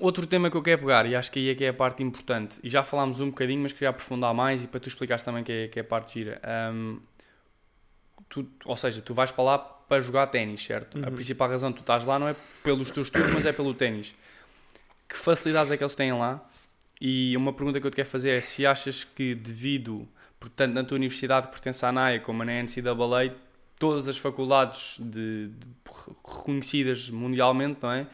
outro 0.00 0.26
tema 0.26 0.48
que 0.48 0.56
eu 0.56 0.62
quero 0.62 0.82
pegar, 0.82 1.06
e 1.06 1.16
acho 1.16 1.30
que 1.32 1.40
aí 1.40 1.50
é 1.50 1.54
que 1.54 1.64
é 1.64 1.68
a 1.68 1.74
parte 1.74 2.02
importante, 2.02 2.58
e 2.62 2.68
já 2.68 2.84
falámos 2.84 3.18
um 3.18 3.30
bocadinho, 3.30 3.62
mas 3.62 3.72
queria 3.72 3.88
aprofundar 3.88 4.32
mais 4.32 4.62
e 4.62 4.66
para 4.68 4.78
tu 4.78 4.88
explicares 4.88 5.22
também 5.24 5.42
que 5.42 5.52
é, 5.52 5.68
que 5.68 5.78
é 5.78 5.82
a 5.82 5.84
parte 5.84 6.14
gira. 6.14 6.40
Um, 6.72 7.00
tu, 8.28 8.48
ou 8.64 8.76
seja, 8.76 9.00
tu 9.00 9.12
vais 9.12 9.30
para 9.30 9.44
lá 9.44 9.58
para 9.58 10.00
jogar 10.00 10.26
ténis, 10.28 10.64
certo? 10.64 10.98
Uhum. 10.98 11.04
A 11.06 11.10
principal 11.10 11.48
razão 11.48 11.72
que 11.72 11.78
tu 11.78 11.82
estás 11.82 12.04
lá 12.04 12.18
não 12.18 12.28
é 12.28 12.36
pelos 12.62 12.90
teus 12.90 13.08
estudos, 13.08 13.32
mas 13.32 13.46
é 13.46 13.52
pelo 13.52 13.74
ténis. 13.74 14.14
Que 15.14 15.20
facilidades 15.20 15.70
é 15.70 15.76
que 15.76 15.84
eles 15.84 15.94
têm 15.94 16.12
lá? 16.12 16.44
E 17.00 17.36
uma 17.36 17.52
pergunta 17.52 17.80
que 17.80 17.86
eu 17.86 17.90
te 17.90 17.94
quero 17.94 18.08
fazer 18.08 18.30
é 18.30 18.40
se 18.40 18.66
achas 18.66 19.04
que 19.04 19.32
devido, 19.32 20.08
portanto, 20.40 20.74
na 20.74 20.82
tua 20.82 20.96
universidade 20.96 21.46
que 21.46 21.52
pertence 21.52 21.86
à 21.86 21.92
NAIA 21.92 22.18
como 22.18 22.44
na 22.44 22.60
NCAA, 22.60 23.32
todas 23.78 24.08
as 24.08 24.18
faculdades 24.18 24.96
de, 24.98 25.50
de, 25.50 25.68
reconhecidas 26.26 27.08
mundialmente, 27.10 27.78
não 27.80 27.92
é? 27.92 28.08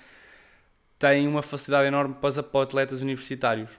têm 0.99 1.27
uma 1.27 1.41
facilidade 1.41 1.89
enorme 1.89 2.17
para, 2.21 2.43
para 2.43 2.63
atletas 2.65 3.01
universitários. 3.01 3.71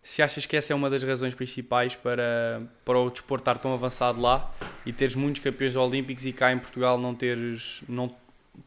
Se 0.00 0.22
achas 0.22 0.46
que 0.46 0.56
essa 0.56 0.72
é 0.72 0.76
uma 0.76 0.88
das 0.88 1.02
razões 1.02 1.34
principais 1.34 1.96
para, 1.96 2.62
para 2.84 2.96
o 2.96 3.10
desporto 3.10 3.42
estar 3.42 3.58
tão 3.58 3.74
avançado 3.74 4.20
lá 4.20 4.54
e 4.86 4.92
teres 4.92 5.16
muitos 5.16 5.42
campeões 5.42 5.74
olímpicos 5.74 6.24
e 6.24 6.32
cá 6.32 6.52
em 6.52 6.60
Portugal 6.60 6.96
não 6.96 7.12
teres, 7.12 7.82
não, 7.88 8.14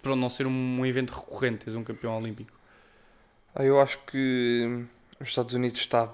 para 0.04 0.18
não 0.18 0.28
ser 0.28 0.48
um 0.48 0.86
evento 0.86 1.12
recorrente, 1.12 1.60
teres 1.60 1.76
um 1.76 1.84
campeão 1.86 2.18
olímpico? 2.18 2.61
Ah, 3.54 3.64
eu 3.64 3.80
acho 3.80 4.00
que 4.06 4.86
os 5.20 5.28
Estados 5.28 5.54
Unidos 5.54 5.80
está 5.80 6.10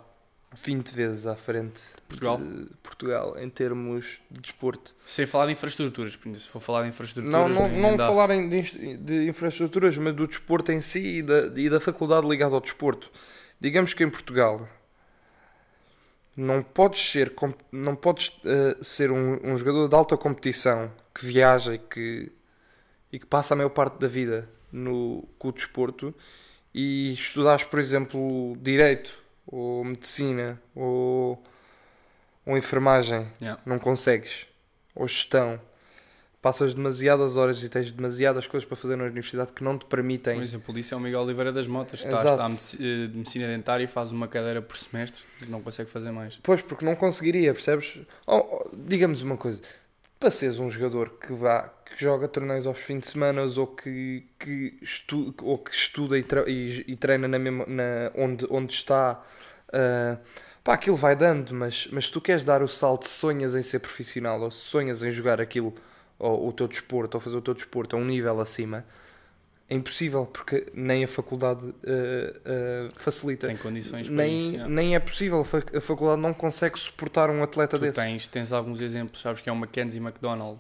20 0.63 0.91
vezes 0.91 1.27
à 1.27 1.35
frente 1.35 1.81
Portugal. 2.07 2.37
de 2.37 2.65
Portugal 2.81 3.37
em 3.37 3.49
termos 3.49 4.19
de 4.29 4.41
desporto. 4.41 4.95
Sem 5.05 5.25
falar 5.25 5.47
de 5.47 5.51
infraestruturas, 5.53 6.13
se 6.13 6.47
for 6.47 6.59
falar 6.59 6.83
de 6.83 6.89
infraestruturas. 6.89 7.31
Não, 7.31 7.47
não, 7.49 7.69
não 7.69 7.97
falarem 7.97 8.49
de, 8.49 8.97
de 8.97 9.27
infraestruturas, 9.27 9.97
mas 9.97 10.15
do 10.15 10.27
desporto 10.27 10.71
em 10.71 10.81
si 10.81 11.17
e 11.17 11.21
da, 11.21 11.47
e 11.55 11.69
da 11.69 11.79
faculdade 11.79 12.27
ligada 12.27 12.55
ao 12.55 12.61
desporto. 12.61 13.11
Digamos 13.59 13.93
que 13.93 14.03
em 14.03 14.09
Portugal 14.09 14.67
não 16.35 16.61
podes 16.61 17.11
ser, 17.11 17.33
não 17.71 17.95
podes, 17.95 18.39
eh, 18.45 18.77
ser 18.81 19.11
um, 19.11 19.39
um 19.43 19.57
jogador 19.57 19.87
de 19.87 19.95
alta 19.95 20.15
competição 20.15 20.91
que 21.13 21.25
viaja 21.25 21.73
e 21.73 21.79
que, 21.79 22.31
e 23.11 23.19
que 23.19 23.25
passa 23.25 23.53
a 23.53 23.57
maior 23.57 23.69
parte 23.69 23.99
da 23.99 24.07
vida 24.07 24.47
no, 24.71 25.27
com 25.39 25.49
o 25.49 25.51
desporto 25.51 26.13
e 26.77 27.11
estudares, 27.13 27.63
por 27.63 27.79
exemplo, 27.79 28.55
direito 28.61 29.11
ou 29.47 29.83
medicina 29.83 30.61
ou, 30.75 31.41
ou 32.45 32.55
enfermagem 32.57 33.27
Yeah. 33.41 33.59
não 33.65 33.79
consegues. 33.79 34.45
Ou 34.93 35.07
gestão. 35.07 35.59
Passas 36.39 36.73
demasiadas 36.75 37.35
horas 37.35 37.63
e 37.63 37.67
tens 37.67 37.89
demasiadas 37.89 38.45
coisas 38.45 38.65
para 38.67 38.77
fazer 38.77 38.95
na 38.95 39.05
universidade 39.05 39.51
que 39.51 39.63
não 39.63 39.75
te 39.77 39.85
Um 39.85 39.89
permitem. 39.89 40.39
exemplo 40.39 40.71
disso 40.73 40.93
é 40.93 40.97
o 40.97 40.99
Miguel 40.99 41.21
Oliveira 41.21 41.51
das 41.51 41.65
Motas, 41.65 41.99
que 42.01 42.07
está 42.07 42.45
a 42.45 42.49
eh, 42.49 43.07
medicina 43.11 43.47
dentária 43.47 43.83
e 43.83 43.87
faz 43.87 44.11
uma 44.11 44.27
cadeira 44.27 44.61
por 44.61 44.77
semestre, 44.77 45.23
não 45.47 45.61
consegue 45.63 45.89
fazer 45.89 46.11
mais. 46.11 46.37
Pois, 46.43 46.61
porque 46.61 46.85
não 46.85 46.95
conseguiria, 46.95 47.53
percebes? 47.53 47.99
Oh, 48.25 48.37
oh, 48.37 48.69
digamos 48.71 49.21
uma 49.23 49.35
coisa. 49.35 49.61
Para 50.19 50.29
seres 50.29 50.59
um 50.59 50.69
jogador 50.69 51.09
que 51.19 51.33
vá, 51.33 51.73
que 51.95 52.03
joga 52.03 52.27
torneios 52.27 52.65
aos 52.67 52.77
fins 52.77 52.99
de 53.01 53.07
semana 53.07 53.41
ou 53.43 53.67
que, 53.67 54.23
que, 54.39 54.77
estu, 54.81 55.33
ou 55.41 55.57
que 55.57 55.71
estuda 55.73 56.17
e, 56.17 56.25
e- 56.47 56.83
e 56.87 56.95
treina 56.95 57.27
na 57.27 57.39
mesma, 57.39 57.65
na, 57.67 58.11
onde, 58.15 58.45
onde 58.49 58.73
está, 58.73 59.21
ah, 59.73 60.17
pá, 60.63 60.73
aquilo 60.73 60.95
vai 60.97 61.15
dando, 61.15 61.53
mas, 61.53 61.87
mas 61.91 62.05
se 62.05 62.11
tu 62.11 62.19
queres 62.21 62.43
dar 62.43 62.61
o 62.61 62.67
salto, 62.67 63.07
se 63.07 63.17
sonhas 63.19 63.55
em 63.55 63.61
ser 63.61 63.79
profissional 63.79 64.39
ou 64.41 64.51
se 64.51 64.61
sonhas 64.65 65.01
em 65.03 65.11
jogar 65.11 65.39
aquilo, 65.41 65.73
ou 66.19 66.47
o 66.47 66.51
teu 66.53 66.67
desporto, 66.67 67.15
ou 67.17 67.21
fazer 67.21 67.37
o 67.37 67.41
teu 67.41 67.53
desporto 67.53 67.95
a 67.95 67.99
um 67.99 68.05
nível 68.05 68.39
acima, 68.41 68.83
é 69.69 69.75
impossível, 69.75 70.25
porque 70.25 70.67
nem 70.73 71.03
a 71.03 71.07
faculdade 71.07 71.61
ah, 71.85 72.39
ah, 72.45 72.89
facilita. 72.95 73.47
Tem 73.47 73.57
condições 73.57 74.07
para 74.07 74.15
Nem, 74.15 74.55
isso. 74.55 74.69
nem 74.69 74.95
é 74.95 74.99
possível, 74.99 75.41
a 75.75 75.81
faculdade 75.81 76.21
não 76.21 76.33
consegue 76.33 76.79
suportar 76.79 77.29
um 77.29 77.43
atleta 77.43 77.77
Tu 77.77 77.81
desse. 77.81 77.95
tens, 77.95 78.27
tens 78.27 78.51
alguns 78.53 78.79
exemplos, 78.81 79.21
sabes 79.21 79.41
que 79.41 79.49
é 79.49 79.51
o 79.51 79.55
Mackenzie 79.55 79.99
McDonald. 80.01 80.59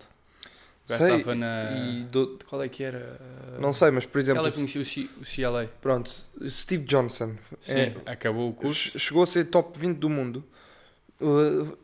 O 0.87 0.89
gajo 0.89 1.03
Sei, 1.05 1.15
estava 1.17 1.35
na. 1.35 1.71
e 1.73 2.03
do- 2.05 2.39
Qual 2.47 2.63
é 2.63 2.69
que 2.69 2.81
era? 2.81 3.19
não 3.59 3.73
sei, 3.73 3.91
mas 3.91 4.05
por 4.05 4.19
exemplo, 4.21 4.41
Ela 4.41 4.51
conhecia 4.51 4.81
o, 4.81 4.85
C- 4.85 5.09
o 5.19 5.23
CLA. 5.25 5.69
pronto, 5.81 6.15
Steve 6.47 6.85
Johnson 6.85 7.35
Sim, 7.59 7.73
é, 7.79 7.95
acabou 8.05 8.49
o 8.49 8.53
curso. 8.53 8.91
che- 8.91 8.97
chegou 8.99 9.21
a 9.23 9.27
ser 9.27 9.45
top 9.45 9.77
20 9.77 9.97
do 9.97 10.09
mundo, 10.09 10.43
uh, 11.19 11.77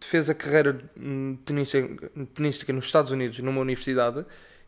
fez 0.00 0.28
a 0.28 0.34
carreira 0.34 0.80
tenística, 2.34 2.72
nos 2.72 2.84
Estados 2.86 3.12
Unidos 3.12 3.38
numa 3.38 3.60
universidade 3.60 4.24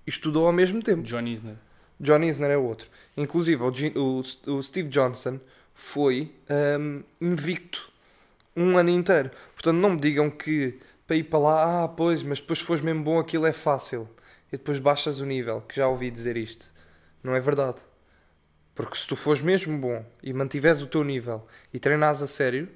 e 0.07 0.11
estudou 0.11 0.47
ao 0.47 0.53
mesmo 0.53 0.83
tempo. 0.83 1.03
John 1.03 1.27
Isner. 1.27 1.57
John 1.99 2.23
Isner 2.23 2.51
é 2.51 2.57
outro. 2.57 2.89
Inclusive, 3.17 3.63
o, 3.63 3.73
o, 4.47 4.53
o 4.55 4.63
Steve 4.63 4.89
Johnson 4.89 5.39
foi 5.75 6.33
hum, 6.79 7.03
invicto 7.21 7.91
um 8.57 8.79
ano 8.79 8.91
inteiro. 8.91 9.31
Portanto, 9.55 9.77
não 9.77 9.91
me 9.91 10.01
digam 10.01 10.31
que 10.31 10.79
para 11.11 11.17
ir 11.17 11.25
para 11.25 11.41
lá, 11.41 11.83
ah, 11.83 11.89
pois, 11.89 12.23
mas 12.23 12.39
depois 12.39 12.61
se 12.61 12.65
fores 12.65 12.85
mesmo 12.85 13.03
bom, 13.03 13.19
aquilo 13.19 13.45
é 13.45 13.53
fácil. 13.53 14.09
E 14.47 14.57
depois 14.57 14.79
baixas 14.79 15.19
o 15.19 15.27
nível, 15.27 15.61
que 15.63 15.75
já 15.75 15.89
ouvi 15.89 16.09
dizer 16.09 16.37
isto. 16.37 16.73
Não 17.21 17.35
é 17.35 17.41
verdade. 17.41 17.79
Porque 18.77 18.97
se 18.97 19.09
tu 19.09 19.17
fores 19.17 19.43
mesmo 19.43 19.77
bom 19.77 20.07
e 20.23 20.33
mantiveres 20.33 20.81
o 20.81 20.87
teu 20.87 21.03
nível 21.03 21.45
e 21.75 21.81
treinares 21.81 22.23
a 22.23 22.29
sério, 22.29 22.69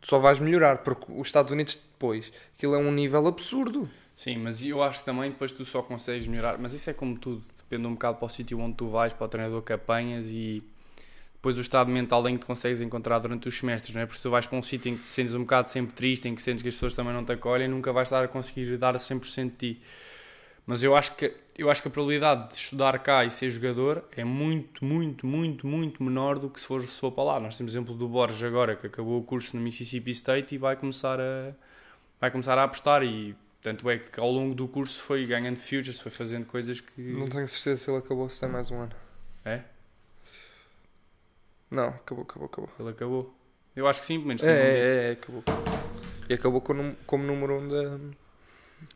tu 0.00 0.08
só 0.08 0.18
vais 0.18 0.40
melhorar. 0.40 0.78
Porque 0.78 1.12
os 1.12 1.28
Estados 1.28 1.52
Unidos 1.52 1.76
depois, 1.76 2.32
aquilo 2.56 2.74
é 2.74 2.78
um 2.78 2.90
nível 2.90 3.24
absurdo. 3.28 3.88
Sim, 4.16 4.38
mas 4.38 4.64
eu 4.64 4.82
acho 4.82 4.98
que 4.98 5.04
também 5.04 5.30
depois 5.30 5.52
tu 5.52 5.64
só 5.64 5.80
consegues 5.80 6.26
melhorar. 6.26 6.58
Mas 6.58 6.72
isso 6.72 6.90
é 6.90 6.92
como 6.92 7.16
tudo, 7.16 7.44
depende 7.56 7.86
um 7.86 7.92
bocado 7.92 8.18
para 8.18 8.26
o 8.26 8.28
sítio 8.28 8.58
onde 8.58 8.74
tu 8.74 8.88
vais, 8.88 9.12
para 9.12 9.26
o 9.26 9.28
treinador 9.28 9.62
que 9.62 9.72
apanhas 9.72 10.26
e 10.26 10.60
depois 11.46 11.58
o 11.58 11.60
estado 11.60 11.88
mental 11.88 12.28
em 12.28 12.36
que 12.36 12.44
consegues 12.44 12.80
encontrar 12.80 13.20
durante 13.20 13.46
os 13.46 13.56
semestres, 13.56 13.94
não 13.94 14.02
é? 14.02 14.06
Porque 14.06 14.16
se 14.16 14.22
tu 14.24 14.30
vais 14.30 14.44
para 14.46 14.58
um 14.58 14.62
sítio 14.64 14.90
em 14.90 14.96
que 14.96 15.02
te 15.02 15.06
sentes 15.06 15.32
um 15.32 15.42
bocado 15.42 15.70
sempre 15.70 15.94
triste, 15.94 16.26
em 16.28 16.34
que 16.34 16.42
sentes 16.42 16.60
que 16.60 16.68
as 16.68 16.74
pessoas 16.74 16.92
também 16.96 17.12
não 17.12 17.24
te 17.24 17.30
acolhem, 17.30 17.68
nunca 17.68 17.92
vais 17.92 18.08
estar 18.08 18.24
a 18.24 18.26
conseguir 18.26 18.76
dar 18.76 18.96
a 18.96 18.98
100% 18.98 19.44
de 19.44 19.50
ti. 19.50 19.82
Mas 20.66 20.82
eu 20.82 20.96
acho 20.96 21.14
que 21.14 21.32
eu 21.56 21.70
acho 21.70 21.80
que 21.80 21.86
a 21.86 21.90
probabilidade 21.90 22.48
de 22.48 22.54
estudar 22.56 22.98
cá 22.98 23.24
e 23.24 23.30
ser 23.30 23.48
jogador 23.50 24.04
é 24.16 24.24
muito, 24.24 24.84
muito, 24.84 25.24
muito, 25.24 25.66
muito 25.68 26.02
menor 26.02 26.36
do 26.36 26.50
que 26.50 26.58
se 26.58 26.66
for, 26.66 26.82
se 26.82 26.98
for 26.98 27.12
para 27.12 27.22
lá. 27.22 27.40
Nós 27.40 27.56
temos 27.56 27.72
o 27.72 27.76
exemplo 27.76 27.94
do 27.94 28.08
Borges 28.08 28.42
agora, 28.42 28.74
que 28.74 28.88
acabou 28.88 29.20
o 29.20 29.22
curso 29.22 29.56
no 29.56 29.62
Mississippi 29.62 30.10
State 30.10 30.56
e 30.56 30.58
vai 30.58 30.74
começar 30.74 31.20
a, 31.20 31.52
vai 32.20 32.30
começar 32.32 32.58
a 32.58 32.64
apostar 32.64 33.04
e 33.04 33.36
tanto 33.62 33.88
é 33.88 33.98
que 33.98 34.18
ao 34.18 34.30
longo 34.30 34.54
do 34.54 34.66
curso 34.66 35.00
foi 35.00 35.24
ganhando 35.24 35.56
futures, 35.56 36.00
foi 36.00 36.10
fazendo 36.10 36.44
coisas 36.44 36.80
que... 36.80 37.00
Não 37.00 37.26
tenho 37.26 37.46
certeza 37.46 37.84
se 37.84 37.90
ele 37.90 37.98
acabou, 37.98 38.28
se 38.28 38.40
tem 38.40 38.48
mais 38.48 38.68
um 38.70 38.80
ano. 38.80 38.92
É? 39.44 39.62
Não, 41.70 41.88
acabou, 41.88 42.24
acabou, 42.24 42.46
acabou. 42.46 42.70
Ele 42.78 42.88
acabou. 42.90 43.34
Eu 43.74 43.86
acho 43.86 44.00
que 44.00 44.06
sim, 44.06 44.16
pelo 44.16 44.28
menos 44.28 44.42
É, 44.42 44.50
é, 44.50 45.08
é, 45.08 45.10
acabou. 45.12 45.42
E 46.28 46.34
acabou 46.34 46.60
como, 46.60 46.96
como 47.06 47.24
número 47.24 47.54
1 47.54 47.58
um 47.58 47.68
da, 47.68 47.82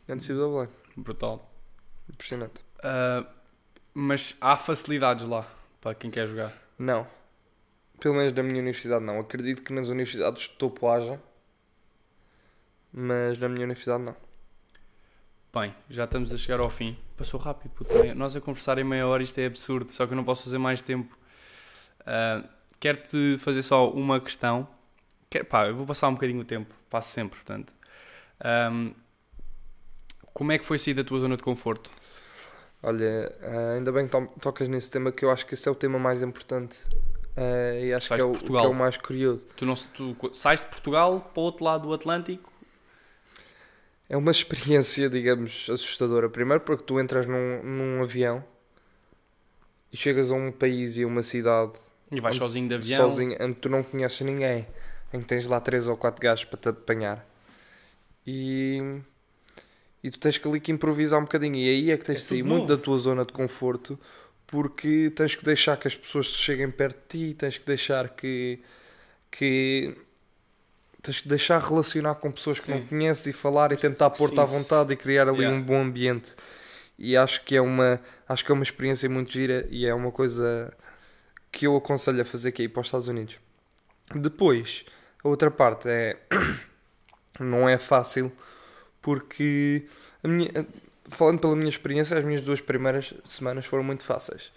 da 0.07 0.15
NCAA. 0.15 0.69
Brutal. 0.95 1.49
Impressionante. 2.09 2.63
Ah, 2.83 3.25
mas 3.93 4.35
há 4.41 4.57
facilidades 4.57 5.25
lá 5.25 5.47
para 5.79 5.95
quem 5.95 6.09
quer 6.09 6.27
jogar. 6.27 6.53
Não. 6.77 7.07
Pelo 7.99 8.15
menos 8.15 8.33
na 8.33 8.43
minha 8.43 8.59
universidade 8.59 9.03
não. 9.03 9.19
Acredito 9.19 9.61
que 9.61 9.73
nas 9.73 9.89
universidades 9.89 10.43
de 10.43 10.49
topo 10.49 10.87
haja. 10.87 11.21
Mas 12.91 13.37
na 13.37 13.47
minha 13.47 13.63
universidade 13.63 14.03
não. 14.03 14.15
Bem, 15.53 15.75
já 15.89 16.05
estamos 16.05 16.33
a 16.33 16.37
chegar 16.37 16.59
ao 16.59 16.69
fim. 16.69 16.97
Passou 17.17 17.39
rápido, 17.39 17.71
puto. 17.71 17.93
Nós 18.15 18.35
a 18.35 18.41
conversar 18.41 18.77
em 18.77 18.83
meia 18.83 19.05
hora, 19.05 19.21
isto 19.21 19.37
é 19.37 19.45
absurdo, 19.45 19.91
só 19.91 20.07
que 20.07 20.13
eu 20.13 20.15
não 20.15 20.23
posso 20.23 20.43
fazer 20.43 20.57
mais 20.57 20.81
tempo. 20.81 21.15
Ah, 22.05 22.43
Quero-te 22.81 23.37
fazer 23.37 23.61
só 23.61 23.89
uma 23.91 24.19
questão. 24.19 24.67
Quero, 25.29 25.45
pá, 25.45 25.67
eu 25.67 25.75
vou 25.75 25.85
passar 25.85 26.07
um 26.09 26.13
bocadinho 26.15 26.41
o 26.41 26.43
tempo, 26.43 26.73
passo 26.89 27.11
sempre, 27.11 27.37
portanto. 27.37 27.71
Ahm, 28.43 28.91
como 30.33 30.51
é 30.51 30.57
que 30.57 30.65
foi 30.65 30.79
sair 30.79 30.95
da 30.95 31.03
tua 31.03 31.19
zona 31.19 31.37
de 31.37 31.43
conforto? 31.43 31.91
Olha, 32.81 33.31
ah, 33.43 33.73
ainda 33.75 33.91
bem 33.91 34.07
que 34.07 34.11
to- 34.11 34.31
tocas 34.41 34.67
nesse 34.67 34.89
tema 34.89 35.11
que 35.11 35.23
eu 35.23 35.29
acho 35.29 35.45
que 35.45 35.53
esse 35.53 35.69
é 35.69 35.71
o 35.71 35.75
tema 35.75 35.99
mais 35.99 36.23
importante. 36.23 36.79
Ah, 37.37 37.79
e 37.79 37.93
acho 37.93 38.07
que 38.07 38.19
é, 38.19 38.23
o, 38.23 38.31
que 38.31 38.39
Portugal. 38.39 38.65
é 38.65 38.69
o 38.69 38.73
mais 38.73 38.97
curioso. 38.97 39.45
Tu, 39.55 39.63
não, 39.63 39.75
tu 39.75 40.33
sais 40.33 40.59
de 40.59 40.65
Portugal 40.67 41.21
para 41.33 41.39
o 41.39 41.43
outro 41.43 41.63
lado 41.63 41.87
do 41.87 41.93
Atlântico? 41.93 42.51
É 44.09 44.17
uma 44.17 44.31
experiência, 44.33 45.07
digamos, 45.07 45.69
assustadora. 45.69 46.27
Primeiro 46.29 46.61
porque 46.61 46.83
tu 46.83 46.99
entras 46.99 47.27
num, 47.27 47.61
num 47.63 48.01
avião 48.01 48.43
e 49.93 49.97
chegas 49.97 50.31
a 50.31 50.33
um 50.33 50.51
país 50.51 50.97
e 50.97 51.03
a 51.03 51.07
uma 51.07 51.21
cidade 51.21 51.73
E 52.11 52.19
vais 52.19 52.35
sozinho 52.35 52.67
de 52.67 52.75
avião. 52.75 53.07
sozinho, 53.09 53.37
onde 53.39 53.55
tu 53.55 53.69
não 53.69 53.81
conheces 53.83 54.19
ninguém, 54.21 54.67
em 55.13 55.19
que 55.21 55.25
tens 55.25 55.47
lá 55.47 55.59
três 55.59 55.87
ou 55.87 55.95
quatro 55.95 56.21
gajos 56.21 56.45
para 56.45 56.57
te 56.59 56.69
apanhar. 56.69 57.25
E, 58.25 58.99
e 60.03 60.11
tu 60.11 60.19
tens 60.19 60.37
que 60.37 60.47
ali 60.47 60.59
que 60.59 60.71
improvisar 60.71 61.19
um 61.19 61.23
bocadinho. 61.23 61.55
E 61.55 61.69
aí 61.69 61.91
é 61.91 61.97
que 61.97 62.05
tens 62.05 62.17
É 62.17 62.19
de 62.19 62.25
sair 62.25 62.43
muito 62.43 62.63
novo. 62.63 62.75
da 62.77 62.81
tua 62.81 62.97
zona 62.97 63.25
de 63.25 63.31
conforto, 63.33 63.97
porque 64.45 65.11
tens 65.15 65.35
que 65.35 65.45
deixar 65.45 65.77
que 65.77 65.87
as 65.87 65.95
pessoas 65.95 66.27
cheguem 66.27 66.69
perto 66.69 66.97
de 67.13 67.29
ti, 67.29 67.33
tens 67.33 67.57
que 67.57 67.65
deixar 67.65 68.09
que. 68.09 68.59
que 69.29 69.95
tens 71.01 71.19
que 71.21 71.27
deixar 71.27 71.59
relacionar 71.59 72.13
com 72.15 72.31
pessoas 72.31 72.59
que 72.59 72.69
não 72.69 72.77
Sim. 72.81 72.85
conheces 72.87 73.25
e 73.25 73.33
falar 73.33 73.71
e 73.71 73.75
tentar 73.75 74.11
pôr-te 74.11 74.39
à 74.39 74.43
vontade 74.43 74.93
e 74.93 74.95
criar 74.95 75.27
ali 75.27 75.39
Yeah. 75.39 75.57
um 75.57 75.63
bom 75.63 75.81
ambiente. 75.81 76.35
E 76.99 77.17
acho 77.17 77.43
que 77.43 77.55
é 77.55 77.61
uma 77.61 77.99
acho 78.29 78.45
que 78.45 78.51
é 78.51 78.53
uma 78.53 78.61
experiência 78.63 79.09
muito 79.09 79.31
gira 79.31 79.67
e 79.71 79.87
é 79.87 79.93
uma 79.95 80.11
coisa 80.11 80.71
que 81.51 81.67
eu 81.67 81.75
aconselho 81.75 82.21
a 82.21 82.25
fazer 82.25 82.51
que 82.51 82.61
é 82.61 82.65
ir 82.65 82.69
para 82.69 82.81
os 82.81 82.87
Estados 82.87 83.07
Unidos. 83.07 83.37
Depois, 84.15 84.85
a 85.23 85.27
outra 85.27 85.51
parte 85.51 85.87
é 85.89 86.17
não 87.39 87.67
é 87.67 87.77
fácil 87.77 88.31
porque 89.01 89.85
minha, 90.23 90.49
falando 91.05 91.39
pela 91.39 91.55
minha 91.55 91.69
experiência, 91.69 92.17
as 92.17 92.23
minhas 92.23 92.41
duas 92.41 92.61
primeiras 92.61 93.13
semanas 93.25 93.65
foram 93.65 93.83
muito 93.83 94.03
fáceis. 94.03 94.51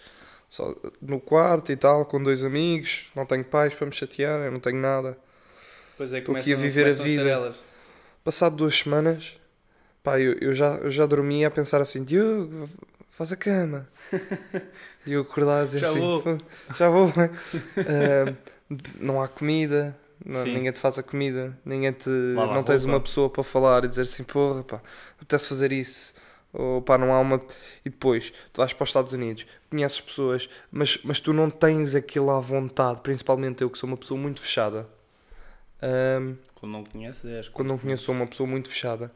Só 0.49 0.75
no 1.01 1.19
quarto 1.19 1.71
e 1.71 1.75
tal, 1.75 2.05
com 2.05 2.21
dois 2.21 2.45
amigos, 2.45 3.07
não 3.15 3.25
tenho 3.25 3.43
pais 3.43 3.73
para 3.73 3.87
me 3.87 3.93
chatear, 3.93 4.41
eu 4.41 4.51
não 4.51 4.59
tenho 4.59 4.77
nada. 4.77 5.17
Pois 5.97 6.13
é, 6.13 6.19
Estou 6.19 6.35
aqui 6.35 6.53
a 6.53 6.57
viver 6.57 6.87
a 6.87 6.91
vida. 6.91 7.55
Passado 8.23 8.55
duas 8.55 8.77
semanas, 8.77 9.37
pá, 10.03 10.19
eu, 10.19 10.33
eu, 10.39 10.53
já, 10.53 10.75
eu 10.75 10.89
já 10.89 11.05
dormia 11.05 11.47
a 11.47 11.51
pensar 11.51 11.81
assim: 11.81 12.03
Diogo, 12.03 12.69
faz 13.17 13.31
a 13.31 13.35
cama. 13.35 13.87
e 15.05 15.13
eu 15.13 15.21
acordava 15.21 15.61
a 15.61 15.65
dizer 15.65 15.79
Já 15.79 15.89
assim: 15.89 15.99
vou. 15.99 16.21
"Pô, 16.21 16.37
já 16.77 16.89
vou. 16.89 17.11
Ah, 17.77 18.33
não 18.99 19.21
há 19.21 19.27
comida, 19.27 19.95
não- 20.25 20.43
ninguém 20.45 20.71
te 20.71 20.79
faz 20.79 20.97
a 20.97 21.03
comida, 21.03 21.57
ninguém 21.65 21.91
te. 21.91 22.09
Não 22.09 22.63
tens 22.63 22.83
roupa. 22.83 22.97
uma 22.97 23.01
pessoa 23.01 23.29
para 23.29 23.43
falar 23.43 23.83
e 23.85 23.87
dizer 23.87 24.03
assim: 24.03 24.23
porra, 24.23 24.63
pá, 24.63 24.81
apetece 25.17 25.47
fazer 25.49 25.71
isso. 25.71 26.13
Ou 26.53 26.81
pá, 26.81 26.97
não 26.97 27.13
há 27.13 27.19
uma. 27.19 27.41
E 27.83 27.89
depois, 27.89 28.31
tu 28.53 28.57
vais 28.59 28.71
para 28.71 28.83
os 28.83 28.89
Estados 28.89 29.11
Unidos, 29.11 29.45
conheces 29.69 29.99
pessoas, 29.99 30.49
mas, 30.71 30.97
mas 31.03 31.19
tu 31.19 31.33
não 31.33 31.49
tens 31.49 31.93
aquilo 31.95 32.31
à 32.31 32.39
vontade, 32.39 33.01
principalmente 33.01 33.61
eu 33.61 33.69
que 33.69 33.77
sou 33.77 33.87
uma 33.89 33.97
pessoa 33.97 34.17
muito 34.19 34.39
fechada. 34.41 34.87
Ahm, 35.81 36.35
Quando 36.55 36.71
não 36.71 36.83
conheces, 36.85 37.25
és. 37.25 37.49
quando 37.49 37.67
não 37.67 37.77
conheço, 37.77 38.03
sou 38.03 38.15
uma 38.15 38.25
pessoa 38.25 38.47
muito 38.47 38.69
fechada. 38.69 39.11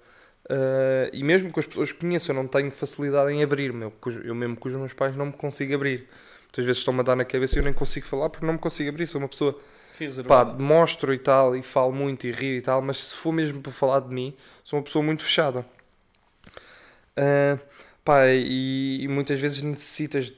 Ah, 0.48 1.10
e 1.12 1.24
mesmo 1.24 1.52
com 1.52 1.60
as 1.60 1.66
pessoas 1.66 1.92
que 1.92 2.00
conheço, 2.00 2.32
eu 2.32 2.36
não 2.36 2.48
tenho 2.48 2.72
facilidade 2.72 3.32
em 3.32 3.44
abrir-me. 3.44 3.84
Eu, 3.84 3.94
eu 4.24 4.36
mesmo 4.36 4.56
com 4.56 4.68
os 4.68 4.76
meus 4.76 4.94
pais 4.94 5.16
não 5.16 5.28
me 5.28 5.34
consigo 5.34 5.74
abrir. 5.74 6.08
Muitas 6.44 6.66
vezes 6.66 6.80
estão-me 6.80 7.02
a 7.02 7.04
dar 7.04 7.16
na 7.16 7.26
cabeça 7.26 7.56
e 7.56 7.60
eu 7.60 7.64
nem 7.64 7.74
consigo 7.74 8.06
falar 8.08 8.30
porque 8.30 8.46
não 8.46 8.54
me 8.54 8.60
consigo 8.60 8.90
abrir. 8.90 9.08
Sou 9.08 9.22
uma 9.22 9.28
pessoa, 9.28 9.60
pá, 10.28 10.44
demonstro 10.44 11.14
e 11.14 11.18
tal, 11.20 11.56
e 11.56 11.62
falo 11.64 11.92
muito 11.92 12.26
e 12.28 12.32
rio 12.32 12.58
e 12.58 12.62
tal, 12.62 12.82
mas 12.82 12.98
se 13.10 13.16
for 13.16 13.32
mesmo 13.32 13.62
para 13.62 13.72
falar 13.72 14.00
de 14.02 14.14
mim, 14.14 14.36
sou 14.64 14.80
uma 14.80 14.84
pessoa 14.84 15.04
muito 15.04 15.24
fechada. 15.24 15.66
Ah, 17.16 17.60
pá, 18.04 18.28
e, 18.28 19.04
e 19.04 19.08
muitas 19.08 19.40
vezes 19.40 19.62
necessitas, 19.62 20.34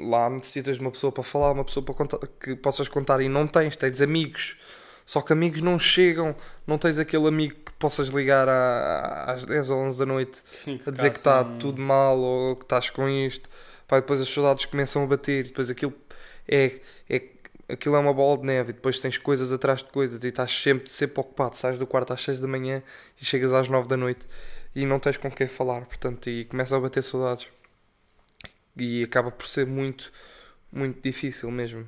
lá 0.00 0.28
necessitas 0.30 0.76
de 0.76 0.82
uma 0.82 0.90
pessoa 0.90 1.12
para 1.12 1.22
falar, 1.22 1.52
uma 1.52 1.64
pessoa 1.64 1.84
para 1.84 1.94
contar, 1.94 2.18
que 2.40 2.56
possas 2.56 2.88
contar 2.88 3.20
e 3.20 3.28
não 3.28 3.46
tens, 3.46 3.76
tens 3.76 4.00
amigos. 4.00 4.56
Só 5.06 5.20
que 5.20 5.32
amigos 5.32 5.60
não 5.60 5.78
chegam, 5.78 6.34
não 6.66 6.78
tens 6.78 6.98
aquele 6.98 7.28
amigo 7.28 7.54
que 7.56 7.72
possas 7.72 8.08
ligar 8.08 8.48
à- 8.48 9.32
às 9.32 9.44
10 9.44 9.68
ou 9.68 9.78
11 9.78 9.98
da 9.98 10.06
noite 10.06 10.42
Sim, 10.64 10.80
a 10.86 10.90
dizer 10.90 11.10
que 11.10 11.16
está 11.18 11.44
tudo 11.58 11.80
mal 11.80 12.18
ou 12.18 12.56
que 12.56 12.64
estás 12.64 12.88
com 12.90 13.08
isto. 13.08 13.48
Pá, 13.86 14.00
depois 14.00 14.20
as 14.20 14.28
saudades 14.28 14.64
começam 14.64 15.02
a 15.02 15.06
bater, 15.06 15.44
depois 15.44 15.68
aquilo 15.68 15.92
é, 16.48 16.80
é, 17.08 17.22
aquilo 17.68 17.96
é 17.96 17.98
uma 17.98 18.14
bola 18.14 18.38
de 18.38 18.44
neve 18.46 18.70
e 18.70 18.72
depois 18.72 18.98
tens 18.98 19.18
coisas 19.18 19.52
atrás 19.52 19.80
de 19.80 19.84
coisas 19.90 20.24
e 20.24 20.28
estás 20.28 20.50
sempre, 20.50 20.88
sempre 20.88 21.20
ocupado. 21.20 21.54
Sais 21.56 21.76
do 21.76 21.86
quarto 21.86 22.12
às 22.14 22.22
6 22.22 22.40
da 22.40 22.48
manhã 22.48 22.82
e 23.20 23.24
chegas 23.26 23.52
às 23.52 23.68
9 23.68 23.86
da 23.86 23.96
noite 23.98 24.26
e 24.74 24.86
não 24.86 24.98
tens 24.98 25.18
com 25.18 25.30
quem 25.30 25.46
falar, 25.46 25.82
portanto, 25.84 26.30
e 26.30 26.46
começam 26.46 26.78
a 26.78 26.80
bater 26.80 27.02
saudades. 27.02 27.46
E 28.76 29.04
acaba 29.04 29.30
por 29.30 29.46
ser 29.46 29.66
muito, 29.66 30.10
muito 30.72 31.00
difícil 31.02 31.50
mesmo. 31.50 31.86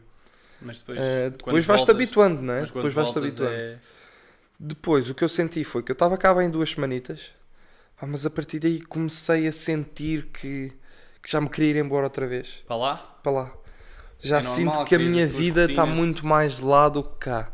Mas 0.61 0.79
depois. 0.79 0.99
Ah, 0.99 1.03
quando 1.31 1.37
depois 1.39 1.67
vais-te 1.67 1.91
habituando, 1.91 2.43
não 2.43 2.55
é? 2.55 2.63
Depois 2.65 2.93
vais-te 2.95 3.19
habituando. 3.19 3.53
é- 3.55 3.79
Depois, 4.59 5.11
o 5.11 5.15
que 5.15 5.23
eu 5.23 5.29
senti 5.29 5.65
foi 5.65 5.83
que 5.83 5.93
eu 5.93 5.95
estava 5.95 6.17
cá 6.17 6.33
bem 6.35 6.49
duas 6.49 6.71
semanitas, 6.71 7.31
pá, 8.01 8.07
mas 8.07 8.25
a 8.25 8.31
partir 8.31 8.59
daí 8.59 8.81
comecei 8.81 9.47
a 9.47 9.53
sentir 9.53 10.27
que, 10.33 10.73
que 11.23 11.31
já 11.31 11.41
me 11.41 11.49
queria 11.51 11.71
ir 11.73 11.77
embora 11.77 12.07
outra 12.07 12.27
vez, 12.27 12.63
Para 12.67 12.77
lá? 12.77 12.97
para 13.23 13.33
lá. 13.33 13.53
Já 14.19 14.39
É 14.39 14.43
normal, 14.43 14.55
sinto 14.57 14.85
que 14.87 14.95
a 14.95 14.99
minha 14.99 15.27
vida 15.27 15.67
está 15.67 15.85
muito 15.85 16.27
mais 16.27 16.59
lá 16.59 16.89
do 16.89 17.03
que 17.03 17.17
cá. 17.19 17.53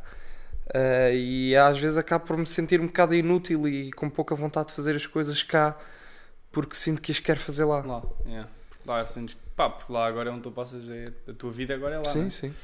Ah, 0.73 1.11
e 1.11 1.57
às 1.57 1.77
vezes 1.79 1.97
acabo 1.97 2.25
por 2.25 2.37
me 2.37 2.47
sentir 2.47 2.81
um 2.81 2.87
bocado 2.87 3.15
inútil 3.15 3.67
e 3.69 3.91
com 3.93 4.09
pouca 4.09 4.35
vontade 4.37 4.69
de 4.69 4.75
fazer 4.75 4.95
as 4.95 5.05
coisas 5.05 5.43
cá, 5.43 5.77
porque 6.53 6.77
sinto 6.77 7.03
que 7.03 7.11
as 7.11 7.19
quero 7.19 7.41
fazer 7.41 7.65
lá. 7.65 7.81
Lá, 7.81 8.03
yeah. 8.25 8.49
lá 8.87 9.05
sentes 9.07 9.35
que- 9.35 9.41
pá, 9.57 9.69
porque 9.69 9.93
lá 9.93 10.07
agora 10.07 10.31
é 10.31 10.33
onde 10.33 10.43
tu 10.43 10.53
passas 10.53 10.89
é, 10.89 11.13
a 11.29 11.35
tua 11.35 11.51
vida 11.51 11.75
agora 11.75 11.97
é 11.97 11.99
lá. 11.99 12.05
sim, 12.05 12.23
né? 12.25 12.31
sim. 12.31 12.55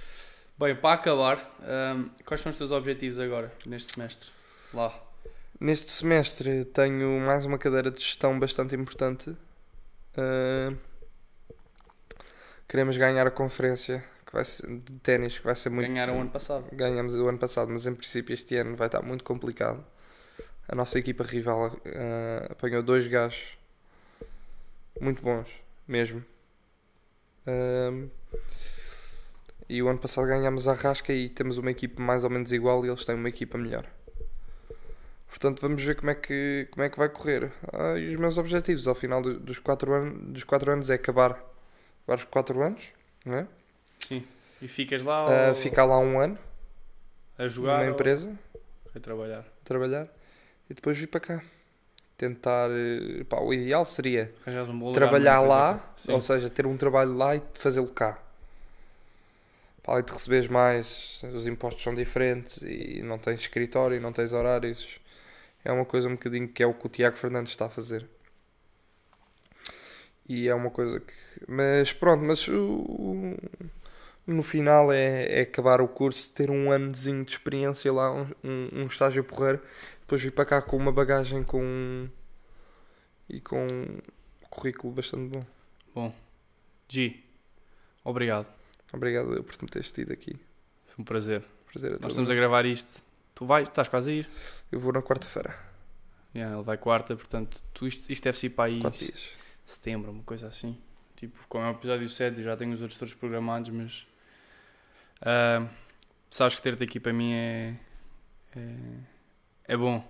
Bem, 0.59 0.75
para 0.75 0.95
acabar, 0.95 1.57
hum, 1.95 2.11
quais 2.25 2.41
são 2.41 2.51
os 2.51 2.59
teus 2.59 2.73
objetivos 2.73 3.21
agora, 3.21 3.53
neste 3.65 3.95
semestre? 3.95 4.29
Lá. 4.75 4.93
Neste 5.61 5.89
semestre 5.89 6.65
tenho 6.65 7.21
mais 7.21 7.45
uma 7.45 7.57
cadeira 7.57 7.93
de 7.93 8.01
gestão 8.01 8.37
bastante 8.37 8.75
importante. 8.75 9.37
Ah, 10.17 10.75
queremos 12.67 12.97
ganhar 12.97 13.25
a 13.25 13.31
conferência 13.31 14.05
que 14.27 14.33
vai 14.33 14.45
ser, 14.45 14.67
de 14.67 14.95
ténis, 14.95 15.39
que 15.39 15.45
vai 15.45 15.55
ser 15.55 15.71
muito. 15.71 15.87
Ganharam 15.87 16.19
o 16.19 16.21
ano 16.23 16.31
passado. 16.31 16.65
Ganhamos 16.73 17.15
o 17.15 17.29
ano 17.29 17.39
passado, 17.39 17.71
mas 17.71 17.87
em 17.87 17.95
princípio 17.95 18.35
este 18.35 18.57
ano 18.57 18.75
vai 18.75 18.89
estar 18.89 19.01
muito 19.01 19.23
complicado. 19.23 19.87
A 20.67 20.75
nossa 20.75 20.99
equipa 20.99 21.23
rival 21.23 21.77
ah, 21.87 22.49
apanhou 22.51 22.83
dois 22.83 23.07
gajos 23.07 23.57
muito 25.01 25.23
bons, 25.23 25.49
mesmo. 25.87 26.25
Ah, 27.47 28.09
e 29.69 29.83
o 29.83 29.89
ano 29.89 29.99
passado 29.99 30.27
ganhámos 30.27 30.67
a 30.67 30.73
Rasca 30.75 31.13
e 31.13 31.29
temos 31.29 31.59
uma 31.59 31.71
equipa 31.71 32.03
mais 32.03 32.25
ou 32.25 32.31
menos 32.31 32.53
igual 32.53 32.85
e 32.85 32.89
eles 32.89 33.05
têm 33.05 33.15
uma 33.15 33.29
equipa 33.29 33.59
melhor. 33.59 33.85
Portanto, 35.29 35.61
vamos 35.61 35.83
ver 35.83 35.95
como 35.95 36.11
é 36.11 36.15
que, 36.15 36.67
como 36.71 36.83
é 36.85 36.89
que 36.89 36.99
vai 36.99 37.09
correr. 37.09 37.53
Ah, 37.73 37.97
e 37.99 38.09
os 38.15 38.17
meus 38.19 38.39
objetivos 38.39 38.89
ao 38.89 38.95
final 38.95 39.21
do- 39.21 39.39
dos 39.39 39.59
4 39.59 39.93
anos, 39.93 40.33
dos 40.33 40.45
quatro 40.45 40.71
anos 40.73 40.89
é 40.91 40.95
acabar, 40.95 41.33
acabar 41.33 42.15
os 42.17 42.25
4 42.25 42.63
anos, 42.63 42.83
não 43.25 43.35
é? 43.37 43.47
Sim. 44.01 44.25
E 44.61 44.67
ficas 44.67 45.03
lá 45.03 45.27
Ah, 45.29 45.49
ou 45.51 45.55
ficar 45.55 45.85
lá 45.85 45.99
um 45.99 46.19
ano 46.19 46.39
a 47.39 47.47
jogar 47.47 47.79
numa 47.81 47.91
empresa, 47.91 48.29
ou 48.85 48.91
a 48.97 49.01
trabalhar? 49.01 49.45
trabalhar 49.65 50.09
e 50.69 50.75
depois 50.75 50.99
vir 50.99 51.07
para 51.07 51.21
cá. 51.21 51.43
Tentar. 52.17 52.69
eh, 52.73 53.23
Pá, 53.29 53.39
o 53.39 53.55
ideal 53.55 53.85
seria 53.85 54.35
um 54.83 54.93
trabalhar 54.93 55.41
lá, 55.41 55.93
ou 56.09 56.21
seja, 56.21 56.51
ter 56.51 56.67
um 56.67 56.77
trabalho 56.77 57.15
lá 57.17 57.37
e 57.37 57.43
fazê-lo 57.55 57.87
cá. 57.89 58.19
Para 59.89 59.95
além 59.95 60.05
de 60.05 60.13
receberes 60.13 60.49
mais, 60.49 61.23
os 61.33 61.47
impostos 61.47 61.83
são 61.83 61.95
diferentes 61.95 62.61
e 62.61 63.01
não 63.03 63.19
tens 63.19 63.41
escritório, 63.41 63.99
não 63.99 64.13
tens 64.13 64.35
horários. 64.35 65.01
É 65.65 65.73
uma 65.73 65.87
coisa 65.87 66.09
um 66.09 66.13
bocadinho 66.13 66.47
que 66.47 66.63
é 66.63 66.67
o 66.67 66.75
que 66.75 66.85
o 66.85 66.91
Tiago 66.91 67.17
Fernandes 67.17 67.53
está 67.53 67.65
a 67.65 67.71
fazer. 67.71 68.07
E 70.29 70.47
é 70.47 70.55
uma 70.55 70.71
coisa 70.71 71.01
que. 71.01 71.15
Mas 71.49 71.91
pronto, 71.91 72.23
mas 72.23 72.47
o, 72.49 73.35
no 74.27 74.43
final 74.43 74.93
é, 74.93 75.41
é 75.41 75.41
acabar 75.41 75.81
o 75.81 75.89
curso, 75.89 76.35
ter 76.35 76.51
um 76.51 76.71
anozinho 76.71 77.25
de 77.25 77.31
experiência 77.31 77.91
lá, 77.91 78.13
um, 78.13 78.27
um, 78.45 78.87
estágio 78.89 79.25
porreiro, 79.25 79.59
depois 80.03 80.21
vir 80.21 80.33
para 80.33 80.45
cá 80.45 80.61
com 80.61 80.77
uma 80.77 80.93
bagagem 80.93 81.43
com. 81.43 82.11
e 83.27 83.41
com 83.41 83.67
um 83.67 83.99
currículo 84.51 84.93
bastante 84.93 85.41
bom. 85.95 86.15
G, 86.91 87.21
obrigado. 88.05 88.58
Obrigado 88.93 89.35
eu 89.35 89.45
por 89.45 89.55
me 89.61 89.69
teres 89.69 89.93
tido 89.93 90.13
aqui. 90.13 90.35
Foi 90.87 91.03
um 91.03 91.05
prazer. 91.05 91.45
Prazer 91.71 91.95
a 91.95 91.99
Nós 91.99 92.09
estamos 92.09 92.31
a 92.31 92.35
gravar 92.35 92.65
isto. 92.65 93.03
Tu 93.35 93.45
vais, 93.47 93.69
estás 93.69 93.89
quase 93.89 94.11
a 94.11 94.15
ir. 94.15 94.29
Eu 94.73 94.81
vou 94.81 94.93
na 94.93 95.03
quarta-feira. 95.03 95.57
Yeah, 96.35 96.57
ele 96.57 96.65
vai 96.65 96.77
quarta, 96.77 97.17
portanto, 97.17 97.63
tu, 97.73 97.87
isto, 97.87 98.11
isto 98.11 98.25
deve 98.25 98.39
ser 98.39 98.51
para 98.51 98.65
aí 98.67 98.81
Quatro 98.81 98.99
dias. 98.99 99.31
setembro, 99.65 100.11
uma 100.11 100.23
coisa 100.23 100.47
assim. 100.47 100.79
Tipo, 101.17 101.39
como 101.49 101.65
é 101.65 101.69
o 101.69 101.73
episódio 101.73 102.09
7, 102.09 102.39
eu 102.39 102.45
já 102.45 102.57
tenho 102.57 102.73
os 102.73 102.81
outros 102.81 102.99
todos 102.99 103.15
programados, 103.15 103.71
mas. 103.71 104.07
ah, 105.21 105.67
sabes 106.31 106.57
que 106.57 106.63
ter-te 106.63 106.85
aqui 106.85 107.01
para 107.01 107.13
mim 107.13 107.33
é. 107.33 107.75
é, 108.57 108.75
é 109.65 109.77
bom. 109.77 110.07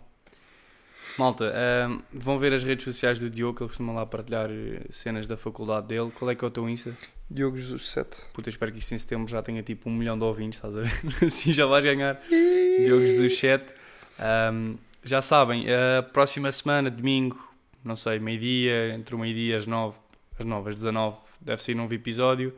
Malta, 1.17 1.53
ah, 1.55 2.03
vão 2.13 2.39
ver 2.39 2.53
as 2.53 2.63
redes 2.63 2.85
sociais 2.85 3.19
do 3.19 3.31
Diogo, 3.31 3.57
que 3.57 3.63
ele 3.63 3.69
costuma 3.69 3.93
lá 3.93 4.05
partilhar 4.07 4.51
eh, 4.51 4.87
cenas 4.91 5.27
da 5.27 5.37
faculdade 5.37 5.87
dele. 5.87 6.11
Qual 6.11 6.31
é 6.31 6.35
que 6.35 6.45
é 6.45 6.49
o 6.49 6.51
teu 6.51 6.69
Insta? 6.69 6.97
Diogo 7.31 7.57
Jesus 7.57 7.89
7. 7.89 8.17
Puta, 8.33 8.49
eu 8.49 8.51
espero 8.51 8.73
que 8.73 8.79
isto 8.79 8.95
em 8.95 8.99
setembro 8.99 9.31
já 9.31 9.43
tenha 9.43 9.63
tipo 9.63 9.91
um 9.91 9.93
milhão 9.93 10.19
de 10.19 10.25
ouvintes, 10.25 10.59
estás 10.59 10.77
a 10.77 10.81
ver? 10.81 10.93
assim 11.27 11.53
já 11.53 11.67
vais 11.67 11.85
ganhar. 11.85 12.21
Diogo 12.29 13.03
Jesus 13.03 13.39
7. 13.39 13.73
Ahm, 14.19 14.77
já 15.05 15.23
sabem, 15.23 15.67
a 15.69 16.03
próxima 16.03 16.51
semana, 16.51 16.91
domingo, 16.91 17.39
não 17.85 17.97
sei, 17.97 18.19
meio-dia, 18.19 18.95
entre 18.95 19.15
o 19.15 19.19
meio-dia 19.19 19.55
e 19.55 19.59
as 19.59 19.67
9, 19.67 19.97
as 20.39 20.45
9, 20.45 20.71
às 20.71 20.75
19, 20.75 21.17
deve 21.41 21.63
sair 21.63 21.75
um 21.75 21.79
novo 21.79 21.95
episódio. 21.95 22.55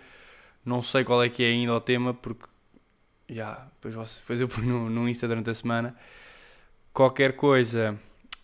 Não 0.64 0.80
sei 0.80 1.04
qual 1.04 1.22
é 1.22 1.28
que 1.28 1.42
é 1.42 1.48
ainda 1.48 1.74
o 1.74 1.80
tema, 1.80 2.14
porque 2.14 2.44
Yeah, 3.30 3.68
depois, 3.74 3.94
você, 3.94 4.20
depois 4.20 4.40
eu 4.40 4.48
ponho 4.48 4.66
no, 4.66 4.90
no 4.90 5.08
Insta 5.08 5.28
durante 5.28 5.48
a 5.48 5.54
semana. 5.54 5.94
Qualquer 6.92 7.36
coisa, 7.36 7.96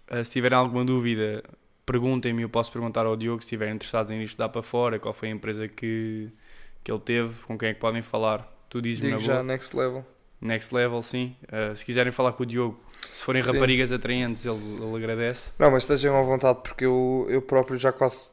uh, 0.09 0.25
se 0.25 0.31
tiverem 0.31 0.57
alguma 0.57 0.85
dúvida, 0.85 1.43
perguntem-me. 1.87 2.43
Eu 2.43 2.49
posso 2.49 2.71
perguntar 2.71 3.07
ao 3.07 3.17
Diogo 3.17 3.41
se 3.41 3.47
estiverem 3.47 3.75
interessados 3.75 4.11
em 4.11 4.23
isto 4.23 4.37
dar 4.37 4.49
para 4.49 4.63
fora, 4.63 4.99
qual 4.99 5.15
foi 5.15 5.29
a 5.29 5.31
empresa 5.31 5.67
que, 5.69 6.29
que 6.85 6.91
ele 6.93 7.01
teve, 7.01 7.43
com 7.47 7.57
quem 7.57 7.71
é 7.71 7.75
que 7.75 7.81
podem 7.81 8.03
falar. 8.03 8.53
Tu 8.69 8.83
dizes-me 8.83 9.11
na 9.11 9.17
boa. 9.17 9.27
já, 9.27 9.43
next 9.43 9.75
level. 9.77 10.05
Next 10.41 10.75
level, 10.75 11.01
sim. 11.01 11.35
Uh, 11.45 11.75
se 11.75 11.85
quiserem 11.85 12.13
falar 12.13 12.33
com 12.33 12.43
o 12.43 12.47
Diogo, 12.47 12.79
se 13.13 13.23
forem 13.23 13.43
Sim. 13.43 13.53
raparigas 13.53 13.91
atraentes, 13.93 14.45
ele, 14.45 14.59
ele 14.83 14.97
agradece. 14.97 15.53
Não, 15.59 15.71
mas 15.71 15.85
estejam 15.85 16.19
à 16.19 16.23
vontade 16.23 16.59
porque 16.63 16.85
eu, 16.85 17.27
eu 17.31 17.41
próprio 17.41 17.79
já 17.79 17.93
quase, 17.93 18.33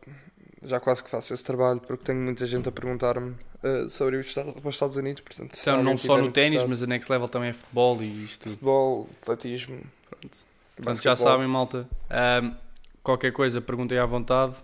já 0.63 0.79
quase 0.79 1.03
que 1.03 1.09
faço 1.09 1.33
esse 1.33 1.43
trabalho 1.43 1.79
porque 1.79 2.03
tenho 2.03 2.19
muita 2.19 2.45
gente 2.45 2.67
a 2.67 2.71
perguntar-me 2.71 3.35
eh, 3.63 3.87
sobre 3.87 4.17
os 4.17 4.27
Estados 4.27 4.97
Unidos. 4.97 5.21
Portanto, 5.21 5.57
Então, 5.61 5.81
não 5.81 5.95
só 5.95 6.17
no 6.17 6.31
ténis, 6.31 6.65
mas 6.65 6.83
a 6.83 6.87
Next 6.87 7.09
Level 7.09 7.29
também 7.29 7.49
é 7.49 7.53
futebol 7.53 8.01
e 8.01 8.25
isto. 8.25 8.49
Futebol, 8.49 9.09
atletismo. 9.21 9.79
Pronto. 10.09 10.37
Portanto, 10.75 11.01
já 11.01 11.15
sabem, 11.15 11.47
malta. 11.47 11.87
Ahm, 12.09 12.55
qualquer 13.03 13.31
coisa, 13.31 13.61
perguntem 13.61 13.99
à 13.99 14.05
vontade. 14.05 14.55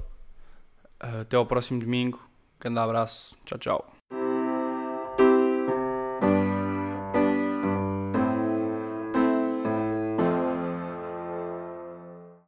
Até 1.00 1.38
ao 1.38 1.46
próximo 1.46 1.80
domingo. 1.80 2.20
Grande 2.60 2.80
abraço. 2.80 3.38
Tchau, 3.46 3.58
tchau. 3.58 3.99